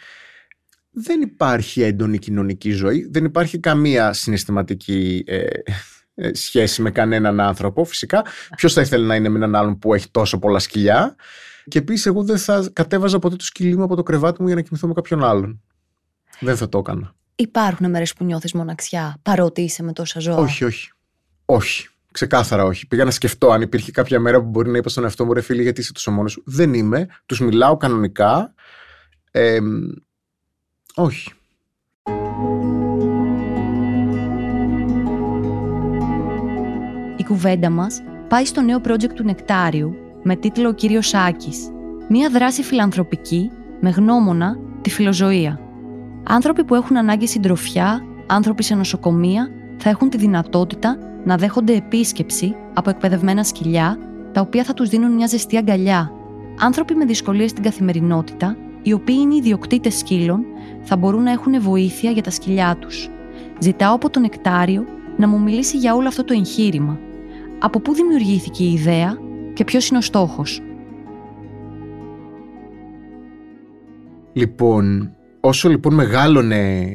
Δεν 0.90 1.20
υπάρχει 1.20 1.82
έντονη 1.82 2.18
κοινωνική 2.18 2.70
ζωή. 2.70 3.08
Δεν 3.10 3.24
υπάρχει 3.24 3.58
καμία 3.58 4.12
συναισθηματική 4.12 5.24
ε, 5.26 5.36
ε 5.36 5.62
σχέση 6.32 6.82
με 6.82 6.90
κανέναν 6.90 7.40
άνθρωπο. 7.40 7.84
Φυσικά, 7.84 8.24
ποιος 8.56 8.72
θα 8.72 8.80
ήθελε 8.80 9.06
να 9.06 9.14
είναι 9.14 9.28
με 9.28 9.36
έναν 9.36 9.54
άλλον 9.54 9.78
που 9.78 9.94
έχει 9.94 10.10
τόσο 10.10 10.38
πολλά 10.38 10.58
σκυλιά; 10.58 11.16
Και 11.68 11.78
επίσης, 11.78 12.06
εγώ 12.06 12.24
δεν 12.24 12.38
θα 12.38 12.70
κατέβαζα 12.72 13.18
ποτέ 13.18 13.36
το 13.36 13.44
σκυλί 13.44 13.76
μου 13.76 13.82
από 13.82 13.96
το 13.96 14.02
κρεβάτι 14.02 14.40
μου 14.40 14.46
για 14.46 14.56
να 14.56 14.62
κοιμηθώ 14.62 14.86
με 14.86 14.92
κάποιον 14.92 15.24
άλλον. 15.24 15.62
Δεν 16.40 16.56
θα 16.56 16.68
το 16.68 16.78
έκανα. 16.78 17.14
Υπάρχουν 17.34 17.90
μέρες 17.90 18.12
που 18.12 18.24
νιώθεις 18.24 18.52
μοναξιά, 18.52 19.16
παρότι 19.22 19.62
είσαι 19.62 19.82
με 19.82 19.92
τόσα 19.92 20.20
ζώα; 20.20 20.36
Όχι, 20.36 20.64
όχι. 20.64 20.90
Όχι. 21.44 21.88
Ξεκάθαρα 22.12 22.64
όχι. 22.64 22.86
Πήγα 22.86 23.04
να 23.04 23.10
σκεφτώ 23.10 23.50
αν 23.50 23.62
υπήρχε 23.62 23.90
κάποια 23.90 24.20
μέρα 24.20 24.40
που 24.40 24.48
μπορεί 24.48 24.70
να 24.70 24.76
είπα 24.76 24.88
στον 24.88 25.04
εαυτό 25.04 25.24
μου 25.24 25.32
ρε 25.32 25.40
φίλε, 25.40 25.62
γιατί 25.62 25.80
είσαι 25.80 25.92
τόσο 25.92 26.10
μόνος 26.10 26.32
σου; 26.32 26.42
Δεν 26.46 26.74
είμαι. 26.74 27.06
Τους 27.26 27.40
μιλάω 27.40 27.76
κανονικά. 27.76 28.54
Ε, 29.30 29.58
όχι. 30.94 31.32
Η 37.24 37.26
κουβέντα 37.26 37.70
μας 37.70 38.02
πάει 38.28 38.44
στο 38.44 38.60
νέο 38.60 38.78
project 38.88 39.12
του 39.14 39.24
Νεκτάριου 39.24 39.94
με 40.22 40.36
τίτλο 40.36 40.68
«Ο 40.68 40.72
κύριος 40.72 41.08
Σάκης». 41.08 41.70
Μία 42.08 42.28
δράση 42.28 42.62
φιλανθρωπική 42.62 43.50
με 43.80 43.90
γνώμονα 43.90 44.56
τη 44.80 44.90
φιλοζωία. 44.90 45.60
Άνθρωποι 46.22 46.64
που 46.64 46.74
έχουν 46.74 46.96
ανάγκη 46.96 47.26
συντροφιά, 47.26 48.04
άνθρωποι 48.26 48.62
σε 48.62 48.74
νοσοκομεία, 48.74 49.48
θα 49.76 49.90
έχουν 49.90 50.08
τη 50.10 50.16
δυνατότητα 50.16 50.98
να 51.24 51.36
δέχονται 51.36 51.74
επίσκεψη 51.74 52.54
από 52.74 52.90
εκπαιδευμένα 52.90 53.44
σκυλιά, 53.44 53.98
τα 54.32 54.40
οποία 54.40 54.64
θα 54.64 54.74
τους 54.74 54.88
δίνουν 54.88 55.12
μια 55.12 55.26
ζεστή 55.26 55.56
αγκαλιά. 55.56 56.12
Άνθρωποι 56.60 56.94
με 56.94 57.04
δυσκολίες 57.04 57.50
στην 57.50 57.62
καθημερινότητα, 57.62 58.56
οι 58.82 58.92
οποίοι 58.92 59.16
είναι 59.20 59.34
ιδιοκτήτες 59.34 59.98
σκύλων, 59.98 60.44
θα 60.82 60.96
μπορούν 60.96 61.22
να 61.22 61.30
έχουν 61.30 61.60
βοήθεια 61.60 62.10
για 62.10 62.22
τα 62.22 62.30
σκυλιά 62.30 62.76
τους. 62.80 63.08
Ζητάω 63.58 63.94
από 63.94 64.10
τον 64.10 64.22
Νεκτάριο 64.22 64.84
να 65.16 65.28
μου 65.28 65.40
μιλήσει 65.40 65.76
για 65.76 65.94
όλο 65.94 66.08
αυτό 66.08 66.24
το 66.24 66.32
εγχείρημα. 66.32 66.98
Από 67.64 67.80
πού 67.80 67.94
δημιουργήθηκε 67.94 68.64
η 68.64 68.72
ιδέα 68.72 69.18
και 69.54 69.64
ποιος 69.64 69.88
είναι 69.88 69.98
ο 69.98 70.00
στόχος; 70.00 70.60
Λοιπόν, 74.32 75.16
όσο 75.40 75.68
λοιπόν 75.68 75.94
μεγάλωνε 75.94 76.94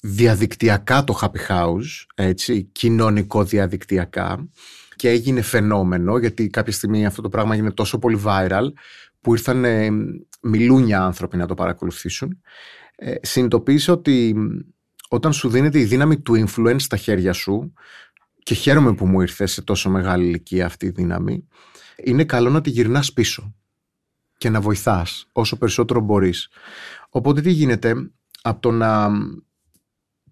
διαδικτυακά 0.00 1.04
το 1.04 1.18
Happy 1.20 1.48
House, 1.48 2.04
έτσι, 2.14 2.62
κοινωνικό 2.72 3.44
διαδικτυακά 3.44 4.48
και 4.96 5.08
έγινε 5.08 5.42
φαινόμενο 5.42 6.18
γιατί 6.18 6.48
κάποια 6.48 6.72
στιγμή 6.72 7.06
αυτό 7.06 7.22
το 7.22 7.28
πράγμα 7.28 7.54
έγινε 7.54 7.70
τόσο 7.70 7.98
πολύ 7.98 8.20
viral 8.24 8.66
που 9.20 9.32
ήρθαν 9.32 9.64
ε, 9.64 9.88
μιλούνια 10.42 11.02
άνθρωποι 11.02 11.36
να 11.36 11.46
το 11.46 11.54
παρακολουθήσουν. 11.54 12.40
Ε, 12.96 13.14
συνειδητοποίησα 13.20 13.92
ότι 13.92 14.34
όταν 15.08 15.32
σου 15.32 15.48
δίνεται 15.48 15.78
η 15.78 15.84
δύναμη 15.84 16.20
του 16.20 16.44
influence 16.46 16.80
στα 16.80 16.96
χέρια 16.96 17.32
σου 17.32 17.72
και 18.44 18.54
χαίρομαι 18.54 18.94
που 18.94 19.06
μου 19.06 19.20
ήρθε 19.20 19.46
σε 19.46 19.62
τόσο 19.62 19.90
μεγάλη 19.90 20.24
ηλικία 20.24 20.66
αυτή 20.66 20.86
η 20.86 20.90
δύναμη 20.90 21.48
είναι 21.96 22.24
καλό 22.24 22.50
να 22.50 22.60
τη 22.60 22.70
γυρνάς 22.70 23.12
πίσω 23.12 23.54
και 24.38 24.50
να 24.50 24.60
βοηθάς 24.60 25.28
όσο 25.32 25.58
περισσότερο 25.58 26.00
μπορείς. 26.00 26.48
Οπότε 27.08 27.40
τι 27.40 27.50
γίνεται 27.50 27.94
από 28.42 28.60
το 28.60 28.70
να 28.70 29.10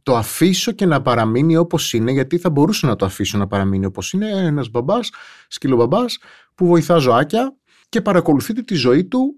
το 0.03 0.17
αφήσω 0.17 0.73
και 0.73 0.87
να 0.87 1.03
παραμείνει 1.03 1.57
όπως 1.57 1.93
είναι 1.93 2.13
γιατί 2.13 2.39
θα 2.39 2.51
μπορούσα 2.51 2.87
να 2.87 2.97
το 2.97 3.05
αφήσω 3.05 3.39
να 3.39 3.47
παραμείνει 3.47 3.85
όπως 3.85 4.13
είναι 4.13 4.29
ένας 4.29 4.71
μπαμπάς, 4.71 5.11
σκυλομπαμπάς 5.49 6.19
που 6.55 6.67
βοηθά 6.67 6.97
ζωάκια 6.97 7.57
και 7.89 8.01
παρακολουθείτε 8.01 8.63
τη 8.63 8.75
ζωή 8.75 9.05
του 9.05 9.35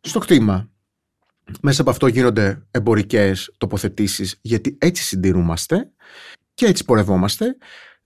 στο 0.00 0.18
κτήμα. 0.18 0.70
Μέσα 1.60 1.80
από 1.80 1.90
αυτό 1.90 2.06
γίνονται 2.06 2.66
εμπορικές 2.70 3.54
τοποθετήσεις 3.58 4.38
γιατί 4.40 4.76
έτσι 4.80 5.02
συντηρούμαστε 5.02 5.92
και 6.54 6.66
έτσι 6.66 6.84
πορευόμαστε. 6.84 7.56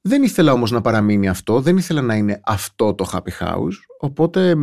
Δεν 0.01 0.23
ήθελα 0.23 0.53
όμως 0.53 0.71
να 0.71 0.81
παραμείνει 0.81 1.29
αυτό, 1.29 1.61
δεν 1.61 1.77
ήθελα 1.77 2.03
να 2.03 2.15
είναι 2.15 2.41
αυτό 2.45 2.95
το 2.95 3.11
happy 3.13 3.45
house, 3.45 3.77
οπότε 3.99 4.55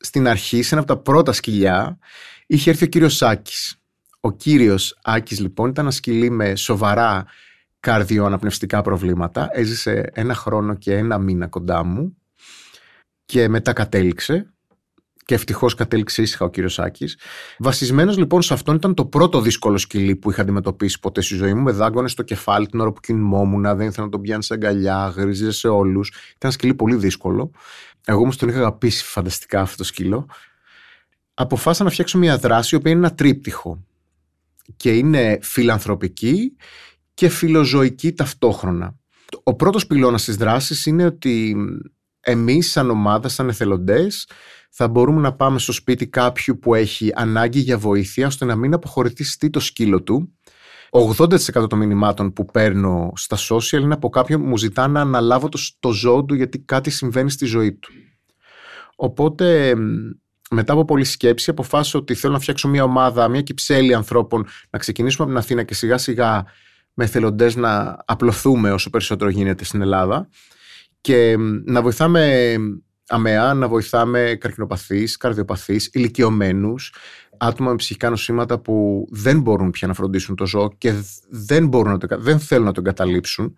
στην 0.00 0.28
αρχή, 0.28 0.62
σε 0.62 0.74
ένα 0.74 0.84
από 0.84 0.94
τα 0.94 1.00
πρώτα 1.02 1.32
σκυλιά, 1.32 1.98
είχε 2.46 2.70
έρθει 2.70 2.84
ο 2.84 2.86
κύριος 2.86 3.16
Σάκης. 3.16 3.80
Ο 4.20 4.32
κύριος 4.32 4.98
Άκης 5.02 5.40
λοιπόν 5.40 5.68
ήταν 5.68 5.84
ένα 5.84 5.94
σκυλί 5.94 6.30
με 6.30 6.56
σοβαρά 6.56 7.26
καρδιοαναπνευστικά 7.80 8.82
προβλήματα. 8.82 9.48
Έζησε 9.52 10.10
ένα 10.14 10.34
χρόνο 10.34 10.74
και 10.74 10.96
ένα 10.96 11.18
μήνα 11.18 11.46
κοντά 11.46 11.84
μου 11.84 12.16
και 13.24 13.48
μετά 13.48 13.72
κατέληξε 13.72 14.54
και 15.26 15.34
ευτυχώς 15.34 15.74
κατέληξε 15.74 16.22
ήσυχα 16.22 16.44
ο 16.44 16.50
κύριος 16.50 16.78
Άκης. 16.78 17.18
Βασισμένος 17.58 18.16
λοιπόν 18.16 18.42
σε 18.42 18.54
αυτόν 18.54 18.74
ήταν 18.74 18.94
το 18.94 19.06
πρώτο 19.06 19.40
δύσκολο 19.40 19.78
σκυλί 19.78 20.16
που 20.16 20.30
είχα 20.30 20.42
αντιμετωπίσει 20.42 20.98
ποτέ 20.98 21.20
στη 21.20 21.34
ζωή 21.34 21.54
μου. 21.54 21.62
Με 21.62 21.72
δάγκωνες 21.72 22.12
στο 22.12 22.22
κεφάλι 22.22 22.66
την 22.66 22.80
ώρα 22.80 22.92
που 22.92 23.00
κινημόμουν, 23.00 23.62
δεν 23.62 23.86
ήθελα 23.86 24.04
να 24.04 24.08
τον 24.08 24.20
πιάνει 24.20 24.42
σε 24.42 24.54
αγκαλιά, 24.54 25.12
γρίζε 25.16 25.52
σε 25.52 25.68
όλους. 25.68 26.08
Ήταν 26.08 26.38
ένα 26.38 26.52
σκυλί 26.52 26.74
πολύ 26.74 26.94
δύσκολο. 26.94 27.50
Εγώ 28.04 28.20
όμως 28.20 28.36
τον 28.36 28.48
είχα 28.48 28.58
αγαπήσει 28.58 29.04
φανταστικά 29.04 29.60
αυτό 29.60 29.76
το 29.76 29.84
σκύλο. 29.84 30.26
Αποφάσισα 31.34 31.84
να 31.84 31.90
φτιάξω 31.90 32.18
μια 32.18 32.38
δράση, 32.38 32.74
η 32.74 32.78
οποία 32.78 32.90
είναι 32.90 33.06
ένα 33.06 33.14
τρίπτυχο. 33.14 33.84
Και 34.76 34.90
είναι 34.92 35.38
φιλανθρωπική 35.42 36.56
και 37.14 37.28
φιλοζωική 37.28 38.12
ταυτόχρονα. 38.12 38.94
Ο 39.42 39.54
πρώτος 39.54 39.86
πυλώνας 39.86 40.24
της 40.24 40.36
δράσης 40.36 40.86
είναι 40.86 41.04
ότι 41.04 41.56
εμείς 42.20 42.70
σαν 42.70 42.90
ομάδα, 42.90 43.28
σαν 43.28 43.48
εθελοντές, 43.48 44.28
θα 44.78 44.88
μπορούμε 44.88 45.20
να 45.20 45.32
πάμε 45.32 45.58
στο 45.58 45.72
σπίτι 45.72 46.06
κάποιου 46.06 46.58
που 46.58 46.74
έχει 46.74 47.12
ανάγκη 47.14 47.58
για 47.58 47.78
βοήθεια 47.78 48.26
ώστε 48.26 48.44
να 48.44 48.56
μην 48.56 48.74
αποχωρητήσει 48.74 49.50
το 49.50 49.60
σκύλο 49.60 50.02
του. 50.02 50.32
80% 50.90 51.68
των 51.68 51.78
μηνυμάτων 51.78 52.32
που 52.32 52.44
παίρνω 52.44 53.12
στα 53.14 53.36
social 53.36 53.80
είναι 53.80 53.94
από 53.94 54.08
κάποιον 54.08 54.40
που 54.40 54.46
μου 54.46 54.56
ζητά 54.56 54.88
να 54.88 55.00
αναλάβω 55.00 55.48
το, 55.48 55.58
το 55.80 55.90
ζώο 55.90 56.24
του 56.24 56.34
γιατί 56.34 56.58
κάτι 56.58 56.90
συμβαίνει 56.90 57.30
στη 57.30 57.44
ζωή 57.44 57.72
του. 57.72 57.92
Οπότε 58.96 59.74
μετά 60.50 60.72
από 60.72 60.84
πολλή 60.84 61.04
σκέψη 61.04 61.50
αποφάσισα 61.50 61.98
ότι 61.98 62.14
θέλω 62.14 62.32
να 62.32 62.38
φτιάξω 62.38 62.68
μια 62.68 62.84
ομάδα, 62.84 63.28
μια 63.28 63.42
κυψέλη 63.42 63.94
ανθρώπων 63.94 64.46
να 64.70 64.78
ξεκινήσουμε 64.78 65.24
από 65.24 65.32
την 65.32 65.42
Αθήνα 65.42 65.62
και 65.62 65.74
σιγά 65.74 65.98
σιγά 65.98 66.44
με 66.94 67.04
εθελοντές 67.04 67.56
να 67.56 67.96
απλωθούμε 68.04 68.72
όσο 68.72 68.90
περισσότερο 68.90 69.30
γίνεται 69.30 69.64
στην 69.64 69.80
Ελλάδα 69.80 70.28
και 71.00 71.36
να 71.64 71.82
βοηθάμε 71.82 72.54
αμαία, 73.08 73.54
να 73.54 73.68
βοηθάμε 73.68 74.36
καρκινοπαθείς, 74.40 75.16
καρδιοπαθείς, 75.16 75.88
ηλικιωμένους, 75.92 76.94
άτομα 77.38 77.70
με 77.70 77.76
ψυχικά 77.76 78.10
νοσήματα 78.10 78.58
που 78.58 79.06
δεν 79.10 79.40
μπορούν 79.40 79.70
πια 79.70 79.88
να 79.88 79.94
φροντίσουν 79.94 80.36
το 80.36 80.46
ζώο 80.46 80.72
και 80.78 80.94
δεν, 81.28 81.66
μπορούν 81.66 81.92
να 81.92 81.98
το, 81.98 82.20
δεν 82.20 82.40
θέλουν 82.40 82.64
να 82.64 82.72
το 82.72 82.80
εγκαταλείψουν. 82.80 83.56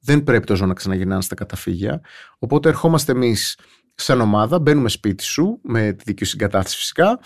Δεν 0.00 0.22
πρέπει 0.22 0.46
το 0.46 0.56
ζώο 0.56 0.66
να 0.66 0.74
ξαναγυρνάνε 0.74 1.22
στα 1.22 1.34
καταφύγια. 1.34 2.00
Οπότε 2.38 2.68
ερχόμαστε 2.68 3.12
εμείς 3.12 3.58
σαν 3.94 4.20
ομάδα, 4.20 4.58
μπαίνουμε 4.58 4.88
σπίτι 4.88 5.24
σου 5.24 5.60
με 5.62 5.92
τη 5.92 6.02
δική 6.06 6.24
σου 6.24 6.30
συγκατάθεση 6.30 6.76
φυσικά 6.76 7.20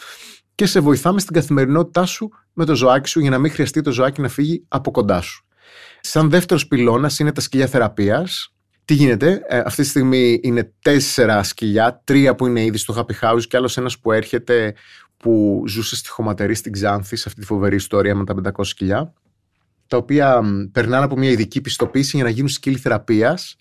και 0.54 0.66
σε 0.66 0.80
βοηθάμε 0.80 1.20
στην 1.20 1.34
καθημερινότητά 1.34 2.06
σου 2.06 2.28
με 2.52 2.64
το 2.64 2.74
ζωάκι 2.74 3.08
σου 3.08 3.20
για 3.20 3.30
να 3.30 3.38
μην 3.38 3.50
χρειαστεί 3.50 3.80
το 3.80 3.92
ζωάκι 3.92 4.20
να 4.20 4.28
φύγει 4.28 4.64
από 4.68 4.90
κοντά 4.90 5.20
σου. 5.20 5.44
Σαν 6.00 6.30
δεύτερος 6.30 6.66
πυλώνας 6.66 7.18
είναι 7.18 7.32
τα 7.32 7.40
σκυλιά 7.40 7.66
θεραπείας, 7.66 8.53
τι 8.84 8.94
γίνεται, 8.94 9.42
ε, 9.48 9.58
αυτή 9.58 9.82
τη 9.82 9.88
στιγμή 9.88 10.40
είναι 10.42 10.72
τέσσερα 10.82 11.42
σκυλιά, 11.42 12.02
τρία 12.04 12.34
που 12.34 12.46
είναι 12.46 12.64
ήδη 12.64 12.78
στο 12.78 12.94
Happy 12.96 13.28
House 13.28 13.42
και 13.48 13.56
άλλος 13.56 13.76
ένας 13.76 13.98
που 13.98 14.12
έρχεται 14.12 14.74
που 15.16 15.64
ζούσε 15.66 15.96
στη 15.96 16.08
χωματερή 16.08 16.54
στην 16.54 16.72
Ξάνθη, 16.72 17.16
σε 17.16 17.24
αυτή 17.26 17.40
τη 17.40 17.46
φοβερή 17.46 17.76
ιστορία 17.76 18.14
με 18.14 18.24
τα 18.24 18.34
500 18.34 18.64
σκυλιά, 18.64 19.12
τα 19.86 19.96
οποία 19.96 20.42
περνάνε 20.72 21.04
από 21.04 21.16
μια 21.16 21.30
ειδική 21.30 21.60
πιστοποίηση 21.60 22.16
για 22.16 22.24
να 22.24 22.30
γίνουν 22.30 22.48
σκύλοι 22.48 22.76
θεραπείας 22.76 23.56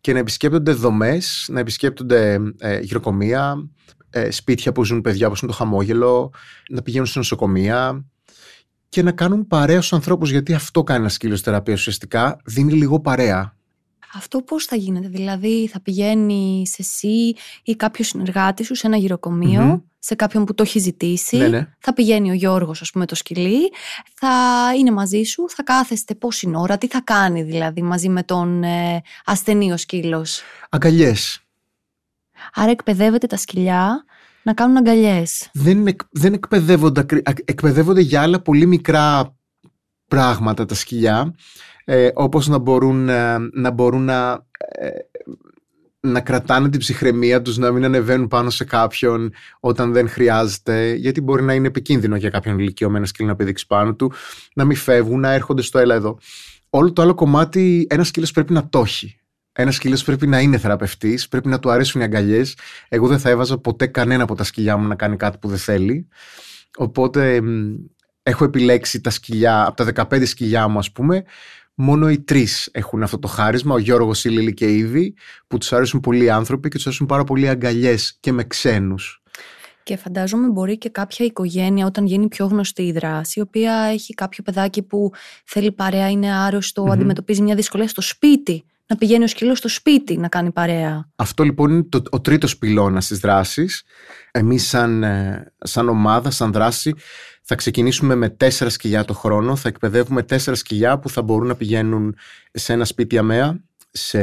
και 0.00 0.12
να 0.12 0.18
επισκέπτονται 0.18 0.72
δομές, 0.72 1.46
να 1.52 1.60
επισκέπτονται 1.60 2.38
ε, 2.58 2.78
γυροκομεία, 2.78 3.68
ε, 4.10 4.30
σπίτια 4.30 4.72
που 4.72 4.84
ζουν 4.84 5.00
παιδιά 5.00 5.26
όπως 5.26 5.40
είναι 5.40 5.50
το 5.50 5.56
χαμόγελο, 5.56 6.32
να 6.68 6.82
πηγαίνουν 6.82 7.06
σε 7.06 7.18
νοσοκομεία 7.18 8.04
και 8.88 9.02
να 9.02 9.12
κάνουν 9.12 9.46
παρέα 9.46 9.76
στους 9.76 9.92
ανθρώπους. 9.92 10.30
Γιατί 10.30 10.54
αυτό 10.54 10.82
κάνει 10.82 11.00
ένα 11.00 11.08
σκύλος 11.08 11.40
θεραπείας 11.40 11.78
ουσιαστικά, 11.78 12.36
δίνει 12.44 12.72
λίγο 12.72 13.00
παρέα. 13.00 13.55
Αυτό 14.14 14.42
πώς 14.42 14.64
θα 14.64 14.76
γίνεται, 14.76 15.08
δηλαδή 15.08 15.68
θα 15.72 15.80
πηγαίνει 15.80 16.62
σε 16.66 16.76
εσύ 16.78 17.34
ή 17.62 17.76
κάποιο 17.76 18.04
συνεργάτη 18.04 18.64
σου 18.64 18.74
σε 18.74 18.86
ένα 18.86 18.96
γυροκομείο, 18.96 19.84
σε 19.98 20.14
κάποιον 20.14 20.44
που 20.44 20.54
το 20.54 20.62
έχει 20.62 20.78
ζητήσει, 20.78 21.36
Ναι, 21.36 21.48
ναι. 21.48 21.68
θα 21.78 21.92
πηγαίνει 21.92 22.30
ο 22.30 22.34
Γιώργος 22.34 22.80
ας 22.80 22.90
πούμε 22.90 23.06
το 23.06 23.14
σκυλί, 23.14 23.70
θα 24.14 24.28
είναι 24.78 24.90
μαζί 24.90 25.22
σου, 25.22 25.44
θα 25.48 25.62
κάθεστε 25.62 26.14
πόση 26.14 26.50
ώρα, 26.54 26.78
τι 26.78 26.86
θα 26.86 27.00
κάνει 27.04 27.42
δηλαδή 27.42 27.82
μαζί 27.82 28.08
με 28.08 28.22
τον 28.22 28.62
ε, 28.62 29.02
ασθενή 29.24 29.72
ο 29.72 29.76
σκύλος; 29.76 30.42
Αγκαλιές. 30.70 31.40
Άρα 32.54 32.70
εκπαιδεύεται 32.70 33.26
τα 33.26 33.36
σκυλιά 33.36 34.04
να 34.42 34.54
κάνουν 34.54 34.76
αγκαλιές. 34.76 35.50
δεν, 35.52 35.86
εκ- 35.86 36.00
δεν 36.10 36.32
εκπαιδεύονται, 36.32 37.00
ακρι- 37.00 37.28
ακ- 37.28 37.50
εκπαιδεύονται 37.50 38.00
για 38.00 38.20
άλλα 38.22 38.40
πολύ 38.40 38.66
μικρά 38.66 39.36
πράγματα 40.08 40.64
τα 40.66 40.74
σκυλιά 40.74 41.34
ε, 41.88 42.08
όπως 42.14 42.48
να 42.48 42.58
μπορούν, 42.58 43.08
ε, 43.08 43.36
να, 43.52 43.70
μπορούν 43.70 44.04
να, 44.04 44.46
ε, 44.58 44.88
να 46.00 46.20
κρατάνε 46.20 46.68
την 46.68 46.80
ψυχραιμία 46.80 47.42
τους, 47.42 47.56
να 47.56 47.70
μην 47.70 47.84
ανεβαίνουν 47.84 48.28
πάνω 48.28 48.50
σε 48.50 48.64
κάποιον 48.64 49.32
όταν 49.60 49.92
δεν 49.92 50.08
χρειάζεται, 50.08 50.92
γιατί 50.92 51.20
μπορεί 51.20 51.42
να 51.42 51.54
είναι 51.54 51.66
επικίνδυνο 51.66 52.16
για 52.16 52.30
κάποιον 52.30 52.58
ηλικιωμένο 52.58 53.06
σκύλο 53.06 53.28
να 53.28 53.36
πηδήξει 53.36 53.66
πάνω 53.66 53.94
του, 53.94 54.12
να 54.54 54.64
μην 54.64 54.76
φεύγουν, 54.76 55.20
να 55.20 55.32
έρχονται 55.32 55.62
στο 55.62 55.78
έλα 55.78 55.94
εδώ. 55.94 56.18
Όλο 56.70 56.92
το 56.92 57.02
άλλο 57.02 57.14
κομμάτι 57.14 57.86
ένα 57.90 58.04
σκύλος 58.04 58.30
πρέπει 58.30 58.52
να 58.52 58.68
το 58.68 58.78
έχει. 58.78 59.20
Ένα 59.52 59.70
σκύλος 59.70 60.04
πρέπει 60.04 60.26
να 60.26 60.40
είναι 60.40 60.58
θεραπευτής, 60.58 61.28
πρέπει 61.28 61.48
να 61.48 61.58
του 61.58 61.70
αρέσουν 61.70 62.00
οι 62.00 62.04
αγκαλιές. 62.04 62.56
Εγώ 62.88 63.06
δεν 63.06 63.18
θα 63.18 63.30
έβαζα 63.30 63.58
ποτέ 63.58 63.86
κανένα 63.86 64.22
από 64.22 64.34
τα 64.34 64.44
σκυλιά 64.44 64.76
μου 64.76 64.86
να 64.86 64.94
κάνει 64.94 65.16
κάτι 65.16 65.38
που 65.38 65.48
δεν 65.48 65.58
θέλει. 65.58 66.08
Οπότε 66.76 67.40
μ, 67.40 67.74
έχω 68.22 68.44
επιλέξει 68.44 69.00
τα 69.00 69.10
σκυλιά, 69.10 69.66
από 69.66 69.84
τα 69.84 70.08
15 70.10 70.26
σκυλιά 70.26 70.68
μου, 70.68 70.78
ας 70.78 70.92
πούμε, 70.92 71.24
μόνο 71.76 72.10
οι 72.10 72.20
τρεις 72.20 72.68
έχουν 72.72 73.02
αυτό 73.02 73.18
το 73.18 73.28
χάρισμα, 73.28 73.74
ο 73.74 73.78
Γιώργος, 73.78 74.24
η 74.24 74.28
Λίλη 74.28 74.54
και 74.54 74.66
η 74.66 74.76
Ήβη, 74.76 75.14
που 75.46 75.58
τους 75.58 75.72
αρέσουν 75.72 76.00
πολύ 76.00 76.24
οι 76.24 76.30
άνθρωποι 76.30 76.68
και 76.68 76.76
τους 76.76 76.86
αρέσουν 76.86 77.06
πάρα 77.06 77.24
πολύ 77.24 77.48
αγκαλιές 77.48 78.16
και 78.20 78.32
με 78.32 78.44
ξένους. 78.44 79.22
Και 79.82 79.96
φαντάζομαι 79.96 80.48
μπορεί 80.48 80.78
και 80.78 80.88
κάποια 80.88 81.26
οικογένεια 81.26 81.86
όταν 81.86 82.06
γίνει 82.06 82.28
πιο 82.28 82.46
γνωστή 82.46 82.82
η 82.82 82.92
δράση, 82.92 83.38
η 83.38 83.42
οποία 83.42 83.72
έχει 83.74 84.14
κάποιο 84.14 84.42
παιδάκι 84.42 84.82
που 84.82 85.10
θέλει 85.44 85.72
παρέα, 85.72 86.10
είναι 86.10 86.34
άρρωστο, 86.34 86.82
αντιμετωπίζει 86.82 87.42
μια 87.42 87.54
δυσκολία 87.54 87.88
στο 87.88 88.00
σπίτι 88.00 88.64
να 88.86 88.96
πηγαίνει 88.96 89.24
ο 89.24 89.26
σκύλος 89.26 89.58
στο 89.58 89.68
σπίτι 89.68 90.16
να 90.16 90.28
κάνει 90.28 90.52
παρέα. 90.52 91.10
Αυτό 91.16 91.42
λοιπόν 91.42 91.70
είναι 91.70 91.82
το, 91.82 92.02
ο 92.10 92.20
τρίτος 92.20 92.58
πυλώνας 92.58 93.06
της 93.06 93.18
δράσης. 93.18 93.82
Εμείς 94.30 94.68
σαν, 94.68 95.02
ε, 95.02 95.52
σαν 95.58 95.88
ομάδα, 95.88 96.30
σαν 96.30 96.52
δράση, 96.52 96.94
θα 97.42 97.54
ξεκινήσουμε 97.54 98.14
με 98.14 98.28
τέσσερα 98.28 98.70
σκυλιά 98.70 99.04
το 99.04 99.14
χρόνο. 99.14 99.56
Θα 99.56 99.68
εκπαιδεύουμε 99.68 100.22
τέσσερα 100.22 100.56
σκυλιά 100.56 100.98
που 100.98 101.10
θα 101.10 101.22
μπορούν 101.22 101.46
να 101.46 101.54
πηγαίνουν 101.54 102.16
σε 102.52 102.72
ένα 102.72 102.84
σπίτι 102.84 103.18
αμαία, 103.18 103.60
σε 103.90 104.20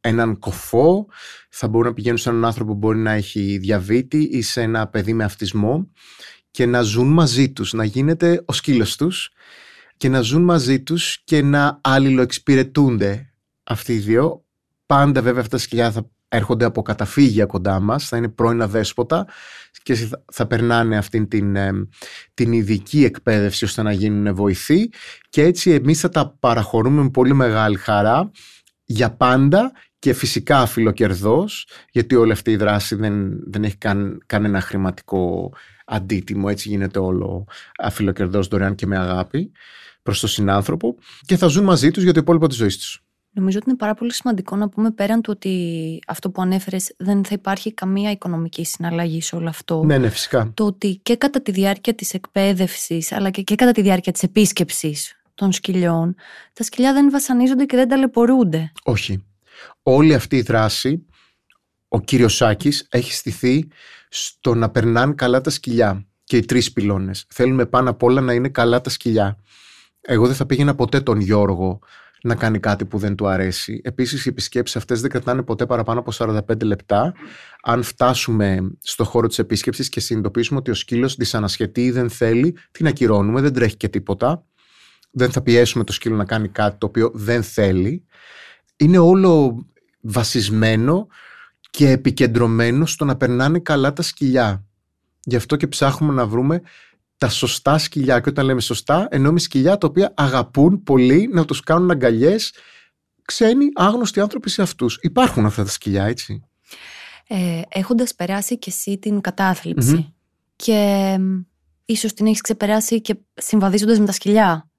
έναν 0.00 0.38
κοφό, 0.38 1.06
θα 1.48 1.68
μπορούν 1.68 1.88
να 1.88 1.94
πηγαίνουν 1.94 2.18
σε 2.18 2.28
έναν 2.28 2.44
άνθρωπο 2.44 2.72
που 2.72 2.78
μπορεί 2.78 2.98
να 2.98 3.12
έχει 3.12 3.58
διαβήτη 3.58 4.22
ή 4.22 4.42
σε 4.42 4.60
ένα 4.62 4.86
παιδί 4.88 5.12
με 5.12 5.24
αυτισμό 5.24 5.90
και 6.50 6.66
να 6.66 6.82
ζουν 6.82 7.12
μαζί 7.12 7.52
τους, 7.52 7.72
να 7.72 7.84
γίνεται 7.84 8.42
ο 8.44 8.52
σκύλος 8.52 8.96
τους 8.96 9.30
και 9.96 10.08
να 10.08 10.20
ζουν 10.20 10.42
μαζί 10.42 10.82
τους 10.82 11.22
και 11.24 11.42
να 11.42 11.80
αλληλοεξυπηρετούνται 11.82 13.31
αυτοί 13.62 13.92
οι 13.94 13.98
δύο. 13.98 14.44
Πάντα 14.86 15.22
βέβαια 15.22 15.40
αυτά 15.40 15.56
τα 15.56 15.62
σκυλιά 15.62 15.90
θα 15.92 16.10
έρχονται 16.28 16.64
από 16.64 16.82
καταφύγια 16.82 17.46
κοντά 17.46 17.80
μας, 17.80 18.08
θα 18.08 18.16
είναι 18.16 18.28
πρώην 18.28 18.62
αδέσποτα 18.62 19.26
και 19.82 20.08
θα, 20.32 20.46
περνάνε 20.46 20.96
αυτήν 20.96 21.28
την, 21.28 21.56
την 22.34 22.52
ειδική 22.52 23.04
εκπαίδευση 23.04 23.64
ώστε 23.64 23.82
να 23.82 23.92
γίνουν 23.92 24.34
βοηθοί 24.34 24.90
και 25.28 25.42
έτσι 25.42 25.70
εμείς 25.70 26.00
θα 26.00 26.08
τα 26.08 26.36
παραχωρούμε 26.40 27.02
με 27.02 27.10
πολύ 27.10 27.34
μεγάλη 27.34 27.76
χαρά 27.76 28.30
για 28.84 29.10
πάντα 29.16 29.72
και 29.98 30.12
φυσικά 30.12 30.58
αφιλοκερδός 30.58 31.66
γιατί 31.90 32.14
όλη 32.14 32.32
αυτή 32.32 32.50
η 32.50 32.56
δράση 32.56 32.94
δεν, 32.94 33.40
δεν 33.50 33.64
έχει 33.64 33.76
καν, 33.76 34.22
κανένα 34.26 34.60
χρηματικό 34.60 35.52
αντίτιμο 35.84 36.46
έτσι 36.50 36.68
γίνεται 36.68 36.98
όλο 36.98 37.46
αφιλοκερδός 37.78 38.48
δωρεάν 38.48 38.74
και 38.74 38.86
με 38.86 38.98
αγάπη 38.98 39.52
προς 40.02 40.20
τον 40.20 40.28
συνάνθρωπο 40.28 40.96
και 41.20 41.36
θα 41.36 41.46
ζουν 41.46 41.64
μαζί 41.64 41.90
τους 41.90 42.02
για 42.02 42.12
το 42.12 42.20
υπόλοιπο 42.20 42.46
της 42.46 42.56
ζωής 42.56 42.78
τους. 42.78 43.04
Νομίζω 43.34 43.58
ότι 43.58 43.68
είναι 43.68 43.78
πάρα 43.78 43.94
πολύ 43.94 44.12
σημαντικό 44.12 44.56
να 44.56 44.68
πούμε 44.68 44.90
πέραν 44.90 45.22
του 45.22 45.30
ότι 45.34 45.98
αυτό 46.06 46.30
που 46.30 46.42
ανέφερες 46.42 46.94
δεν 46.96 47.24
θα 47.24 47.34
υπάρχει 47.34 47.72
καμία 47.74 48.10
οικονομική 48.10 48.64
συναλλαγή 48.64 49.22
σε 49.22 49.36
όλο 49.36 49.48
αυτό. 49.48 49.82
Ναι, 49.84 49.98
ναι, 49.98 50.08
φυσικά. 50.08 50.50
Το 50.54 50.64
ότι 50.64 51.00
και 51.02 51.16
κατά 51.16 51.42
τη 51.42 51.50
διάρκεια 51.50 51.94
της 51.94 52.14
εκπαίδευσης, 52.14 53.12
αλλά 53.12 53.30
και, 53.30 53.42
και 53.42 53.54
κατά 53.54 53.72
τη 53.72 53.82
διάρκεια 53.82 54.12
της 54.12 54.22
επίσκεψης 54.22 55.20
των 55.34 55.52
σκυλιών, 55.52 56.14
τα 56.52 56.62
σκυλιά 56.62 56.92
δεν 56.92 57.10
βασανίζονται 57.10 57.64
και 57.64 57.76
δεν 57.76 57.88
ταλαιπωρούνται. 57.88 58.72
Όχι. 58.82 59.24
Όλη 59.82 60.14
αυτή 60.14 60.36
η 60.36 60.42
δράση, 60.42 61.06
ο 61.88 62.00
κύριος 62.00 62.36
Σάκης 62.36 62.86
έχει 62.90 63.12
στηθεί 63.12 63.68
στο 64.08 64.54
να 64.54 64.70
περνάνε 64.70 65.14
καλά 65.14 65.40
τα 65.40 65.50
σκυλιά. 65.50 66.06
Και 66.24 66.36
οι 66.36 66.44
τρεις 66.44 66.72
πυλώνες. 66.72 67.24
Θέλουμε 67.28 67.66
πάνω 67.66 67.90
απ' 67.90 68.02
όλα 68.02 68.20
να 68.20 68.32
είναι 68.32 68.48
καλά 68.48 68.80
τα 68.80 68.90
σκυλιά. 68.90 69.38
Εγώ 70.00 70.26
δεν 70.26 70.34
θα 70.34 70.46
πήγαινα 70.46 70.74
ποτέ 70.74 71.00
τον 71.00 71.20
Γιώργο 71.20 71.78
να 72.22 72.34
κάνει 72.34 72.58
κάτι 72.58 72.84
που 72.84 72.98
δεν 72.98 73.14
του 73.14 73.26
αρέσει. 73.26 73.80
Επίσης, 73.84 74.26
οι 74.26 74.28
επισκέψεις 74.28 74.76
αυτές 74.76 75.00
δεν 75.00 75.10
κρατάνε 75.10 75.42
ποτέ 75.42 75.66
παραπάνω 75.66 76.00
από 76.00 76.12
45 76.12 76.62
λεπτά. 76.62 77.14
Αν 77.62 77.82
φτάσουμε 77.82 78.72
στο 78.82 79.04
χώρο 79.04 79.26
της 79.26 79.38
επίσκεψης 79.38 79.88
και 79.88 80.00
συνειδητοποιήσουμε 80.00 80.58
ότι 80.58 80.70
ο 80.70 80.74
σκύλος 80.74 81.14
δυσανασχετεί 81.14 81.84
ή 81.84 81.90
δεν 81.90 82.10
θέλει, 82.10 82.56
την 82.70 82.86
ακυρώνουμε, 82.86 83.40
δεν 83.40 83.52
τρέχει 83.52 83.76
και 83.76 83.88
τίποτα. 83.88 84.44
Δεν 85.10 85.30
θα 85.30 85.42
πιέσουμε 85.42 85.84
το 85.84 85.92
σκύλο 85.92 86.16
να 86.16 86.24
κάνει 86.24 86.48
κάτι 86.48 86.76
το 86.78 86.86
οποίο 86.86 87.10
δεν 87.14 87.42
θέλει. 87.42 88.04
Είναι 88.76 88.98
όλο 88.98 89.64
βασισμένο 90.00 91.06
και 91.70 91.90
επικεντρωμένο 91.90 92.86
στο 92.86 93.04
να 93.04 93.16
περνάνε 93.16 93.58
καλά 93.58 93.92
τα 93.92 94.02
σκυλιά. 94.02 94.64
Γι' 95.24 95.36
αυτό 95.36 95.56
και 95.56 95.66
ψάχνουμε 95.66 96.12
να 96.12 96.26
βρούμε 96.26 96.62
τα 97.22 97.28
σωστά 97.28 97.78
σκυλιά. 97.78 98.20
Και 98.20 98.28
όταν 98.28 98.44
λέμε 98.44 98.60
σωστά, 98.60 99.06
εννοούμε 99.10 99.38
σκυλιά 99.38 99.78
τα 99.78 99.86
οποία 99.86 100.12
αγαπούν 100.16 100.82
πολύ 100.82 101.28
να 101.32 101.44
τους 101.44 101.60
κάνουν 101.60 101.90
αγκαλιές 101.90 102.54
ξένοι, 103.24 103.66
άγνωστοι 103.74 104.20
άνθρωποι 104.20 104.50
σε 104.50 104.62
αυτούς. 104.62 104.98
Υπάρχουν 105.02 105.46
αυτά 105.46 105.64
τα 105.64 105.70
σκυλιά, 105.70 106.04
έτσι; 106.04 106.42
Ε, 107.26 107.60
Έχοντας 107.68 108.14
περάσει 108.14 108.58
και 108.58 108.70
εσύ 108.70 108.98
την 108.98 109.20
καταθλιψη 109.20 110.14
και 110.56 111.18
ίσως 111.84 112.12
την 112.12 112.26
έχεις 112.26 112.40
ξεπεράσει 112.40 113.00
και 113.00 113.16
συμβαδίζοντας 113.34 113.98
με 113.98 114.06
τα 114.06 114.12
σκυλιά. 114.12 114.70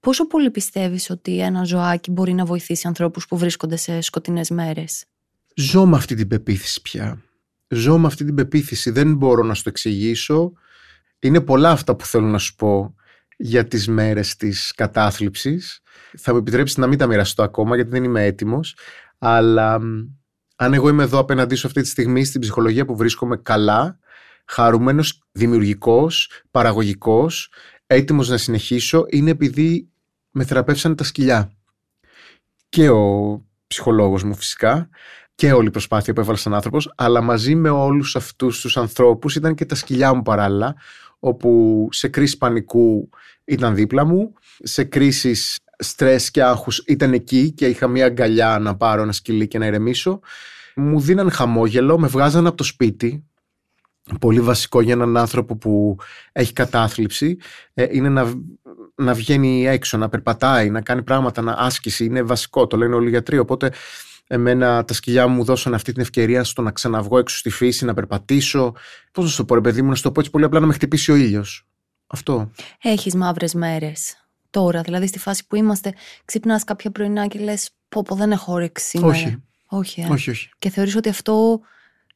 Πόσο 0.00 0.26
πολύ 0.26 0.50
πιστεύεις 0.50 1.10
ότι 1.10 1.40
ένα 1.40 1.64
ζωάκι 1.64 2.10
μπορεί 2.10 2.32
να 2.32 2.44
βοηθήσει 2.44 2.86
ανθρώπους 2.86 3.26
που 3.26 3.36
βρίσκονται 3.36 3.76
σε 3.76 4.00
σκοτεινές 4.00 4.50
μέρες; 4.50 5.04
Ζω 5.56 5.86
με 5.86 5.96
αυτή 5.96 6.14
την 6.14 6.28
πεποίθηση 6.28 6.82
πια. 6.82 7.22
Ζω 7.68 7.98
με 7.98 8.06
αυτή 8.06 8.24
την 8.24 8.34
πεποίθηση. 8.34 8.90
Δεν 8.90 9.14
μπορώ 9.14 9.42
να 9.42 9.54
σου 9.54 9.62
το 9.62 9.68
εξηγήσω. 9.68 10.52
Είναι 11.24 11.40
πολλά 11.40 11.70
αυτά 11.70 11.96
που 11.96 12.06
θέλω 12.06 12.26
να 12.26 12.38
σου 12.38 12.54
πω 12.54 12.94
για 13.36 13.66
τις 13.66 13.88
μέρες 13.88 14.36
της 14.36 14.72
κατάθλιψης. 14.76 15.80
Θα 16.18 16.32
μου 16.32 16.38
επιτρέψεις 16.38 16.76
να 16.76 16.86
μην 16.86 16.98
τα 16.98 17.06
μοιραστώ 17.06 17.42
ακόμα 17.42 17.74
γιατί 17.74 17.90
δεν 17.90 18.04
είμαι 18.04 18.24
έτοιμος. 18.24 18.76
Αλλά 19.18 19.74
αν 20.56 20.72
εγώ 20.72 20.88
είμαι 20.88 21.02
εδώ 21.02 21.18
απέναντί 21.18 21.54
σου 21.54 21.66
αυτή 21.66 21.82
τη 21.82 21.88
στιγμή 21.88 22.24
στην 22.24 22.40
ψυχολογία 22.40 22.84
που 22.84 22.96
βρίσκομαι 22.96 23.36
καλά, 23.36 23.98
χαρούμενος, 24.44 25.22
δημιουργικός, 25.32 26.30
παραγωγικός, 26.50 27.52
έτοιμος 27.86 28.28
να 28.28 28.36
συνεχίσω, 28.36 29.04
είναι 29.08 29.30
επειδή 29.30 29.88
με 30.30 30.44
θεραπεύσανε 30.44 30.94
τα 30.94 31.04
σκυλιά. 31.04 31.52
Και 32.68 32.90
ο 32.90 33.42
ψυχολόγος 33.66 34.22
μου 34.22 34.34
φυσικά 34.34 34.88
και 35.34 35.52
όλη 35.52 35.66
η 35.66 35.70
προσπάθεια 35.70 36.12
που 36.12 36.20
έβαλα 36.20 36.38
σαν 36.38 36.54
άνθρωπος, 36.54 36.92
αλλά 36.96 37.20
μαζί 37.20 37.54
με 37.54 37.68
όλους 37.68 38.16
αυτούς 38.16 38.60
τους 38.60 38.76
ανθρώπους 38.76 39.36
ήταν 39.36 39.54
και 39.54 39.64
τα 39.64 39.74
σκυλιά 39.74 40.14
μου 40.14 40.22
παράλληλα, 40.22 40.74
όπου 41.24 41.88
σε 41.90 42.08
κρίση 42.08 42.38
πανικού 42.38 43.08
ήταν 43.44 43.74
δίπλα 43.74 44.04
μου, 44.04 44.32
σε 44.62 44.84
κρίσεις 44.84 45.58
στρες 45.78 46.30
και 46.30 46.42
άγχους 46.42 46.78
ήταν 46.86 47.12
εκεί 47.12 47.52
και 47.52 47.66
είχα 47.66 47.88
μια 47.88 48.06
αγκαλιά 48.06 48.58
να 48.58 48.76
πάρω 48.76 49.02
ένα 49.02 49.12
σκυλί 49.12 49.48
και 49.48 49.58
να 49.58 49.66
ηρεμήσω. 49.66 50.20
Μου 50.76 51.00
δίναν 51.00 51.30
χαμόγελο, 51.30 51.98
με 51.98 52.06
βγάζαν 52.06 52.46
από 52.46 52.56
το 52.56 52.64
σπίτι, 52.64 53.24
πολύ 54.20 54.40
βασικό 54.40 54.80
για 54.80 54.92
έναν 54.92 55.16
άνθρωπο 55.16 55.56
που 55.56 55.96
έχει 56.32 56.52
κατάθλιψη 56.52 57.36
ε, 57.74 57.86
είναι 57.90 58.08
να, 58.08 58.32
να 58.94 59.14
βγαίνει 59.14 59.66
έξω, 59.66 59.96
να 59.96 60.08
περπατάει, 60.08 60.70
να 60.70 60.80
κάνει 60.80 61.02
πράγματα, 61.02 61.42
να 61.42 61.52
άσκηση. 61.52 62.04
Είναι 62.04 62.22
βασικό, 62.22 62.66
το 62.66 62.76
λένε 62.76 62.94
όλοι 62.94 63.06
οι 63.06 63.10
γιατροί. 63.10 63.38
Οπότε 63.38 63.72
Εμένα 64.34 64.84
τα 64.84 64.94
σκυλιά 64.94 65.26
μου 65.26 65.44
δώσαν 65.44 65.74
αυτή 65.74 65.92
την 65.92 66.02
ευκαιρία 66.02 66.44
στο 66.44 66.62
να 66.62 66.70
ξαναβγώ 66.70 67.18
έξω 67.18 67.36
στη 67.36 67.50
φύση, 67.50 67.84
να 67.84 67.94
περπατήσω. 67.94 68.72
Πώς 69.12 69.24
να 69.24 69.30
σου 69.30 69.36
το 69.36 69.44
πω, 69.44 69.54
ρε 69.54 69.60
παιδί 69.60 69.82
μου, 69.82 69.88
να 69.88 69.94
σου 69.94 70.02
το 70.02 70.12
πω 70.12 70.20
έτσι 70.20 70.30
πολύ 70.32 70.44
απλά 70.44 70.60
να 70.60 70.66
με 70.66 70.72
χτυπήσει 70.72 71.12
ο 71.12 71.14
ήλιος. 71.14 71.66
Αυτό. 72.06 72.50
Έχεις 72.82 73.14
μαύρες 73.14 73.54
μέρες 73.54 74.26
τώρα, 74.50 74.82
δηλαδή 74.82 75.06
στη 75.06 75.18
φάση 75.18 75.46
που 75.46 75.56
είμαστε, 75.56 75.94
ξυπνάς 76.24 76.64
κάποια 76.64 76.90
πρωινά 76.90 77.26
και 77.26 77.38
λες: 77.38 77.70
Πω, 77.88 78.02
πω 78.02 78.14
δεν 78.14 78.32
έχω 78.32 78.52
όρεξη. 78.52 79.00
Όχι. 79.02 79.42
Όχι, 79.66 80.00
ε. 80.00 80.06
όχι, 80.10 80.30
όχι. 80.30 80.48
Και 80.58 80.70
θεωρείς 80.70 80.96
ότι 80.96 81.08
αυτό 81.08 81.60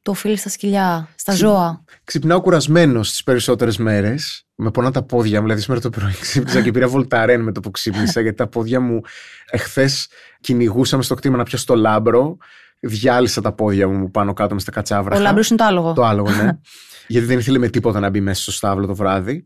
το 0.01 0.11
οφείλει 0.11 0.37
στα 0.37 0.49
σκυλιά, 0.49 1.09
στα 1.15 1.33
ζώα. 1.33 1.83
Ξυπνάω 2.03 2.41
κουρασμένος 2.41 3.09
τις 3.09 3.23
περισσότερες 3.23 3.77
μέρες. 3.77 4.43
Με 4.55 4.71
πονά 4.71 4.91
τα 4.91 5.03
πόδια 5.03 5.37
μου. 5.37 5.43
Δηλαδή, 5.43 5.61
σήμερα 5.61 5.81
το 5.81 5.89
πρωί 5.89 6.11
ξύπνησα 6.21 6.61
και 6.61 6.71
πήρα 6.71 6.87
βολταρέν 6.87 7.41
με 7.41 7.51
το 7.51 7.59
που 7.59 7.71
ξύπνησα, 7.71 8.21
γιατί 8.21 8.37
τα 8.37 8.47
πόδια 8.47 8.79
μου 8.79 9.01
εχθές 9.49 10.07
κυνηγούσαμε 10.41 11.03
στο 11.03 11.15
κτήμα 11.15 11.37
να 11.37 11.43
πιάσω 11.43 11.65
το 11.65 11.75
λάμπρο. 11.75 12.37
Διάλυσα 12.79 13.41
τα 13.41 13.51
πόδια 13.51 13.87
μου 13.87 14.11
πάνω 14.11 14.33
κάτω 14.33 14.53
μες 14.53 14.61
στα 14.61 14.71
κατσάβρα. 14.71 15.17
Ο 15.17 15.19
λάμπρος 15.19 15.49
είναι 15.49 15.59
το 15.59 15.65
άλογο. 15.65 15.93
Το 15.93 16.03
άλογο, 16.03 16.31
ναι. 16.31 16.49
γιατί 17.07 17.27
δεν 17.27 17.39
ήθελε 17.39 17.57
με 17.57 17.69
τίποτα 17.69 17.99
να 17.99 18.09
μπει 18.09 18.21
μέσα 18.21 18.41
στο 18.41 18.51
στάβλο 18.51 18.85
το 18.85 18.95
βράδυ. 18.95 19.45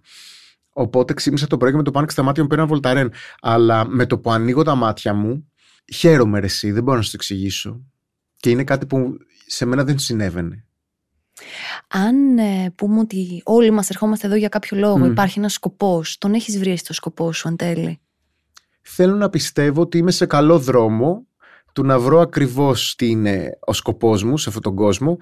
Οπότε 0.74 1.14
ξύπνησα 1.14 1.48
το 1.48 1.58
πρωί 1.58 1.72
και 1.72 1.78
με 1.78 1.84
το 1.84 1.92
πάνω 1.92 2.06
και 2.06 2.12
στα 2.12 2.24
μάτια 2.24 2.44
μου 2.44 2.50
πήρα 2.50 2.66
βολταρέν. 2.66 3.14
Αλλά 3.42 3.88
με 3.88 4.06
το 4.06 4.18
που 4.18 4.32
ανοίγω 4.32 4.64
τα 4.64 4.76
μάτια 4.76 5.14
μου, 5.14 5.52
χαίρομαι 5.94 6.40
ρε 6.40 6.46
εσύ, 6.46 6.72
δεν 6.72 6.84
μπορώ 6.84 6.98
να 6.98 7.04
σου 7.04 7.10
το 7.10 7.18
εξηγήσω. 7.20 7.82
Και 8.38 8.50
είναι 8.50 8.64
κάτι 8.64 8.86
που 8.86 9.18
σε 9.48 9.66
μένα 9.66 9.84
δεν 9.84 10.00
συνέβαινε. 10.00 10.66
Αν 11.88 12.38
ε, 12.38 12.72
πούμε 12.76 13.00
ότι 13.00 13.42
όλοι 13.46 13.72
μας 13.72 13.90
ερχόμαστε 13.90 14.28
εδώ 14.28 14.36
για 14.36 14.50
κάποιο 14.50 14.78
λόγο, 14.78 15.06
υπάρχει 15.06 15.40
ένας 15.40 15.54
σκοπός, 15.54 16.18
τον 16.18 16.34
έχεις 16.34 16.60
βρει 16.60 16.80
το 16.82 16.94
σκοπό 16.94 17.34
σου 17.34 17.48
εν 17.48 17.56
τέλει; 17.56 18.00
Θέλω 18.82 19.16
να 19.16 19.30
πιστεύω 19.30 19.82
ότι 19.82 19.98
είμαι 19.98 20.12
σε 20.12 20.26
καλό 20.26 20.60
δρόμο 20.60 21.26
του 21.74 21.84
να 21.84 22.00
βρω 22.00 22.20
ακριβώς 22.20 22.96
τι 22.96 23.10
είναι 23.10 23.58
ο 23.60 23.74
σκοπός 23.74 24.24
μου 24.24 24.38
σε 24.38 24.50
αυτόν 24.50 24.64
τον 24.64 24.76
κόσμο. 24.76 25.18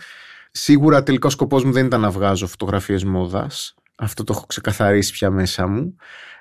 Σίγουρα 0.52 1.04
τελικό 1.04 1.30
σκοπός 1.30 1.64
μου 1.64 1.72
δεν 1.72 1.86
ήταν 1.86 2.02
να 2.02 2.12
βγάζω 2.12 2.48
φωτογραφίες 2.48 3.04
μόδας. 3.04 3.76
Αυτό 4.02 4.24
το 4.24 4.34
έχω 4.36 4.46
ξεκαθαρίσει 4.46 5.12
πια 5.12 5.30
μέσα 5.30 5.68
μου. 5.68 5.96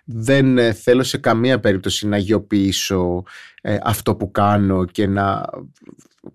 Δεν 0.05 0.59
ε, 0.59 0.73
θέλω 0.73 1.03
σε 1.03 1.19
καμία 1.19 1.61
περίπτωση 1.61 2.09
να 2.09 2.17
γιοποιήσω 2.17 3.23
ε, 3.63 3.79
αυτό 3.83 4.17
που 4.17 4.31
κάνω 4.31 4.85
και 4.85 5.07
να 5.07 5.45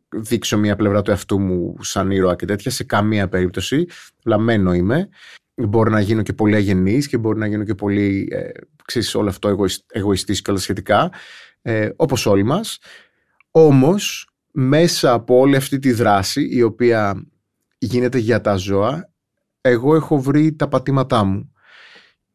δείξω 0.10 0.58
μια 0.58 0.76
πλευρά 0.76 1.02
του 1.02 1.12
εαυτού 1.12 1.40
μου 1.40 1.76
σαν 1.82 2.12
ήρωα 2.12 2.36
και 2.36 2.46
τέτοια 2.46 2.72
σε 2.72 2.84
καμία 2.84 3.28
περίπτωση. 3.28 3.86
Λαμμένο 4.26 4.74
είμαι. 4.74 5.10
Μπορεί 5.56 5.92
να 5.92 6.00
γίνω 6.00 6.22
και 6.22 6.34
πολύ 6.34 6.56
αγενής 6.56 7.08
και 7.08 7.18
μπορεί 7.18 7.40
να 7.40 7.48
γίνω 7.48 7.64
και 7.64 7.76
πολύ, 7.76 8.28
ε, 8.32 8.50
ξέρεις, 8.86 9.16
όλο 9.16 9.30
αυτό 9.30 9.66
εγωιστής 9.88 10.42
και 10.42 10.50
όλα 10.52 10.60
σχετικά. 10.60 11.12
ε, 11.62 11.90
όπως 11.96 12.26
όλοι 12.26 12.44
μας. 12.44 12.80
Όμως, 13.52 14.30
μέσα 14.52 15.14
από 15.14 15.38
όλη 15.38 15.56
αυτή 15.56 15.80
τη 15.80 15.92
δράση, 15.92 16.48
η 16.52 16.62
οποία 16.62 17.28
γίνεται 17.78 18.18
για 18.18 18.42
τα 18.42 18.56
ζώα, 18.56 19.10
εγώ 19.70 19.96
έχω 19.96 20.20
βρει 20.20 20.56
τα 20.56 20.68
πατήματά 20.68 21.24
μου. 21.24 21.52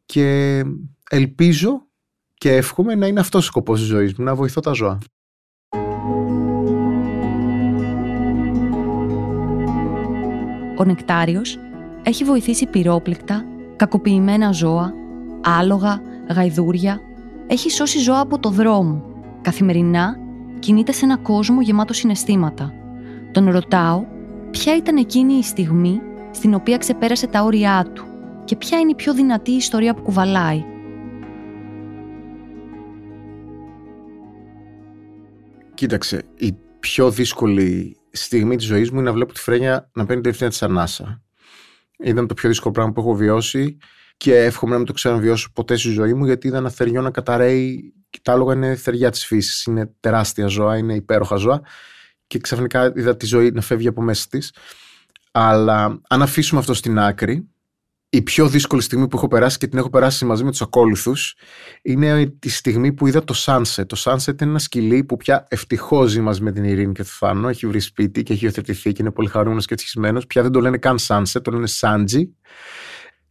Και 0.07 0.63
ελπίζω 1.11 1.87
και 2.35 2.57
εύχομαι 2.57 2.95
να 2.95 3.07
είναι 3.07 3.21
αυτός 3.21 3.43
ο 3.43 3.47
σκοπός 3.47 3.79
της 3.79 3.89
ζωής 3.89 4.15
μου, 4.15 4.25
να 4.25 4.35
βοηθώ 4.35 4.61
τα 4.61 4.73
ζώα. 4.73 4.99
Ο 10.77 10.85
Νεκτάριος 10.85 11.59
έχει 12.03 12.25
βοηθήσει 12.25 12.67
πυρόπληκτα, 12.67 13.45
κακοποιημένα 13.77 14.53
ζώα, 14.53 14.93
άλογα, 15.43 16.01
γαϊδούρια. 16.35 17.01
Έχει 17.47 17.71
σώσει 17.71 17.99
ζώα 17.99 18.21
από 18.21 18.39
το 18.39 18.51
δρόμο. 18.51 19.05
Καθημερινά 19.43 20.17
κινείται 20.59 20.93
σε 20.93 21.05
ένα 21.05 21.17
κόσμο 21.17 21.61
γεμάτο 21.61 21.93
συναισθήματα. 21.93 22.73
Τον 23.33 23.51
ρωτάω 23.51 24.05
ποια 24.51 24.77
ήταν 24.77 24.97
εκείνη 24.97 25.35
η 25.35 25.43
στιγμή 25.43 26.01
στην 26.31 26.55
οποία 26.55 26.79
ξεπέρασε 26.79 27.27
τα 27.27 27.43
όρια 27.43 27.91
του 27.95 28.05
και 28.45 28.57
ποια 28.57 28.79
είναι 28.79 28.91
η 28.91 28.95
πιο 28.95 29.15
δυνατή 29.15 29.51
ιστορία 29.51 29.95
που 29.95 30.03
κουβαλάει. 30.03 30.65
Κοίταξε, 35.75 36.23
η 36.37 36.57
πιο 36.81 37.11
δύσκολη 37.11 37.97
στιγμή 38.11 38.57
της 38.57 38.67
ζωής 38.67 38.91
μου 38.91 38.99
είναι 38.99 39.09
να 39.09 39.13
βλέπω 39.13 39.33
τη 39.33 39.41
φρένια 39.41 39.91
να 39.93 40.07
παίρνει 40.07 40.23
την 40.23 40.49
της 40.49 40.63
ανάσα. 40.63 41.23
Ήταν 41.99 42.27
το 42.27 42.35
πιο 42.35 42.49
δύσκολο 42.49 42.73
πράγμα 42.73 42.93
που 42.93 43.01
έχω 43.01 43.15
βιώσει 43.15 43.77
και 44.17 44.37
εύχομαι 44.37 44.73
να 44.73 44.79
μην 44.79 44.87
το 44.87 44.93
ξαναβιώσω 44.93 45.51
ποτέ 45.53 45.77
στη 45.77 45.89
ζωή 45.89 46.15
μου 46.15 46.25
γιατί 46.25 46.47
είδα 46.47 46.57
ένα 46.57 46.71
θεριό 46.71 47.01
να 47.01 47.11
καταραίει 47.11 47.95
και 48.11 48.19
τα 48.23 48.33
άλογα 48.33 48.55
είναι 48.55 48.75
θεριά 48.75 49.11
της 49.11 49.27
φύσης, 49.27 49.65
είναι 49.65 49.95
τεράστια 50.01 50.47
ζώα, 50.47 50.77
είναι 50.77 50.95
υπέροχα 50.95 51.37
ζώα 51.37 51.61
και 52.27 52.39
ξαφνικά 52.39 52.93
είδα 52.97 53.17
τη 53.17 53.27
ζωή 53.27 53.51
να 53.51 53.61
φεύγει 53.61 53.89
από 53.89 54.03
μέσα 54.03 54.27
της. 54.31 54.55
Αλλά 55.31 56.01
αν 56.09 56.23
αφήσουμε 56.23 56.61
αυτό 56.61 56.75
στην 56.75 56.99
άκρη, 56.99 57.49
η 58.13 58.23
πιο 58.23 58.49
δύσκολη 58.49 58.83
στιγμή 58.83 59.09
που 59.09 59.17
έχω 59.17 59.29
περάσει 59.29 59.59
και 59.59 59.67
την 59.67 59.79
έχω 59.79 59.91
περάσει 59.91 60.25
μαζί 60.25 60.45
με 60.45 60.51
τους 60.51 60.63
ακόλουθους 60.63 61.37
είναι 61.83 62.27
τη 62.39 62.49
στιγμή 62.49 62.93
που 62.93 63.07
είδα 63.07 63.25
το 63.25 63.35
Sunset. 63.37 63.87
Το 63.87 64.03
Sunset 64.05 64.41
είναι 64.41 64.51
ένα 64.51 64.59
σκυλί 64.59 65.05
που 65.05 65.17
πια 65.17 65.47
ευτυχώς 65.51 66.11
ζει 66.11 66.21
μαζί 66.21 66.43
με 66.43 66.53
την 66.53 66.65
Ειρήνη 66.65 66.93
και 66.93 67.03
το 67.03 67.09
Θάνο. 67.09 67.49
Έχει 67.49 67.67
βρει 67.67 67.81
σπίτι 67.81 68.23
και 68.23 68.33
έχει 68.33 68.45
υιοθετηθεί 68.45 68.93
και 68.93 69.03
είναι 69.03 69.11
πολύ 69.11 69.29
χαρούμενος 69.29 69.67
και 69.67 69.75
ευτυχισμένος. 69.75 70.27
Πια 70.27 70.43
δεν 70.43 70.53
το 70.53 70.61
λένε 70.61 70.79
καν 70.79 70.97
Sunset, 71.01 71.43
το 71.43 71.51
λένε 71.51 71.67
Sanji. 71.81 72.29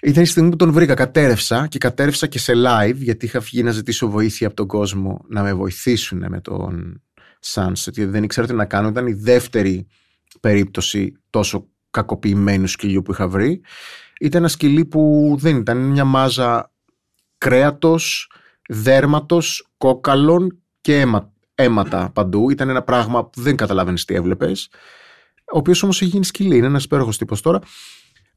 Ήταν 0.04 0.24
η 0.24 0.26
στιγμή 0.26 0.50
που 0.50 0.56
τον 0.56 0.72
βρήκα. 0.72 0.93
Κατέρευσα 0.93 1.68
και 1.68 1.78
κατέρευσα 1.78 2.28
και 2.28 2.39
σε 2.39 2.54
live, 2.56 2.95
γιατί 2.95 3.26
είχα 3.26 3.41
φύγει 3.41 3.64
να 3.64 3.72
ζητήσω 3.72 4.10
βοήθεια 4.10 4.47
από 4.47 4.56
τον 4.56 4.68
κόσμο 4.68 5.26
να 5.30 5.43
με 5.43 5.54
βοηθήσουν 5.54 6.26
με 6.30 6.41
τον 6.41 7.02
Sunset, 7.54 7.74
γιατί 7.74 8.06
δεν 8.06 8.24
ήξερα 8.24 8.47
τι 8.47 8.54
να 8.54 8.66
κάνω. 8.66 8.88
Ήταν 8.88 9.08
η 9.08 9.14
δεύτερη 9.14 9.88
περίπτωση 10.39 11.12
τόσο 11.30 11.68
κακοποιημένου 11.92 12.68
σκυλιού 12.68 13.02
που 13.02 13.12
είχα 13.12 13.28
βρει. 13.28 13.62
Ήταν 14.20 14.42
ένα 14.42 14.50
σκυλί 14.50 14.86
που 14.86 15.36
δεν 15.40 15.56
ήταν 15.56 15.78
μια 15.78 16.06
μάζα 16.06 16.72
κρέατος, 17.38 18.32
δέρματος, 18.70 19.68
κόκαλων 19.78 20.62
και 20.82 21.00
αίμα, 21.00 21.34
αίματα 21.56 22.12
παντού. 22.14 22.50
Ήταν 22.50 22.70
ένα 22.70 22.82
πράγμα 22.82 23.26
που 23.26 23.42
δεν 23.42 23.56
καταλάβαινε 23.56 23.98
τι 24.06 24.14
έβλεπες. 24.14 24.70
Ο 25.54 25.58
οποίος 25.58 25.84
όμως 25.84 26.02
έχει 26.02 26.10
γίνει 26.10 26.26
σκυλί, 26.26 26.58
είναι 26.58 26.66
ένας 26.66 26.84
υπέροχος 26.84 27.18
τύπος 27.18 27.42
τώρα. 27.42 27.60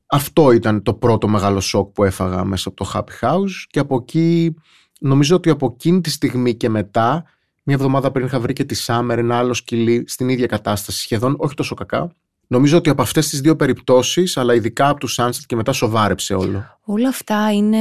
Αυτό 0.07 0.53
ήταν 0.53 0.82
το 0.82 0.94
πρώτο 0.94 1.28
μεγάλο 1.28 1.61
σοκ 1.61 1.92
που 1.92 2.05
έφαγα 2.05 2.44
μέσα 2.44 2.68
από 2.68 2.84
το 2.84 2.90
Happy 2.94 3.26
House 3.26 3.50
και 3.68 3.78
από 3.78 3.96
εκεί 3.96 4.55
νομίζω 5.00 5.36
ότι 5.36 5.50
από 5.50 5.70
εκείνη 5.74 6.00
τη 6.00 6.11
στιγμή 6.11 6.55
και 6.55 6.68
μετά 6.68 7.24
μια 7.62 7.76
εβδομάδα 7.76 8.11
πριν 8.11 8.26
είχα 8.26 8.40
βρει 8.40 8.53
και 8.53 8.64
τη 8.64 8.84
Summer 8.86 9.14
ένα 9.16 9.36
άλλο 9.38 9.55
σκυλί 9.55 10.05
στην 10.07 10.28
ίδια 10.28 10.46
κατάσταση 10.46 11.00
σχεδόν, 11.00 11.34
όχι 11.38 11.55
τόσο 11.55 11.74
κακά 11.74 12.14
Νομίζω 12.53 12.76
ότι 12.76 12.90
από 12.90 13.03
αυτές 13.03 13.28
τις 13.28 13.40
δύο 13.40 13.57
περιπτώσεις, 13.57 14.36
αλλά 14.36 14.55
ειδικά 14.55 14.88
από 14.88 15.00
τους 15.00 15.18
Sunset 15.20 15.42
και 15.46 15.57
μετά 15.57 15.72
σοβάρεψε 15.72 16.34
όλο. 16.34 16.78
Όλα 16.84 17.09
αυτά 17.09 17.53
είναι 17.53 17.78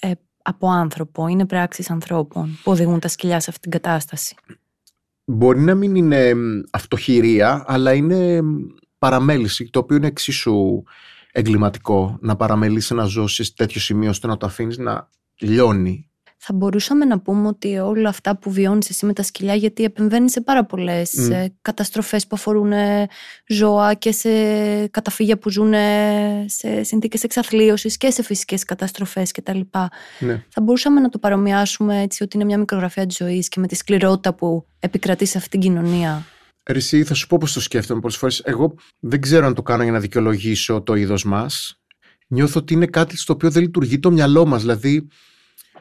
ε, 0.00 0.10
από 0.42 0.68
άνθρωπο, 0.68 1.26
είναι 1.26 1.46
πράξεις 1.46 1.90
ανθρώπων 1.90 2.58
που 2.62 2.72
οδηγούν 2.72 3.00
τα 3.00 3.08
σκυλιά 3.08 3.40
σε 3.40 3.50
αυτήν 3.50 3.70
την 3.70 3.80
κατάσταση. 3.80 4.34
Μπορεί 5.24 5.60
να 5.60 5.74
μην 5.74 5.94
είναι 5.94 6.32
αυτοχειρία, 6.70 7.64
αλλά 7.66 7.92
είναι 7.92 8.40
παραμέληση, 8.98 9.70
το 9.70 9.78
οποίο 9.78 9.96
είναι 9.96 10.06
εξίσου 10.06 10.82
εγκληματικό 11.32 12.18
να 12.20 12.36
παραμελήσει 12.36 12.94
ένα 12.94 13.04
ζώο 13.04 13.26
σε 13.26 13.54
τέτοιο 13.54 13.80
σημείο 13.80 14.10
ώστε 14.10 14.26
να 14.26 14.36
το 14.36 14.46
αφήνεις 14.46 14.78
να 14.78 15.08
λιώνει 15.40 16.10
θα 16.48 16.52
μπορούσαμε 16.54 17.04
να 17.04 17.20
πούμε 17.20 17.48
ότι 17.48 17.78
όλα 17.78 18.08
αυτά 18.08 18.36
που 18.36 18.50
βιώνεις 18.50 18.90
εσύ 18.90 19.06
με 19.06 19.12
τα 19.12 19.22
σκυλιά 19.22 19.54
γιατί 19.54 19.84
επεμβαίνεις 19.84 20.32
σε 20.32 20.40
πάρα 20.40 20.64
πολλές 20.64 21.12
mm. 21.18 21.46
καταστροφές 21.62 22.26
που 22.26 22.36
αφορούν 22.36 22.72
ε, 22.72 23.06
ζώα 23.46 23.94
και 23.94 24.12
σε 24.12 24.28
καταφύγια 24.86 25.38
που 25.38 25.50
ζουν 25.50 25.72
σε 26.46 26.82
συνθήκες 26.82 27.22
εξαθλίωσης 27.22 27.96
και 27.96 28.10
σε 28.10 28.22
φυσικές 28.22 28.64
καταστροφές 28.64 29.30
κτλ. 29.32 29.60
Ναι. 30.18 30.44
Θα 30.48 30.60
μπορούσαμε 30.60 31.00
να 31.00 31.08
το 31.08 31.18
παρομοιάσουμε 31.18 32.00
έτσι 32.02 32.22
ότι 32.22 32.36
είναι 32.36 32.44
μια 32.44 32.58
μικρογραφία 32.58 33.06
της 33.06 33.16
ζωής 33.16 33.48
και 33.48 33.60
με 33.60 33.66
τη 33.66 33.74
σκληρότητα 33.74 34.34
που 34.34 34.66
επικρατεί 34.78 35.24
σε 35.24 35.38
αυτήν 35.38 35.60
την 35.60 35.70
κοινωνία. 35.70 36.26
Ρισί, 36.62 37.04
θα 37.04 37.14
σου 37.14 37.26
πω 37.26 37.38
πώ 37.38 37.46
το 37.46 37.60
σκέφτομαι 37.60 38.00
πολλές 38.00 38.16
φορές. 38.16 38.40
Εγώ 38.44 38.74
δεν 38.98 39.20
ξέρω 39.20 39.46
αν 39.46 39.54
το 39.54 39.62
κάνω 39.62 39.82
για 39.82 39.92
να 39.92 40.00
δικαιολογήσω 40.00 40.82
το 40.82 40.94
είδος 40.94 41.24
μας. 41.24 41.80
Νιώθω 42.26 42.60
ότι 42.60 42.74
είναι 42.74 42.86
κάτι 42.86 43.16
στο 43.16 43.32
οποίο 43.32 43.50
δεν 43.50 43.62
λειτουργεί 43.62 43.98
το 43.98 44.10
μυαλό 44.10 44.46
μας. 44.46 44.60
Δηλαδή, 44.60 45.08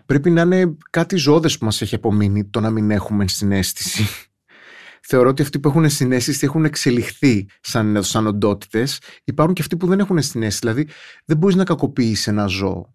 πρέπει 0.06 0.30
να 0.30 0.42
είναι 0.42 0.78
κάτι 0.90 1.16
ζώδες 1.16 1.58
που 1.58 1.66
μας 1.66 1.82
έχει 1.82 1.96
απομείνει 1.96 2.46
το 2.46 2.60
να 2.60 2.70
μην 2.70 2.92
έχουμε 2.92 3.28
συνέστηση. 3.28 4.08
Θεωρώ 5.08 5.30
ότι 5.30 5.42
αυτοί 5.42 5.60
που 5.60 5.68
έχουν 5.68 5.90
συνέστηση 5.90 6.46
έχουν 6.46 6.66
εξελιχθεί 6.66 7.48
σαν, 7.62 8.04
σαν 8.04 8.28
οντότητες. 8.28 9.00
Υπάρχουν 9.24 9.56
και 9.56 9.62
αυτοί 9.62 9.78
που 9.78 9.88
δεν 9.88 10.00
έχουν 10.00 10.22
συνέστηση. 10.22 10.60
Δηλαδή, 10.60 10.94
δεν 11.26 11.38
μπορείς 11.38 11.56
να 11.56 11.64
κακοποιήσει 11.64 12.30
ένα 12.30 12.46
ζώο. 12.46 12.94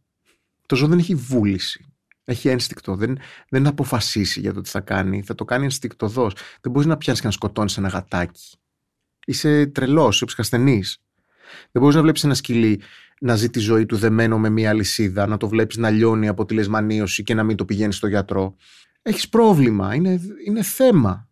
Το 0.67 0.77
ζώο 0.77 0.89
δεν 0.89 0.99
έχει 0.99 1.15
βούληση. 1.15 1.85
Έχει 2.25 2.49
ένστικτο. 2.49 2.97
Δεν, 2.97 3.19
δεν 3.49 3.67
αποφασίσει 3.67 4.41
για 4.41 4.53
το 4.53 4.61
τι 4.61 4.71
θα 4.71 4.81
κάνει. 4.81 5.23
Θα 5.23 5.35
το 5.35 5.45
κάνει 5.45 5.65
ενστικτοδός. 5.65 6.35
Δεν 6.61 6.73
μπορείς 6.73 6.89
να 6.89 6.97
πιάσει 6.97 7.21
και 7.21 7.27
να 7.27 7.33
σκοτώνεις 7.33 7.77
ένα 7.77 7.89
γατάκι. 7.89 8.59
Είσαι 9.27 9.67
τρελός, 9.67 10.15
είσαι 10.15 10.25
ψυχασθενής. 10.25 11.01
Δεν 11.73 11.83
μπορείς 11.83 11.97
να 11.97 12.03
βλέπεις 12.03 12.25
ένα 12.25 12.35
σκυλί 12.35 12.81
να 13.23 13.37
ζει 13.37 13.51
τη 13.51 13.59
ζωή 13.59 13.87
του 13.87 13.97
δεμένο 13.97 14.39
με 14.39 14.49
μία 14.49 14.71
αλυσίδα, 14.71 15.27
να 15.27 15.37
το 15.37 15.49
βλέπεις 15.49 15.77
να 15.77 15.91
λιώνει 15.91 16.29
από 16.29 16.45
τη 16.45 16.55
λεσμανίωση 16.55 17.23
και 17.23 17.35
να 17.35 17.43
μην 17.43 17.57
το 17.57 17.65
πηγαίνεις 17.65 17.97
στο 17.97 18.07
γιατρό. 18.07 18.57
Έχεις 19.03 19.29
πρόβλημα. 19.29 19.95
Είναι, 19.95 20.21
είναι 20.47 20.63
θέμα. 20.63 21.29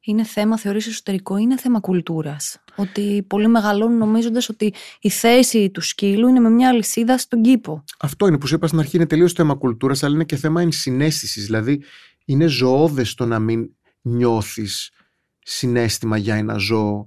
Είναι 0.00 0.24
θέμα, 0.24 0.58
θεωρείς 0.58 0.86
εσωτερικό, 0.86 1.36
είναι 1.36 1.56
θέμα 1.56 1.80
κουλτούρας. 1.80 2.62
Ότι 2.76 3.24
πολλοί 3.26 3.48
μεγαλώνουν 3.48 3.98
νομίζοντας 3.98 4.48
ότι 4.48 4.74
η 5.00 5.10
θέση 5.10 5.70
του 5.70 5.80
σκύλου 5.80 6.28
είναι 6.28 6.40
με 6.40 6.50
μια 6.50 6.68
αλυσίδα 6.68 7.18
στον 7.18 7.42
κήπο. 7.42 7.84
Αυτό 7.98 8.26
είναι 8.26 8.38
που 8.38 8.46
σου 8.46 8.54
είπα 8.54 8.66
στην 8.66 8.78
αρχή, 8.78 8.96
είναι 8.96 9.06
τελείως 9.06 9.32
θέμα 9.32 9.54
κουλτούρας, 9.54 10.02
αλλά 10.02 10.14
είναι 10.14 10.24
και 10.24 10.36
θέμα 10.36 10.62
ενσυναίσθησης. 10.62 11.44
Δηλαδή, 11.44 11.82
είναι 12.24 12.46
ζωώδες 12.46 13.14
το 13.14 13.26
να 13.26 13.38
μην 13.38 13.70
νιώθεις 14.00 14.90
συνέστημα 15.38 16.16
για 16.16 16.34
ένα 16.34 16.56
ζώο, 16.56 17.06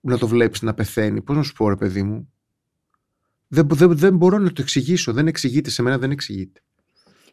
να 0.00 0.18
το 0.18 0.26
βλέπεις 0.26 0.62
να 0.62 0.74
πεθαίνει. 0.74 1.22
Πώς 1.22 1.36
να 1.36 1.42
σου 1.42 1.52
πω, 1.52 1.68
ρε 1.68 1.76
παιδί 1.76 2.02
μου, 2.02 2.32
δεν, 3.54 3.66
δεν, 3.70 3.96
δεν 3.96 4.16
μπορώ 4.16 4.38
να 4.38 4.52
το 4.52 4.62
εξηγήσω. 4.62 5.12
Δεν 5.12 5.26
εξηγείται. 5.26 5.70
Σε 5.70 5.82
μένα 5.82 5.98
δεν 5.98 6.10
εξηγείται. 6.10 6.60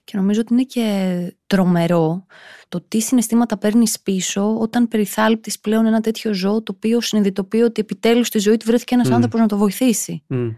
Και 0.03 0.17
νομίζω 0.17 0.39
ότι 0.39 0.53
είναι 0.53 0.63
και 0.63 1.35
τρομερό 1.47 2.25
το 2.69 2.81
τι 2.87 3.01
συναισθήματα 3.01 3.57
παίρνεις 3.57 3.99
πίσω 3.99 4.57
όταν 4.59 4.87
περιθάλπτεις 4.87 5.59
πλέον 5.59 5.85
ένα 5.85 6.01
τέτοιο 6.01 6.33
ζώο 6.33 6.63
το 6.63 6.73
οποίο 6.75 7.01
συνειδητοποιεί 7.01 7.61
ότι 7.63 7.81
επιτέλους 7.81 8.27
στη 8.27 8.39
ζωή 8.39 8.57
του 8.57 8.65
βρέθηκε 8.65 8.93
ένας 8.93 9.07
mm. 9.09 9.11
άνθρωπος 9.11 9.39
να 9.39 9.47
το 9.47 9.57
βοηθήσει. 9.57 10.23
Mm. 10.29 10.55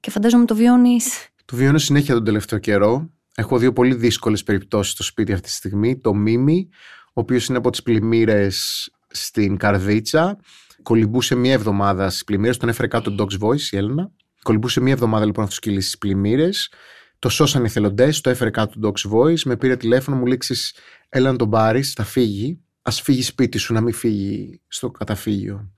Και 0.00 0.10
φαντάζομαι 0.10 0.44
το 0.44 0.54
βιώνεις. 0.54 1.28
Το 1.44 1.56
βιώνω 1.56 1.78
συνέχεια 1.78 2.14
τον 2.14 2.24
τελευταίο 2.24 2.58
καιρό. 2.58 3.10
Έχω 3.34 3.58
δύο 3.58 3.72
πολύ 3.72 3.94
δύσκολες 3.94 4.42
περιπτώσεις 4.42 4.92
στο 4.92 5.02
σπίτι 5.02 5.32
αυτή 5.32 5.48
τη 5.48 5.54
στιγμή. 5.54 5.98
Το 5.98 6.14
Μίμη, 6.14 6.68
ο 7.06 7.20
οποίος 7.20 7.46
είναι 7.46 7.58
από 7.58 7.70
τις 7.70 7.82
πλημμύρες 7.82 8.88
στην 9.08 9.56
Καρδίτσα. 9.56 10.38
Κολυμπούσε 10.82 11.34
μία 11.34 11.52
εβδομάδα 11.52 12.10
στις 12.10 12.24
πλημμύρες. 12.24 12.56
Τον 12.56 12.68
έφερε 12.68 12.88
κάτω 12.88 13.14
τον 13.14 13.26
Dog's 13.26 13.46
Voice 13.46 13.60
η 13.70 13.76
Έλληνα. 13.76 14.12
Κολυμπούσε 14.42 14.80
μία 14.80 14.92
εβδομάδα 14.92 15.24
λοιπόν 15.24 15.42
αυτός 15.42 15.56
σκυλί 15.56 15.80
στι 15.80 15.98
πλημμύρες. 15.98 16.72
Το 17.18 17.28
σώσαν 17.28 17.64
οι 17.64 17.68
θελοντές, 17.68 18.20
το 18.20 18.30
έφερε 18.30 18.50
κάτω 18.50 18.80
το 18.80 18.92
Docs 18.92 19.10
Voice, 19.12 19.42
με 19.44 19.56
πήρε 19.56 19.76
τηλέφωνο, 19.76 20.16
μου 20.16 20.26
λήξει, 20.26 20.74
έλα 21.08 21.30
να 21.30 21.36
τον 21.36 21.50
πάρεις, 21.50 21.92
θα 21.92 22.04
φύγει. 22.04 22.60
Α 22.82 22.90
φύγει 22.90 23.22
σπίτι 23.22 23.58
σου, 23.58 23.72
να 23.72 23.80
μην 23.80 23.94
φύγει 23.94 24.60
στο 24.68 24.90
καταφύγιο. 24.90 25.70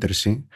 εσύ. 0.00 0.46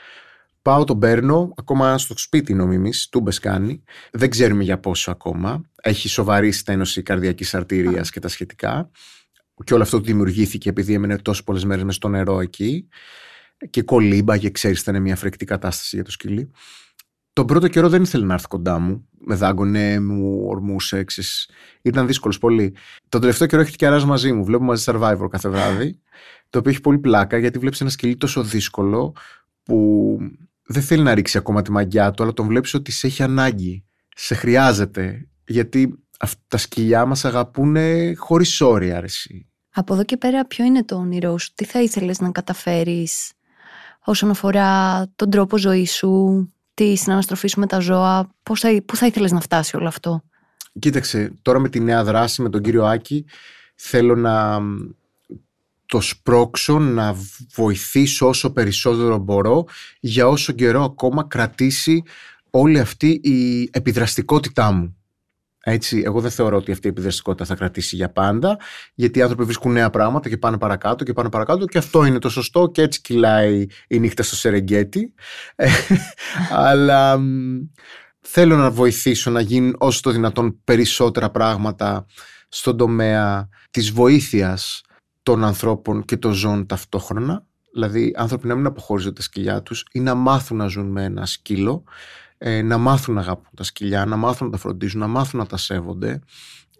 Πάω, 0.62 0.84
τον 0.84 0.98
παίρνω, 0.98 1.52
ακόμα 1.56 1.98
στο 1.98 2.14
σπίτι 2.18 2.54
νομίμη, 2.54 2.90
τούμπες 3.10 3.38
κάνει. 3.38 3.82
Δεν 4.12 4.30
ξέρουμε 4.30 4.62
για 4.62 4.78
πόσο 4.78 5.10
ακόμα. 5.10 5.62
Έχει 5.82 6.08
σοβαρή 6.08 6.52
στένωση 6.52 7.02
καρδιακής 7.02 7.54
αρτηρίας 7.54 8.10
και 8.10 8.20
τα 8.20 8.28
σχετικά. 8.28 8.90
Και 9.64 9.74
όλο 9.74 9.82
αυτό 9.82 10.00
δημιουργήθηκε 10.00 10.68
επειδή 10.68 10.94
έμενε 10.94 11.16
τόσο 11.18 11.44
πολλές 11.44 11.64
μέρες 11.64 11.84
μες 11.84 11.94
στο 11.94 12.08
νερό 12.08 12.40
εκεί. 12.40 12.88
Και 13.70 13.82
κολύμπα, 13.82 14.36
και 14.36 14.50
ξέρεις, 14.50 14.80
ήταν 14.80 15.02
μια 15.02 15.16
φρεκτή 15.16 15.44
κατάσταση 15.44 15.96
για 15.96 16.04
το 16.04 16.10
σκυλί. 16.10 16.50
Τον 17.40 17.48
πρώτο 17.48 17.68
καιρό 17.68 17.88
δεν 17.88 18.02
ήθελε 18.02 18.24
να 18.24 18.34
έρθει 18.34 18.46
κοντά 18.46 18.78
μου. 18.78 19.08
με 19.18 19.34
δάγκωνε, 19.34 20.00
μου 20.00 20.44
ορμούσε. 20.46 21.04
Ήταν 21.82 22.06
δύσκολος 22.06 22.38
πολύ. 22.38 22.74
Το 23.08 23.18
τελευταίο 23.18 23.46
καιρό 23.46 23.62
έχει 23.62 23.76
και 23.76 23.86
αράζει 23.86 24.06
μαζί 24.06 24.32
μου. 24.32 24.44
Βλέπω 24.44 24.64
μαζί 24.64 24.84
Survivor 24.86 25.26
κάθε 25.30 25.48
βράδυ. 25.48 26.00
Το 26.50 26.58
οποίο 26.58 26.70
έχει 26.70 26.80
πολύ 26.80 26.98
πλάκα 26.98 27.38
γιατί 27.38 27.58
βλέπεις 27.58 27.80
ένα 27.80 27.90
σκυλί 27.90 28.16
τόσο 28.16 28.42
δύσκολο 28.42 29.14
που 29.62 30.16
δεν 30.66 30.82
θέλει 30.82 31.02
να 31.02 31.14
ρίξει 31.14 31.38
ακόμα 31.38 31.62
τη 31.62 31.70
μαγιά 31.70 32.10
του, 32.10 32.22
αλλά 32.22 32.32
τον 32.32 32.46
βλέπεις 32.46 32.74
ότι 32.74 32.92
σε 32.92 33.06
έχει 33.06 33.22
ανάγκη. 33.22 33.84
Σε 34.16 34.34
χρειάζεται. 34.34 35.28
Γιατί 35.46 36.04
τα 36.48 36.56
σκυλιά 36.56 37.06
μας 37.06 37.24
αγαπούν 37.24 37.76
χωρίς 38.16 38.60
όρια, 38.60 38.96
αρέσει. 38.96 39.48
Από 39.74 39.94
εδώ 39.94 40.04
και 40.04 40.16
πέρα, 40.16 40.46
ποιο 40.46 40.64
είναι 40.64 40.84
το 40.84 40.96
όνειρό 40.96 41.38
σου, 41.38 41.52
τι 41.54 41.64
θα 41.64 41.82
ήθελες 41.82 42.20
να 42.20 42.30
καταφέρεις 42.30 43.32
όσον 44.04 44.30
αφορά 44.30 45.06
τον 45.16 45.30
τρόπο 45.30 45.58
ζωής 45.58 45.92
σου, 45.94 46.44
τη 46.84 46.96
συναναστροφή 46.96 47.48
σου 47.48 47.60
με 47.60 47.66
τα 47.66 47.78
ζώα, 47.78 48.34
πώς 48.42 48.60
θα, 48.60 48.82
πού 48.86 48.96
θα 48.96 49.06
ήθελες 49.06 49.32
να 49.32 49.40
φτάσει 49.40 49.76
όλο 49.76 49.88
αυτό; 49.88 50.22
Κοίταξε, 50.78 51.32
τώρα 51.42 51.58
με 51.58 51.68
τη 51.68 51.80
νέα 51.80 52.04
δράση 52.04 52.42
με 52.42 52.48
τον 52.48 52.62
κύριο 52.62 52.84
Άκη 52.84 53.24
θέλω 53.74 54.16
να 54.16 54.60
το 55.86 56.00
σπρώξω, 56.00 56.78
να 56.78 57.16
βοηθήσω 57.54 58.28
όσο 58.28 58.52
περισσότερο 58.52 59.18
μπορώ 59.18 59.64
για 60.00 60.28
όσο 60.28 60.52
καιρό 60.52 60.84
ακόμα 60.84 61.24
κρατήσει 61.24 62.02
όλη 62.50 62.78
αυτή 62.78 63.08
η 63.22 63.68
επιδραστικότητά 63.72 64.72
μου. 64.72 64.96
Έτσι, 65.64 66.02
εγώ 66.04 66.20
δεν 66.20 66.30
θεωρώ 66.30 66.56
ότι 66.56 66.72
αυτή 66.72 66.86
η 66.86 66.90
επιδραστικότητα 66.90 67.44
θα 67.44 67.54
κρατήσει 67.54 67.96
για 67.96 68.10
πάντα, 68.10 68.58
γιατί 68.94 69.18
οι 69.18 69.22
άνθρωποι 69.22 69.44
βρίσκουν 69.44 69.72
νέα 69.72 69.90
πράγματα 69.90 70.28
και 70.28 70.36
πάνε 70.36 70.58
παρακάτω 70.58 71.04
και 71.04 71.12
πάνε 71.12 71.30
παρακάτω 71.30 71.64
και 71.64 71.78
αυτό 71.78 72.04
είναι 72.04 72.18
το 72.18 72.28
σωστό 72.28 72.66
και 72.66 72.82
έτσι 72.82 73.00
κυλάει 73.00 73.66
η 73.88 73.98
νύχτα 73.98 74.22
στο 74.22 74.36
Σερεγκέτι. 74.36 75.14
Ε, 75.56 75.68
αλλά 76.50 77.20
θέλω 78.20 78.56
να 78.56 78.70
βοηθήσω 78.70 79.30
να 79.30 79.40
γίνουν 79.40 79.74
όσο 79.78 80.00
το 80.02 80.10
δυνατόν 80.10 80.60
περισσότερα 80.64 81.30
πράγματα 81.30 82.06
στον 82.48 82.76
τομέα 82.76 83.48
της 83.70 83.90
βοήθειας 83.90 84.82
των 85.22 85.44
ανθρώπων 85.44 86.04
και 86.04 86.16
των 86.16 86.32
ζώων 86.32 86.66
ταυτόχρονα. 86.66 87.46
Δηλαδή, 87.72 88.14
άνθρωποι 88.16 88.46
να 88.46 88.54
μην 88.54 88.66
αποχωρίζουν 88.66 89.14
τα 89.14 89.22
σκυλιά 89.22 89.62
τους 89.62 89.86
ή 89.92 90.00
να 90.00 90.14
μάθουν 90.14 90.56
να 90.56 90.66
ζουν 90.66 90.90
με 90.90 91.04
ένα 91.04 91.26
σκύλο 91.26 91.84
ε, 92.42 92.62
να 92.62 92.78
μάθουν 92.78 93.14
να 93.14 93.20
αγαπούν 93.20 93.50
τα 93.56 93.62
σκυλιά, 93.62 94.04
να 94.04 94.16
μάθουν 94.16 94.46
να 94.46 94.52
τα 94.52 94.58
φροντίζουν, 94.58 95.00
να 95.00 95.06
μάθουν 95.06 95.38
να 95.40 95.46
τα 95.46 95.56
σέβονται, 95.56 96.20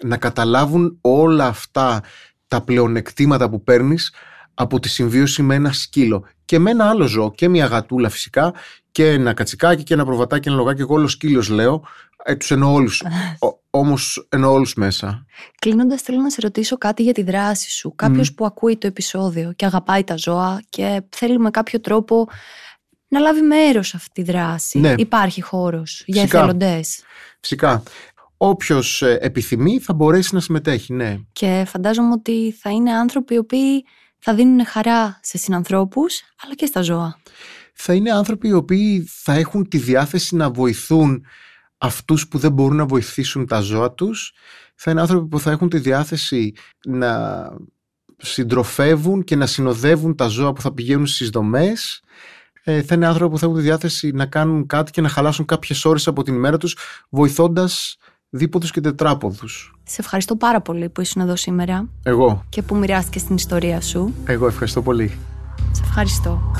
να 0.03 0.17
καταλάβουν 0.17 0.99
όλα 1.01 1.47
αυτά 1.47 2.03
τα 2.49 2.61
πλεονεκτήματα 2.61 3.51
που 3.51 3.63
παίρνεις 3.63 4.13
από 4.55 4.81
τη 4.81 4.89
συμβίωση 4.89 5.43
με 5.43 5.55
ένα 5.55 5.73
σκύλο. 5.73 6.25
Και 6.45 6.59
με 6.59 6.71
ένα 6.71 6.89
άλλο 6.89 7.07
ζώο 7.07 7.33
και 7.33 7.49
μια 7.49 7.67
γατούλα 7.67 8.09
φυσικά 8.09 8.55
και 8.91 9.09
ένα 9.09 9.33
κατσικάκι 9.33 9.83
και 9.83 9.95
ένα 9.95 10.05
προβατάκι 10.05 10.43
και 10.43 10.49
ένα 10.49 10.59
λογάκι. 10.59 10.81
Εγώ 10.81 10.95
όλος 10.95 11.13
σκύλος 11.13 11.49
λέω 11.49 11.85
ε, 12.25 12.37
τους 12.37 12.51
εννοώ 12.51 12.73
όλους. 12.73 13.03
Όμως 13.71 14.27
εννοώ 14.29 14.53
όλους 14.53 14.75
μέσα. 14.75 15.27
Κλείνοντας 15.59 16.03
θέλω 16.03 16.21
να 16.21 16.31
σε 16.31 16.41
ρωτήσω 16.41 16.79
κάτι 16.79 17.03
για 17.03 17.13
τη 17.13 17.23
δράση 17.23 17.71
σου. 17.71 17.95
Κάποιος 17.97 18.35
που 18.35 18.45
ακούει 18.45 18.77
το 18.77 18.87
επεισόδιο 18.87 19.53
και 19.57 19.65
αγαπάει 19.65 20.05
τα 20.05 20.17
ζώα 20.17 20.63
και 20.69 21.03
θέλει 21.09 21.39
με 21.39 21.51
κάποιο 21.51 21.81
τρόπο 21.81 22.29
να 23.11 23.19
λάβει 23.19 23.41
μέρος 23.41 23.89
σε 23.89 23.97
αυτή 23.97 24.23
τη 24.23 24.31
δράση. 24.33 24.79
Ναι. 24.79 24.95
Υπάρχει 24.97 25.41
χώρος 25.41 26.03
για 26.07 26.23
εθελοντές. 26.23 27.03
Φυσικά. 27.41 27.83
Όποιος 28.37 29.03
ε, 29.03 29.19
επιθυμεί 29.21 29.81
θα 29.81 29.95
μπορέσει 29.95 30.35
να 30.35 30.41
συμμετέχει, 30.41 30.93
ναι. 30.93 31.19
Και 31.33 31.65
φαντάζομαι 31.67 32.13
ότι 32.13 32.57
θα 32.61 32.71
είναι 32.71 32.93
άνθρωποι 32.93 33.35
οι 33.35 33.39
οποίοι 33.39 33.85
θα 34.19 34.35
δίνουν 34.35 34.67
χαρά 34.67 35.21
σε 35.23 35.39
συνανθρώπους, 35.39 36.21
αλλά 36.43 36.55
και 36.55 36.67
στα 36.67 36.83
ζώα. 36.83 37.19
Θα 37.75 37.95
είναι 37.95 38.13
άνθρωποι 38.13 38.49
οι 38.49 38.53
οποίοι 38.53 39.07
θα 39.09 39.33
έχουν 39.33 39.69
τη 39.69 39.79
διάθεση 39.79 40.37
να 40.37 40.51
βοηθούν 40.51 41.25
αυτούς 41.79 42.29
που 42.29 42.39
δεν 42.39 42.53
μπορούν 42.53 42.77
να 42.77 42.87
βοηθήσουν 42.87 43.47
τα 43.47 43.61
ζώα 43.61 43.93
τους. 43.93 44.33
Θα 44.75 44.91
είναι 44.91 45.01
άνθρωποι 45.01 45.29
που 45.29 45.41
θα 45.41 45.51
έχουν 45.51 45.69
τη 45.69 45.79
διάθεση 45.79 46.53
να 46.87 47.43
συντροφεύουν 48.17 49.25
και 49.25 49.37
να 49.37 49.47
συνοδεύουν 49.47 50.17
τα 50.17 50.27
ζώα 50.27 50.53
που 50.53 50.61
θα 50.61 50.73
πηγαίνουν 50.75 51.07
στις 51.07 51.31
δομές 51.31 52.03
ε, 52.65 52.83
θα 52.83 52.95
είναι 52.95 53.07
άνθρωποι 53.07 53.33
που 53.33 53.39
θα 53.39 53.47
έχουν 53.47 53.59
τη 53.59 53.65
διάθεση 53.65 54.11
να 54.11 54.27
κάνουν 54.27 54.67
κάτι 54.67 54.91
και 54.91 55.01
να 55.01 55.09
χαλάσουν 55.09 55.45
κάποιες 55.45 55.85
ώρες 55.85 56.07
από 56.07 56.23
την 56.23 56.35
ημέρα 56.35 56.57
τους, 56.57 56.77
βοηθώντας 57.09 57.97
δίποδους 58.31 58.71
και 58.71 58.81
τετράποδους. 58.81 59.75
Σε 59.85 59.97
ευχαριστώ 60.01 60.37
πάρα 60.37 60.61
πολύ 60.61 60.89
που 60.89 61.01
ήσουν 61.01 61.23
εδώ 61.23 61.37
σήμερα. 61.37 61.89
Εγώ. 62.03 62.45
Και 62.49 62.63
που 62.63 62.77
μοιράστηκες 62.77 63.25
την 63.25 63.35
ιστορία 63.35 63.81
σου. 63.81 64.15
Εγώ 64.25 64.47
ευχαριστώ 64.47 64.83
πολύ. 64.83 65.19
Σε 65.73 65.83
ευχαριστώ. 65.85 66.53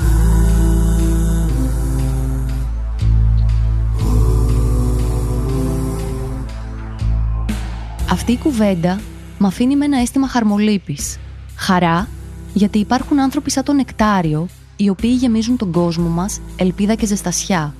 Αυτή 8.11 8.31
η 8.31 8.37
κουβέντα 8.37 8.99
με 9.37 9.47
αφήνει 9.47 9.75
με 9.75 9.85
ένα 9.85 9.99
αίσθημα 9.99 10.27
χαρμολύπης. 10.27 11.19
Χαρά, 11.55 12.07
γιατί 12.53 12.79
υπάρχουν 12.79 13.19
άνθρωποι 13.19 13.51
σαν 13.51 13.63
τον 13.63 13.75
Νεκτάριο 13.75 14.47
οι 14.83 14.89
οποίοι 14.89 15.15
γεμίζουν 15.19 15.57
τον 15.57 15.71
κόσμο 15.71 16.07
μας 16.09 16.39
ελπίδα 16.55 16.95
και 16.95 17.05
ζεστασιά. 17.05 17.75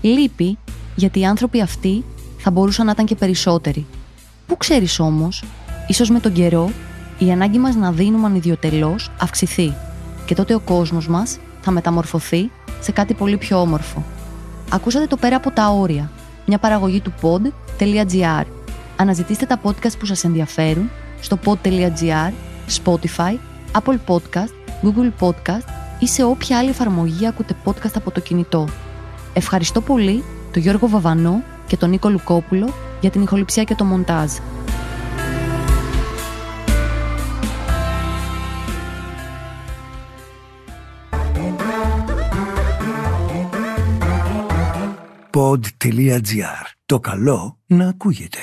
Λύπη, 0.00 0.58
γιατί 0.94 1.20
οι 1.20 1.24
άνθρωποι 1.24 1.60
αυτοί 1.60 2.04
θα 2.38 2.50
μπορούσαν 2.50 2.86
να 2.86 2.92
ήταν 2.92 3.06
και 3.06 3.14
περισσότεροι. 3.14 3.86
Πού 4.46 4.56
ξέρεις 4.56 4.98
όμως, 4.98 5.44
ίσως 5.86 6.10
με 6.10 6.20
τον 6.20 6.32
καιρό 6.32 6.70
η 7.18 7.30
ανάγκη 7.30 7.58
μας 7.58 7.74
να 7.74 7.92
δίνουμε 7.92 8.26
ανιδιοτελώς 8.26 9.10
αυξηθεί 9.20 9.74
και 10.26 10.34
τότε 10.34 10.54
ο 10.54 10.60
κόσμος 10.60 11.08
μας 11.08 11.38
θα 11.60 11.70
μεταμορφωθεί 11.70 12.50
σε 12.80 12.92
κάτι 12.92 13.14
πολύ 13.14 13.36
πιο 13.36 13.60
όμορφο. 13.60 14.04
Ακούσατε 14.70 15.06
το 15.06 15.16
πέρα 15.16 15.36
από 15.36 15.50
τα 15.50 15.68
όρια, 15.68 16.10
μια 16.46 16.58
παραγωγή 16.58 17.00
του 17.00 17.12
pod.gr. 17.22 18.44
Αναζητήστε 18.96 19.46
τα 19.46 19.60
podcast 19.64 19.98
που 19.98 20.06
σας 20.06 20.24
ενδιαφέρουν 20.24 20.90
στο 21.20 21.38
pod.gr, 21.44 22.32
Spotify, 22.84 23.36
Apple 23.72 23.98
Podcast, 24.06 24.54
Google 24.82 25.10
Podcast 25.20 25.79
ή 26.00 26.06
σε 26.06 26.24
όποια 26.24 26.58
άλλη 26.58 26.68
εφαρμογή 26.68 27.26
ακούτε 27.26 27.56
podcast 27.64 27.92
από 27.94 28.10
το 28.10 28.20
κινητό. 28.20 28.68
Ευχαριστώ 29.32 29.80
πολύ 29.80 30.24
τον 30.52 30.62
Γιώργο 30.62 30.88
Βαβανό 30.88 31.42
και 31.66 31.76
τον 31.76 31.90
Νίκο 31.90 32.08
Λουκόπουλο 32.08 32.72
για 33.00 33.10
την 33.10 33.22
ηχοληψία 33.22 33.64
και 33.64 33.74
το 33.74 33.84
μοντάζ. 33.84 34.30
Pod.gr. 45.32 46.64
Το 46.86 47.00
καλό 47.00 47.58
να 47.66 47.88
ακούγεται. 47.88 48.38